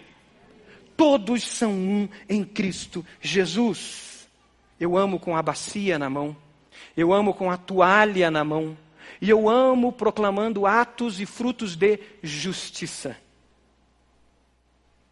Todos 0.97 1.43
são 1.43 1.73
um 1.73 2.09
em 2.29 2.43
Cristo 2.43 3.05
Jesus. 3.21 4.29
Eu 4.81 4.97
amo 4.97 5.21
com 5.21 5.37
a 5.37 5.43
bacia 5.43 5.99
na 5.99 6.09
mão. 6.09 6.35
Eu 6.97 7.13
amo 7.13 7.35
com 7.35 7.51
a 7.51 7.57
toalha 7.57 8.31
na 8.31 8.43
mão. 8.43 8.77
E 9.21 9.31
eu 9.31 9.49
amo 9.49 9.93
proclamando 9.93 10.67
atos 10.67 11.21
e 11.21 11.27
frutos 11.27 11.75
de 11.75 11.99
justiça. 12.23 13.17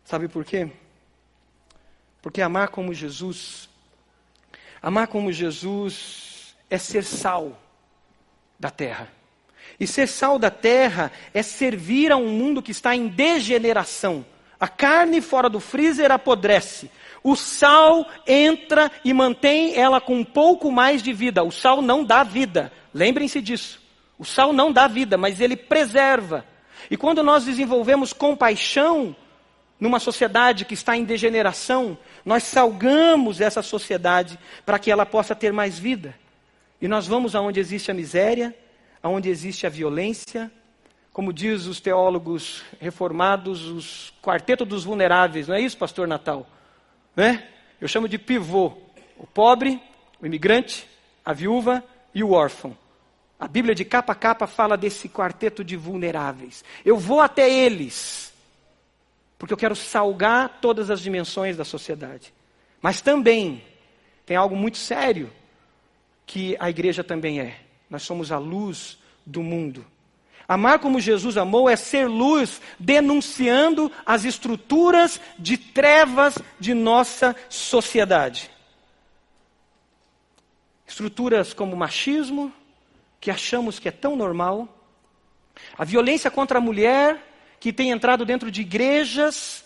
Sabe 0.05 0.29
por 0.29 0.45
quê? 0.45 0.71
Porque 2.21 2.43
amar 2.43 2.69
como 2.69 2.93
Jesus, 2.93 3.69
amar 4.81 5.09
como 5.09 5.33
Jesus 5.33 6.57
é 6.69 6.79
ser 6.79 7.05
sal 7.05 7.59
da 8.59 8.71
terra. 8.71 9.11
E 9.81 9.87
ser 9.87 10.07
sal 10.07 10.39
da 10.39 10.51
terra 10.51 11.11
é 11.33 11.43
servir 11.43 12.13
a 12.13 12.17
um 12.17 12.29
mundo 12.29 12.63
que 12.63 12.71
está 12.71 12.95
em 12.95 13.09
degeneração. 13.09 14.25
A 14.61 14.69
carne 14.69 15.21
fora 15.21 15.51
do 15.51 15.61
freezer 15.61 16.13
apodrece. 16.13 16.91
O 17.23 17.35
sal 17.35 18.07
entra 18.27 18.91
e 19.05 19.13
mantém 19.13 19.75
ela 19.77 20.01
com 20.01 20.17
um 20.17 20.25
pouco 20.25 20.71
mais 20.71 21.03
de 21.03 21.13
vida. 21.13 21.43
O 21.43 21.51
sal 21.51 21.83
não 21.83 22.05
dá 22.05 22.23
vida. 22.23 22.73
Lembrem-se 22.93 23.41
disso. 23.41 23.84
O 24.25 24.27
sal 24.27 24.55
não 24.55 24.73
dá 24.73 24.89
vida, 24.89 25.19
mas 25.19 25.39
ele 25.39 25.55
preserva. 25.55 26.47
E 26.91 26.97
quando 26.97 27.23
nós 27.23 27.45
desenvolvemos 27.45 28.11
compaixão 28.15 29.15
numa 29.79 30.01
sociedade 30.01 30.65
que 30.65 30.73
está 30.73 30.97
em 30.97 31.05
degeneração, 31.05 31.99
nós 32.25 32.43
salgamos 32.45 33.43
essa 33.43 33.61
sociedade 33.61 34.39
para 34.65 34.79
que 34.79 34.91
ela 34.91 35.05
possa 35.05 35.35
ter 35.35 35.53
mais 35.53 35.79
vida. 35.79 36.15
E 36.81 36.89
nós 36.89 37.07
vamos 37.07 37.37
aonde 37.37 37.61
existe 37.61 37.91
a 37.91 37.95
miséria, 37.95 38.57
aonde 39.03 39.29
existe 39.29 39.67
a 39.67 39.71
violência, 39.71 40.51
como 41.13 41.31
diz 41.31 41.67
os 41.67 41.79
teólogos 41.79 42.63
reformados, 42.81 43.67
os 43.67 44.15
quarteto 44.23 44.65
dos 44.65 44.85
vulneráveis, 44.85 45.49
não 45.49 45.55
é 45.55 45.61
isso, 45.61 45.77
pastor 45.77 46.09
Natal? 46.09 46.47
Né? 47.15 47.47
Eu 47.79 47.89
chamo 47.89 48.09
de 48.09 48.17
pivô, 48.17 48.73
o 49.19 49.27
pobre, 49.27 49.79
o 50.19 50.25
imigrante, 50.25 50.89
a 51.23 51.35
viúva 51.35 51.85
e 52.15 52.25
o 52.25 52.33
órfão. 52.33 52.75
A 53.39 53.49
Bíblia 53.49 53.75
de 53.75 53.85
capa 53.85 54.13
a 54.13 54.17
capa 54.17 54.47
fala 54.47 54.77
desse 54.77 55.09
quarteto 55.09 55.65
de 55.65 55.77
vulneráveis. 55.77 56.65
Eu 56.85 56.97
vou 56.97 57.21
até 57.21 57.51
eles, 57.51 58.33
porque 59.39 59.53
eu 59.53 59.59
quero 59.59 59.75
salgar 59.75 60.59
todas 60.61 60.91
as 60.91 61.01
dimensões 61.01 61.57
da 61.57 61.65
sociedade. 61.65 62.33
Mas 62.81 63.01
também 63.01 63.63
tem 64.25 64.37
algo 64.37 64.57
muito 64.57 64.79
sério 64.79 65.33
que 66.27 66.57
a 66.59 66.71
igreja 66.71 67.03
também 67.03 67.41
é. 67.41 67.61
Nós 67.91 68.03
somos 68.03 68.33
a 68.33 68.39
luz 68.39 68.99
do 69.27 69.43
mundo. 69.43 69.85
Amar 70.47 70.79
como 70.79 71.01
Jesus 71.01 71.37
amou 71.37 71.69
é 71.69 71.77
ser 71.77 72.07
luz, 72.07 72.61
denunciando 72.79 73.91
as 74.05 74.25
estruturas 74.25 75.21
de 75.39 75.57
trevas 75.57 76.39
de 76.61 76.75
nossa 76.75 77.35
sociedade. 77.49 78.51
Estruturas 80.87 81.55
como 81.55 81.75
machismo, 81.75 82.53
que 83.25 83.31
achamos 83.31 83.79
que 83.79 83.89
é 83.89 83.91
tão 83.91 84.15
normal, 84.15 84.69
a 85.79 85.83
violência 85.83 86.31
contra 86.31 86.59
a 86.59 86.61
mulher, 86.61 87.57
que 87.59 87.73
tem 87.73 87.91
entrado 87.91 88.23
dentro 88.27 88.51
de 88.51 88.61
igrejas 88.61 89.65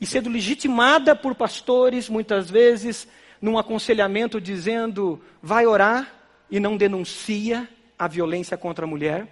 e 0.00 0.06
sendo 0.06 0.30
legitimada 0.30 1.14
por 1.14 1.34
pastores, 1.34 2.08
muitas 2.08 2.48
vezes, 2.48 3.06
num 3.38 3.58
aconselhamento 3.58 4.40
dizendo: 4.40 5.20
vai 5.42 5.66
orar 5.66 6.10
e 6.50 6.58
não 6.58 6.74
denuncia 6.74 7.68
a 7.98 8.08
violência 8.08 8.56
contra 8.56 8.86
a 8.86 8.88
mulher. 8.88 9.28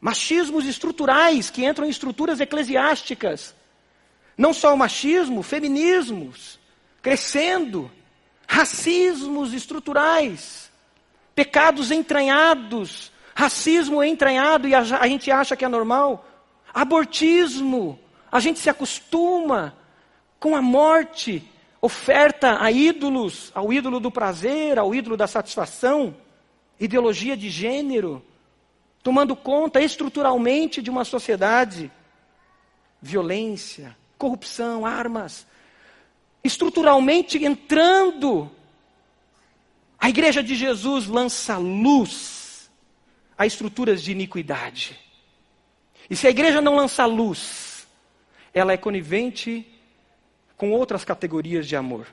Machismos 0.00 0.64
estruturais 0.64 1.50
que 1.50 1.66
entram 1.66 1.86
em 1.86 1.90
estruturas 1.90 2.40
eclesiásticas. 2.40 3.54
Não 4.38 4.54
só 4.54 4.72
o 4.72 4.78
machismo, 4.78 5.42
feminismos 5.42 6.58
crescendo, 7.02 7.90
racismos 8.48 9.52
estruturais, 9.52 10.72
pecados 11.34 11.90
entranhados, 11.90 13.12
racismo 13.34 14.02
entranhado 14.02 14.68
e 14.68 14.74
a, 14.74 14.82
gente 15.06 15.30
acha 15.30 15.56
que 15.56 15.64
é 15.64 15.68
normal, 15.68 16.26
abortismo, 16.72 17.98
a 18.30 18.40
gente 18.40 18.58
se 18.58 18.70
acostuma 18.70 19.74
com 20.38 20.54
a 20.54 20.62
morte, 20.62 21.42
oferta 21.80 22.62
a 22.62 22.70
ídolos, 22.70 23.50
ao 23.54 23.72
ídolo 23.72 23.98
do 23.98 24.10
prazer, 24.10 24.78
ao 24.78 24.94
ídolo 24.94 25.16
da 25.16 25.26
satisfação 25.26 26.14
ideologia 26.78 27.36
de 27.36 27.48
gênero, 27.48 28.22
tomando 29.02 29.36
conta 29.36 29.80
estruturalmente 29.80 30.82
de 30.82 30.90
uma 30.90 31.04
sociedade, 31.04 31.90
violência, 33.00 33.96
corrupção, 34.18 34.86
armas, 34.86 35.46
estruturalmente 36.42 37.42
entrando. 37.44 38.50
A 40.04 40.10
igreja 40.10 40.42
de 40.42 40.54
Jesus 40.54 41.06
lança 41.06 41.56
luz 41.56 42.70
a 43.38 43.46
estruturas 43.46 44.02
de 44.02 44.12
iniquidade. 44.12 45.00
E 46.10 46.14
se 46.14 46.26
a 46.26 46.30
igreja 46.30 46.60
não 46.60 46.76
lança 46.76 47.06
luz, 47.06 47.86
ela 48.52 48.74
é 48.74 48.76
conivente 48.76 49.66
com 50.58 50.72
outras 50.72 51.06
categorias 51.06 51.66
de 51.66 51.74
amor. 51.74 52.06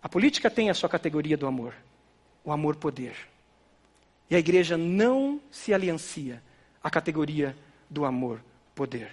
A 0.00 0.08
política 0.08 0.48
tem 0.48 0.70
a 0.70 0.74
sua 0.74 0.88
categoria 0.88 1.36
do 1.36 1.48
amor 1.48 1.74
o 2.44 2.52
amor-poder. 2.52 3.16
E 4.30 4.36
a 4.36 4.38
igreja 4.38 4.76
não 4.76 5.40
se 5.50 5.74
aliancia 5.74 6.40
à 6.80 6.88
categoria 6.88 7.56
do 7.90 8.04
amor-poder. 8.04 9.10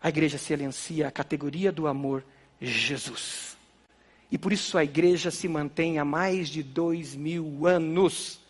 A 0.00 0.08
igreja 0.08 0.38
se 0.38 0.54
aliancia 0.54 1.06
à 1.06 1.10
categoria 1.10 1.70
do 1.70 1.86
amor 1.86 2.24
Jesus. 2.58 3.55
E 4.30 4.36
por 4.36 4.52
isso 4.52 4.76
a 4.76 4.84
igreja 4.84 5.30
se 5.30 5.48
mantém 5.48 5.98
há 5.98 6.04
mais 6.04 6.48
de 6.48 6.62
dois 6.62 7.14
mil 7.14 7.66
anos. 7.66 8.40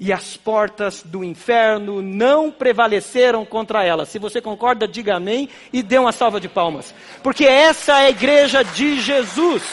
E 0.00 0.12
as 0.12 0.36
portas 0.36 1.02
do 1.02 1.24
inferno 1.24 2.00
não 2.00 2.52
prevaleceram 2.52 3.44
contra 3.44 3.84
ela. 3.84 4.06
Se 4.06 4.16
você 4.18 4.40
concorda, 4.40 4.86
diga 4.86 5.16
amém 5.16 5.48
e 5.72 5.82
dê 5.82 5.98
uma 5.98 6.12
salva 6.12 6.40
de 6.40 6.48
palmas. 6.48 6.94
Porque 7.20 7.44
essa 7.44 8.00
é 8.00 8.06
a 8.06 8.10
igreja 8.10 8.62
de 8.62 9.00
Jesus. 9.00 9.64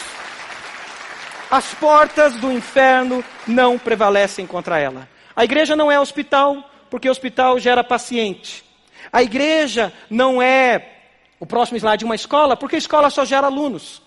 As 1.52 1.76
portas 1.76 2.34
do 2.38 2.52
inferno 2.52 3.24
não 3.46 3.78
prevalecem 3.78 4.48
contra 4.48 4.80
ela. 4.80 5.08
A 5.36 5.44
igreja 5.44 5.76
não 5.76 5.92
é 5.92 6.00
hospital, 6.00 6.68
porque 6.90 7.08
hospital 7.08 7.60
gera 7.60 7.84
paciente. 7.84 8.66
A 9.14 9.22
igreja 9.22 9.94
não 10.10 10.42
é, 10.42 10.94
o 11.40 11.46
próximo 11.46 11.78
slide, 11.78 12.04
uma 12.04 12.16
escola, 12.16 12.58
porque 12.58 12.78
escola 12.78 13.12
só 13.12 13.24
gera 13.24 13.46
alunos. 13.46 14.02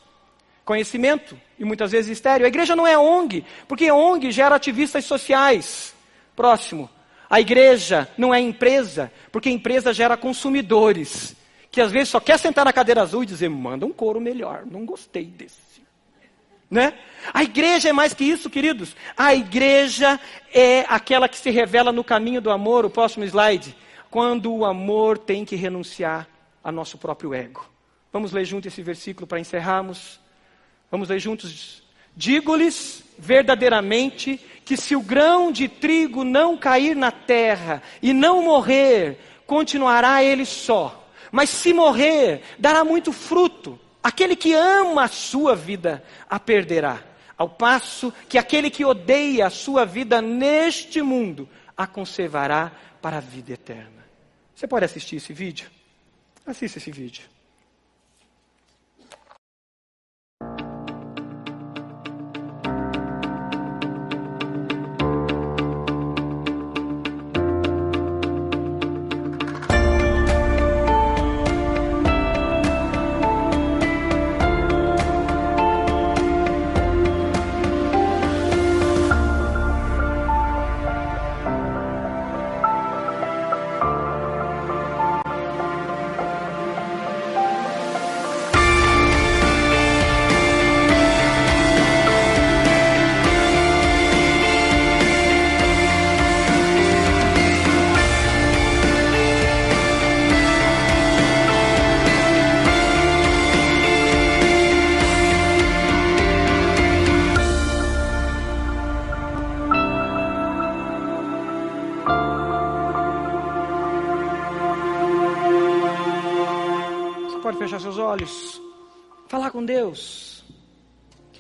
Conhecimento, 0.69 1.35
e 1.59 1.65
muitas 1.65 1.93
vezes 1.93 2.11
estéreo. 2.11 2.45
A 2.45 2.49
igreja 2.49 2.77
não 2.77 2.87
é 2.87 2.99
ONG, 2.99 3.43
porque 3.67 3.91
ONG 3.91 4.31
gera 4.31 4.55
ativistas 4.55 5.03
sociais. 5.07 5.95
Próximo. 6.37 6.91
A 7.31 7.41
igreja 7.41 8.07
não 8.19 8.35
é 8.35 8.39
empresa, 8.39 9.11
porque 9.33 9.49
empresa 9.49 9.95
gera 9.95 10.15
consumidores, 10.15 11.35
que 11.71 11.81
às 11.81 11.91
vezes 11.91 12.11
só 12.11 12.21
quer 12.21 12.39
sentar 12.39 12.67
na 12.67 12.73
cadeira 12.75 13.01
azul 13.01 13.23
e 13.23 13.27
dizer, 13.27 13.49
manda 13.49 13.87
um 13.87 13.93
couro 13.95 14.21
melhor, 14.21 14.67
não 14.67 14.85
gostei 14.85 15.25
desse. 15.25 15.57
Né? 16.71 16.93
A 17.33 17.43
igreja 17.43 17.89
é 17.89 17.93
mais 17.95 18.13
que 18.13 18.25
isso, 18.25 18.51
queridos. 18.51 18.95
A 19.17 19.35
igreja 19.35 20.21
é 20.53 20.85
aquela 20.87 21.31
que 21.31 21.39
se 21.39 21.49
revela 21.49 21.93
no 21.93 22.05
caminho 22.05 22.43
do 22.43 22.51
amor, 22.51 22.85
o 22.85 22.91
próximo 22.91 23.25
slide, 23.25 23.75
quando 24.11 24.53
o 24.53 24.67
amor 24.67 25.17
tem 25.17 25.47
que 25.47 25.57
renunciar 25.57 26.29
a 26.63 26.71
nosso 26.71 26.99
próprio 26.99 27.33
ego. 27.33 27.67
Vamos 28.13 28.33
ler 28.33 28.45
junto 28.45 28.69
esse 28.69 28.83
versículo 28.83 29.27
para 29.27 29.41
encerrarmos. 29.41 30.28
Vamos 30.91 31.09
ler 31.09 31.21
juntos. 31.21 31.83
Digo-lhes 32.17 33.05
verdadeiramente 33.19 34.41
que 34.65 34.77
se 34.77 34.95
o 34.95 35.01
grão 35.01 35.51
de 35.51 35.69
trigo 35.69 36.25
não 36.25 36.57
cair 36.57 36.95
na 36.95 37.11
terra 37.11 37.83
e 38.03 38.13
não 38.13 38.43
morrer, 38.43 39.19
continuará 39.47 40.23
ele 40.23 40.45
só. 40.45 41.09
Mas 41.31 41.51
se 41.51 41.73
morrer, 41.73 42.43
dará 42.59 42.85
muito 42.85 43.13
fruto. 43.13 43.79
Aquele 44.03 44.37
que 44.37 44.55
ama 44.55 45.05
a 45.05 45.09
sua 45.09 45.55
vida 45.55 46.03
a 46.29 46.39
perderá, 46.39 47.03
ao 47.37 47.49
passo 47.49 48.13
que 48.29 48.39
aquele 48.39 48.71
que 48.71 48.85
odeia 48.85 49.47
a 49.47 49.51
sua 49.51 49.85
vida 49.85 50.23
neste 50.23 51.03
mundo 51.03 51.49
a 51.77 51.87
conservará 51.87 52.73
para 53.03 53.19
a 53.19 53.21
vida 53.21 53.53
eterna. 53.53 54.05
Você 54.55 54.67
pode 54.67 54.85
assistir 54.85 55.17
esse 55.17 55.33
vídeo? 55.33 55.71
Assista 56.47 56.79
esse 56.79 56.91
vídeo. 56.91 57.25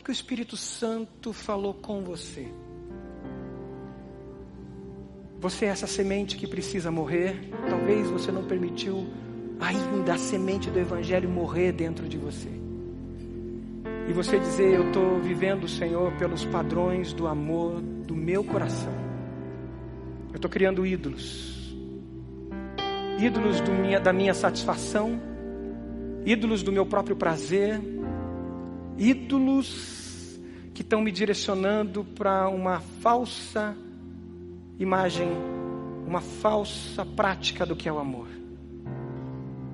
Que, 0.08 0.12
o 0.12 0.12
Espírito 0.12 0.56
Santo 0.56 1.34
falou 1.34 1.74
com 1.74 2.02
você? 2.02 2.48
Você 5.38 5.66
é 5.66 5.68
essa 5.68 5.86
semente 5.86 6.38
que 6.38 6.46
precisa 6.46 6.90
morrer. 6.90 7.50
Talvez 7.68 8.08
você 8.08 8.32
não 8.32 8.44
permitiu 8.44 9.06
ainda 9.60 10.14
a 10.14 10.18
semente 10.18 10.70
do 10.70 10.78
Evangelho 10.78 11.28
morrer 11.28 11.72
dentro 11.72 12.08
de 12.08 12.16
você. 12.16 12.48
E 14.08 14.12
você 14.14 14.38
dizer: 14.38 14.76
Eu 14.76 14.86
estou 14.86 15.20
vivendo, 15.20 15.68
Senhor, 15.68 16.10
pelos 16.12 16.42
padrões 16.46 17.12
do 17.12 17.26
amor 17.26 17.82
do 17.82 18.16
meu 18.16 18.42
coração. 18.42 18.94
Eu 20.30 20.36
estou 20.36 20.50
criando 20.50 20.86
ídolos. 20.86 21.76
Ídolos 23.20 23.60
minha, 23.60 24.00
da 24.00 24.12
minha 24.12 24.32
satisfação, 24.32 25.20
ídolos 26.24 26.62
do 26.62 26.72
meu 26.72 26.86
próprio 26.86 27.14
prazer, 27.14 27.78
ídolos 28.96 29.97
que 30.78 30.82
estão 30.82 31.00
me 31.00 31.10
direcionando 31.10 32.04
para 32.04 32.48
uma 32.48 32.78
falsa 32.78 33.76
imagem, 34.78 35.26
uma 36.06 36.20
falsa 36.20 37.04
prática 37.04 37.66
do 37.66 37.74
que 37.74 37.88
é 37.88 37.92
o 37.92 37.98
amor. 37.98 38.28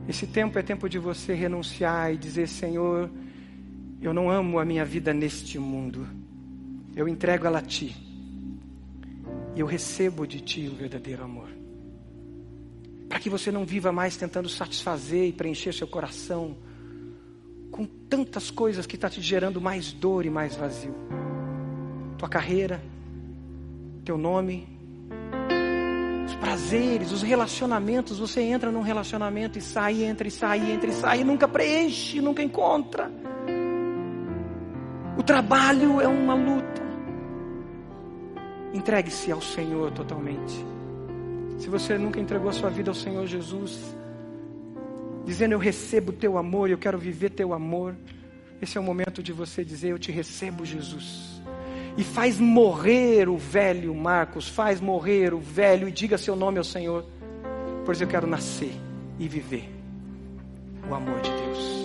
Esse 0.09 0.26
tempo 0.26 0.59
é 0.59 0.62
tempo 0.62 0.88
de 0.88 0.98
você 0.98 1.34
renunciar 1.34 2.14
e 2.14 2.16
dizer: 2.16 2.48
Senhor, 2.48 3.11
eu 4.00 4.14
não 4.14 4.30
amo 4.30 4.59
a 4.59 4.64
minha 4.64 4.82
vida 4.82 5.12
neste 5.12 5.59
mundo, 5.59 6.09
eu 6.96 7.07
entrego 7.07 7.46
ela 7.46 7.59
a 7.59 7.62
Ti, 7.62 7.94
e 9.55 9.61
eu 9.61 9.66
recebo 9.66 10.26
de 10.26 10.40
Ti 10.40 10.70
o 10.72 10.74
verdadeiro 10.74 11.22
amor. 11.22 11.50
Para 13.11 13.20
que 13.20 13.28
você 13.28 13.52
não 13.52 13.66
viva 13.66 13.92
mais 13.92 14.16
tentando 14.16 14.48
satisfazer 14.48 15.28
e 15.28 15.32
preencher 15.34 15.74
seu 15.74 15.86
coração 15.86 16.57
com 17.75 17.85
tantas 17.85 18.53
coisas 18.53 18.87
que 18.87 18.95
está 18.95 19.11
te 19.11 19.20
gerando 19.20 19.61
mais 19.61 19.93
dor 19.93 20.25
e 20.25 20.31
mais 20.31 20.55
vazio. 20.55 20.95
Tua 22.16 22.29
carreira, 22.29 22.81
teu 24.05 24.16
nome, 24.16 24.68
os 26.25 26.37
prazeres, 26.37 27.11
os 27.11 27.20
relacionamentos. 27.22 28.20
Você 28.20 28.43
entra 28.43 28.70
num 28.70 28.81
relacionamento 28.81 29.59
e 29.59 29.61
sai, 29.61 30.05
entra 30.05 30.29
e 30.29 30.31
sai, 30.31 30.70
entra 30.70 30.89
e 30.89 30.93
sai, 30.93 31.22
e 31.22 31.25
nunca 31.25 31.49
preenche, 31.49 32.20
nunca 32.20 32.45
encontra. 32.45 33.11
O 35.18 35.22
trabalho 35.25 36.01
é 36.01 36.07
uma 36.07 36.37
luta. 36.37 36.81
Entregue-se 38.72 39.33
ao 39.33 39.43
Senhor 39.43 39.91
totalmente. 39.91 40.64
Se 41.59 41.68
você 41.68 41.99
nunca 41.99 42.20
entregou 42.20 42.49
a 42.49 42.53
sua 42.53 42.70
vida 42.70 42.93
ao 42.93 42.95
Senhor 42.95 43.27
Jesus, 43.27 43.97
dizendo 45.25 45.53
eu 45.53 45.59
recebo 45.59 46.12
teu 46.12 46.37
amor, 46.39 46.70
eu 46.70 46.79
quero 46.79 46.99
viver 46.99 47.31
teu 47.31 47.53
amor, 47.53 47.97
esse 48.61 48.79
é 48.79 48.81
o 48.81 48.85
momento 48.85 49.22
de 49.22 49.33
você 49.33 49.64
dizer 49.64 49.91
eu 49.91 49.99
te 49.99 50.12
recebo, 50.12 50.64
Jesus 50.64 51.35
e 51.97 52.03
faz 52.03 52.41
morrer 52.41 53.29
o 53.29 53.37
velho 53.37 53.95
Marcos, 53.95 54.49
faz 54.49 54.81
morrer 54.81 55.33
o 55.33 55.39
velho 55.39 55.89
e 55.89 55.93
diga 55.93 56.18
seu 56.18 56.35
nome 56.35 56.59
ao 56.59 56.64
Senhor, 56.64 57.05
pois 57.85 58.01
eu 58.01 58.09
quero 58.09 58.27
nascer 58.27 58.72
e 59.18 59.29
viver 59.29 59.68
o 60.89 60.95
amor 60.95 61.20
de 61.20 61.31
Deus. 61.31 61.85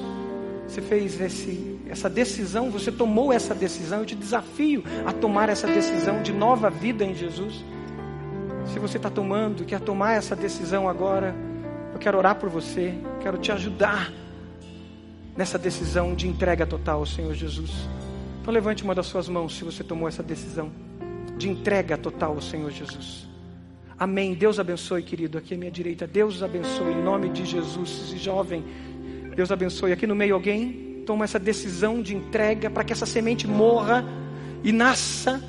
Você 0.68 0.82
fez 0.82 1.20
esse, 1.20 1.80
essa 1.88 2.10
decisão, 2.10 2.70
você 2.70 2.92
tomou 2.92 3.32
essa 3.34 3.56
decisão, 3.56 4.00
eu 4.00 4.06
te 4.06 4.16
desafio 4.16 4.84
a 5.06 5.12
tomar 5.12 5.50
essa 5.50 5.68
decisão 5.68 6.22
de 6.22 6.32
nova 6.32 6.70
vida 6.70 7.04
em 7.04 7.14
Jesus. 7.14 7.64
Se 8.72 8.78
você 8.78 8.98
está 8.98 9.10
tomando, 9.10 9.66
quer 9.66 9.80
tomar 9.80 10.14
essa 10.14 10.36
decisão 10.36 10.88
agora, 10.88 11.36
eu 12.00 12.02
quero 12.02 12.18
orar 12.18 12.36
por 12.36 12.48
você, 12.50 12.94
quero 13.22 13.38
te 13.38 13.52
ajudar 13.52 14.10
nessa 15.36 15.60
decisão 15.60 16.16
de 16.16 16.30
entrega 16.30 16.66
total 16.66 17.00
ao 17.00 17.06
Senhor 17.06 17.34
Jesus. 17.34 17.72
Então 18.42 18.54
levante 18.54 18.86
uma 18.86 18.96
das 18.96 19.06
suas 19.06 19.28
mãos 19.28 19.58
se 19.58 19.66
você 19.66 19.84
tomou 19.84 20.08
essa 20.08 20.24
decisão 20.24 20.72
de 21.38 21.50
entrega 21.50 21.98
total 21.98 22.36
ao 22.36 22.42
Senhor 22.42 22.72
Jesus. 22.72 23.28
Amém. 24.00 24.34
Deus 24.34 24.62
abençoe, 24.62 25.04
querido. 25.04 25.38
Aqui 25.38 25.56
à 25.56 25.58
minha 25.58 25.70
direita. 25.70 26.08
Deus 26.08 26.42
abençoe 26.42 26.94
em 26.94 27.04
nome 27.04 27.28
de 27.28 27.46
Jesus. 27.46 28.06
Esse 28.06 28.18
jovem, 28.18 28.64
Deus 29.36 29.52
abençoe. 29.52 29.92
Aqui 29.92 30.08
no 30.08 30.16
meio 30.16 30.36
alguém 30.36 31.04
toma 31.06 31.26
essa 31.26 31.38
decisão 31.38 32.02
de 32.02 32.16
entrega 32.16 32.70
para 32.70 32.86
que 32.86 32.94
essa 32.94 33.06
semente 33.06 33.46
morra 33.46 34.06
e 34.64 34.72
nasça 34.72 35.44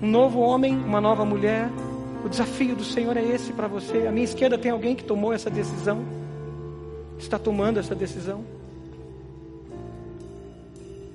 um 0.00 0.08
novo 0.10 0.40
homem, 0.40 0.74
uma 0.74 1.02
nova 1.02 1.22
mulher. 1.22 1.68
O 2.24 2.28
desafio 2.28 2.76
do 2.76 2.84
Senhor 2.84 3.16
é 3.16 3.24
esse 3.24 3.52
para 3.52 3.66
você. 3.66 4.06
À 4.06 4.12
minha 4.12 4.24
esquerda 4.24 4.56
tem 4.56 4.70
alguém 4.70 4.94
que 4.94 5.04
tomou 5.04 5.32
essa 5.32 5.50
decisão. 5.50 6.04
Está 7.18 7.38
tomando 7.38 7.80
essa 7.80 7.94
decisão. 7.94 8.44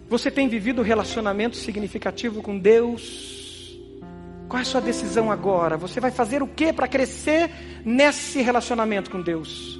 Você 0.10 0.32
tem 0.32 0.48
vivido 0.48 0.82
um 0.82 0.84
relacionamento 0.84 1.56
significativo 1.56 2.42
com 2.42 2.58
Deus? 2.58 3.78
Qual 4.48 4.60
é 4.60 4.62
a 4.62 4.66
sua 4.66 4.80
decisão 4.80 5.32
agora? 5.32 5.76
Você 5.76 6.00
vai 6.00 6.12
fazer 6.12 6.42
o 6.42 6.48
que 6.48 6.72
para 6.72 6.88
crescer 6.88 7.52
nesse 7.84 8.42
relacionamento 8.42 9.10
com 9.10 9.22
Deus? 9.22 9.78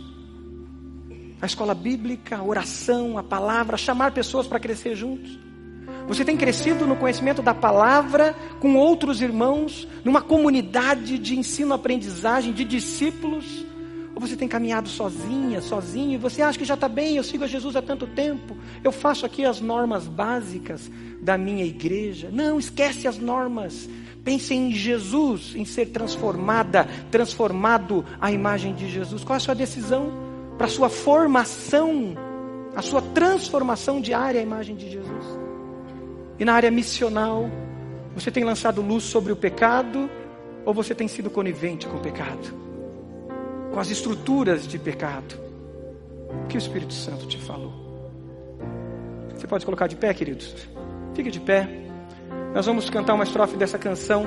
A 1.42 1.46
escola 1.46 1.74
bíblica, 1.74 2.38
a 2.38 2.44
oração, 2.44 3.18
a 3.18 3.24
palavra, 3.24 3.78
chamar 3.78 4.12
pessoas 4.12 4.48
para 4.48 4.60
crescer 4.60 4.96
juntos. 4.96 5.47
Você 6.08 6.24
tem 6.24 6.38
crescido 6.38 6.86
no 6.86 6.96
conhecimento 6.96 7.42
da 7.42 7.54
palavra 7.54 8.36
com 8.60 8.76
outros 8.76 9.22
irmãos, 9.22 9.88
numa 10.04 10.22
comunidade 10.22 11.18
de 11.18 11.38
ensino-aprendizagem, 11.38 12.54
de 12.54 12.64
discípulos? 12.64 13.66
Ou 14.16 14.22
você 14.22 14.36
tem 14.36 14.48
caminhado 14.48 14.90
sozinha, 14.90 15.62
sozinho, 15.62 16.14
e 16.14 16.18
você 16.18 16.42
acha 16.42 16.58
que 16.58 16.66
já 16.66 16.74
está 16.74 16.90
bem, 16.90 17.18
eu 17.18 17.24
sigo 17.24 17.44
a 17.44 17.48
Jesus 17.48 17.76
há 17.76 17.82
tanto 17.84 18.08
tempo, 18.08 18.58
eu 18.84 18.92
faço 18.92 19.26
aqui 19.26 19.46
as 19.46 19.62
normas 19.62 20.08
básicas 20.08 20.90
da 21.22 21.38
minha 21.38 21.64
igreja. 21.64 22.30
Não, 22.32 22.58
esquece 22.58 23.08
as 23.08 23.20
normas. 23.20 23.88
Pense 24.24 24.56
em 24.56 24.72
Jesus, 24.72 25.54
em 25.56 25.66
ser 25.66 25.88
transformada, 25.88 26.88
transformado 27.12 28.04
à 28.20 28.32
imagem 28.32 28.74
de 28.74 28.90
Jesus. 28.90 29.24
Qual 29.24 29.36
é 29.36 29.38
a 29.38 29.40
sua 29.40 29.56
decisão 29.56 30.12
para 30.58 30.66
a 30.66 30.70
sua 30.70 30.90
formação, 30.90 32.16
a 32.76 32.82
sua 32.82 33.02
transformação 33.02 34.02
diária 34.02 34.40
à 34.40 34.44
imagem 34.44 34.76
de 34.76 34.90
Jesus? 34.90 35.47
E 36.40 36.46
na 36.46 36.54
área 36.54 36.72
missional, 36.72 37.50
você 38.14 38.32
tem 38.32 38.44
lançado 38.44 38.82
luz 38.82 39.04
sobre 39.04 39.32
o 39.32 39.36
pecado 39.36 40.10
ou 40.66 40.74
você 40.74 40.94
tem 40.94 41.08
sido 41.08 41.30
conivente 41.30 41.88
com 41.88 41.98
o 41.98 42.02
pecado? 42.02 42.68
com 43.78 43.82
as 43.82 43.92
estruturas 43.92 44.68
de 44.68 44.80
pecado. 44.80 45.40
O 46.46 46.48
que 46.48 46.58
o 46.58 46.60
Espírito 46.60 46.96
Santo 46.96 47.28
te 47.28 47.38
falou? 47.38 47.72
Você 49.36 49.46
pode 49.46 49.64
colocar 49.64 49.86
de 49.86 49.96
pé, 49.96 50.12
queridos? 50.16 50.68
Fique 51.14 51.30
de 51.30 51.40
pé. 51.40 51.70
Nós 52.56 52.66
vamos 52.66 52.90
cantar 52.90 53.14
uma 53.14 53.24
estrofe 53.24 53.56
dessa 53.56 53.78
canção. 53.78 54.26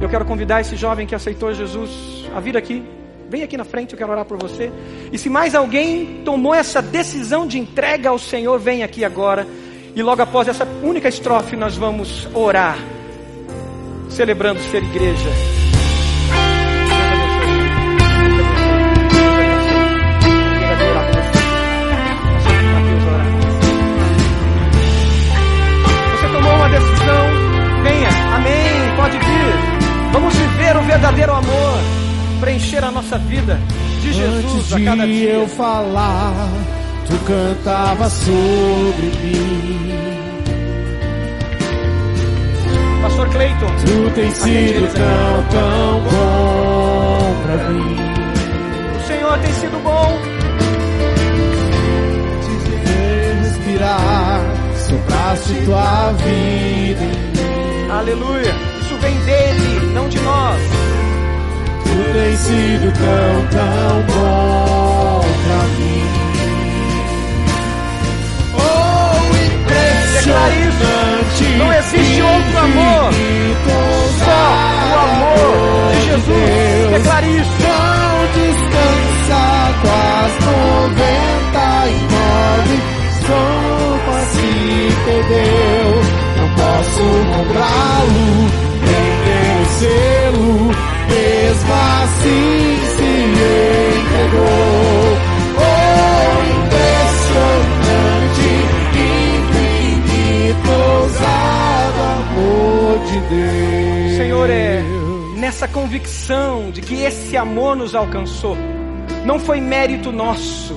Eu 0.00 0.08
quero 0.08 0.24
convidar 0.24 0.60
esse 0.60 0.74
jovem 0.74 1.06
que 1.06 1.14
aceitou 1.14 1.54
Jesus 1.54 2.28
a 2.34 2.40
vir 2.40 2.56
aqui. 2.56 2.84
Vem 3.30 3.44
aqui 3.44 3.56
na 3.56 3.64
frente, 3.64 3.92
eu 3.92 3.98
quero 3.98 4.10
orar 4.10 4.24
por 4.24 4.36
você. 4.38 4.72
E 5.12 5.16
se 5.16 5.30
mais 5.30 5.54
alguém 5.54 6.22
tomou 6.24 6.52
essa 6.52 6.82
decisão 6.82 7.46
de 7.46 7.60
entrega 7.60 8.08
ao 8.08 8.18
Senhor, 8.18 8.58
vem 8.58 8.82
aqui 8.82 9.04
agora. 9.04 9.46
E 9.94 10.02
logo 10.02 10.22
após 10.22 10.48
essa 10.48 10.66
única 10.82 11.08
estrofe, 11.08 11.56
nós 11.56 11.76
vamos 11.76 12.28
orar, 12.34 12.78
celebrando 14.08 14.60
ser 14.70 14.82
igreja. 14.82 15.30
Vamos 30.12 30.34
viver 30.34 30.76
o 30.76 30.82
verdadeiro 30.82 31.32
amor, 31.32 31.78
preencher 32.40 32.84
a 32.84 32.90
nossa 32.90 33.16
vida 33.16 33.58
de 34.02 34.12
Jesus 34.12 34.44
Antes 34.44 34.72
a 34.74 34.80
cada 34.80 35.06
de 35.06 35.12
dia. 35.12 35.30
eu 35.30 35.48
falar, 35.48 36.50
tu 37.06 37.16
cantava 37.26 38.08
sobre 38.08 39.06
mim. 39.22 39.92
Pastor 43.02 43.28
Cleiton, 43.30 43.66
Tu 43.84 44.10
tens 44.14 44.34
sido 44.34 44.94
tão, 44.94 45.42
tão 45.50 46.00
bom 46.00 47.34
pra 47.42 47.56
mim. 47.70 47.96
o 48.96 49.06
Senhor 49.06 49.38
tem 49.38 49.52
sido 49.54 49.82
bom. 49.82 50.18
Te 52.42 52.54
respirar, 53.42 54.40
sopraste 54.88 55.54
tua 55.64 56.12
vida 56.12 57.02
em 57.02 57.06
mim. 57.08 57.90
Aleluia. 57.90 58.54
Isso 58.80 58.96
vem 58.98 59.18
dele, 59.20 59.92
não 59.94 60.08
de 60.08 60.20
nós. 60.20 60.60
Tu 61.82 62.12
tens 62.12 62.38
sido 62.38 62.92
tão, 62.92 63.46
tão 63.50 64.02
bom 64.06 65.20
pra 65.44 65.62
mim. 65.78 66.11
clarice. 70.32 71.56
Não 71.58 71.72
existe 71.72 72.22
outro 72.22 72.58
amor. 72.58 73.12
Só 74.24 74.42
o 74.88 74.98
amor 74.98 75.92
de 75.92 76.00
Jesus. 76.06 76.92
É 76.92 76.98
Não 76.98 77.42
Descansa 78.32 79.44
das 79.84 80.32
noventa 80.46 81.64
e 81.88 81.96
nove 82.12 82.76
sopas 83.26 84.26
se 84.28 84.50
perdeu. 85.04 85.88
Não 86.38 86.48
posso 86.54 87.04
comprá-lo, 87.36 88.26
nem 88.86 89.10
o 89.60 89.66
selo. 89.66 90.50
Mesmo 91.08 91.72
assim 92.02 92.78
se 92.96 93.10
entregou. 94.22 94.61
Senhor, 104.42 104.50
é 104.50 104.82
nessa 105.36 105.68
convicção 105.68 106.72
de 106.72 106.80
que 106.80 106.94
esse 107.02 107.36
amor 107.36 107.76
nos 107.76 107.94
alcançou. 107.94 108.56
Não 109.24 109.38
foi 109.38 109.60
mérito 109.60 110.10
nosso, 110.10 110.76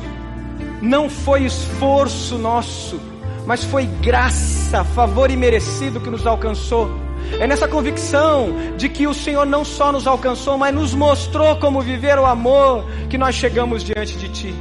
não 0.84 1.10
foi 1.10 1.46
esforço 1.46 2.38
nosso, 2.38 3.00
mas 3.44 3.64
foi 3.64 3.86
graça, 3.86 4.84
favor 4.84 5.32
imerecido 5.32 6.00
que 6.00 6.12
nos 6.12 6.28
alcançou. 6.28 6.92
É 7.40 7.48
nessa 7.48 7.68
convicção 7.68 8.50
de 8.78 8.88
que 8.88 9.08
o 9.08 9.16
Senhor 9.16 9.48
não 9.48 9.66
só 9.66 9.92
nos 9.92 10.06
alcançou, 10.06 10.60
mas 10.60 10.74
nos 10.74 10.94
mostrou 10.94 11.56
como 11.56 11.82
viver 11.82 12.20
o 12.20 12.26
amor 12.26 12.86
que 13.10 13.18
nós 13.18 13.34
chegamos 13.34 13.84
diante 13.84 14.16
de 14.16 14.30
Ti. 14.30 14.56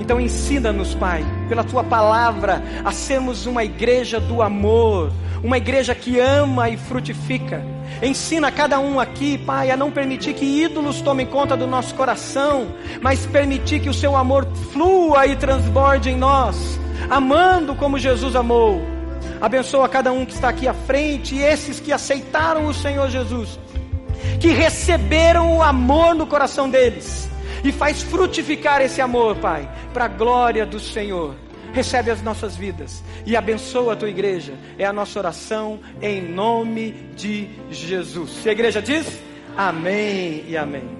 Então 0.00 0.20
ensina-nos, 0.20 0.92
Pai, 0.92 1.24
pela 1.48 1.62
Tua 1.62 1.84
palavra, 1.84 2.64
a 2.84 2.90
sermos 2.90 3.46
uma 3.46 3.62
igreja 3.62 4.18
do 4.18 4.42
amor, 4.42 5.12
uma 5.40 5.56
igreja 5.56 5.94
que 5.94 6.18
ama 6.18 6.68
e 6.68 6.76
frutifica. 6.76 7.64
Ensina 8.02 8.50
cada 8.50 8.78
um 8.78 8.98
aqui, 8.98 9.36
Pai, 9.36 9.70
a 9.70 9.76
não 9.76 9.90
permitir 9.90 10.34
que 10.34 10.44
ídolos 10.44 11.00
tomem 11.00 11.26
conta 11.26 11.56
do 11.56 11.66
nosso 11.66 11.94
coração, 11.94 12.68
mas 13.00 13.26
permitir 13.26 13.80
que 13.80 13.90
o 13.90 13.94
Seu 13.94 14.16
amor 14.16 14.46
flua 14.72 15.26
e 15.26 15.36
transborde 15.36 16.10
em 16.10 16.16
nós, 16.16 16.78
amando 17.10 17.74
como 17.74 17.98
Jesus 17.98 18.34
amou. 18.34 18.80
Abençoa 19.40 19.88
cada 19.88 20.12
um 20.12 20.24
que 20.24 20.32
está 20.32 20.48
aqui 20.48 20.66
à 20.66 20.74
frente 20.74 21.34
e 21.34 21.42
esses 21.42 21.78
que 21.78 21.92
aceitaram 21.92 22.66
o 22.66 22.74
Senhor 22.74 23.10
Jesus, 23.10 23.58
que 24.38 24.48
receberam 24.48 25.56
o 25.56 25.62
amor 25.62 26.14
no 26.14 26.26
coração 26.26 26.70
deles, 26.70 27.28
e 27.62 27.70
faz 27.70 28.02
frutificar 28.02 28.80
esse 28.80 29.00
amor, 29.00 29.36
Pai, 29.36 29.68
para 29.92 30.06
a 30.06 30.08
glória 30.08 30.64
do 30.64 30.80
Senhor 30.80 31.34
recebe 31.72 32.10
as 32.10 32.22
nossas 32.22 32.56
vidas 32.56 33.02
e 33.26 33.36
abençoa 33.36 33.94
a 33.94 33.96
tua 33.96 34.08
igreja. 34.08 34.54
É 34.78 34.84
a 34.84 34.92
nossa 34.92 35.18
oração 35.18 35.80
em 36.00 36.20
nome 36.20 36.92
de 37.14 37.48
Jesus. 37.70 38.30
Se 38.42 38.48
a 38.48 38.52
igreja 38.52 38.80
diz, 38.80 39.06
amém 39.56 40.44
e 40.48 40.56
amém. 40.56 40.99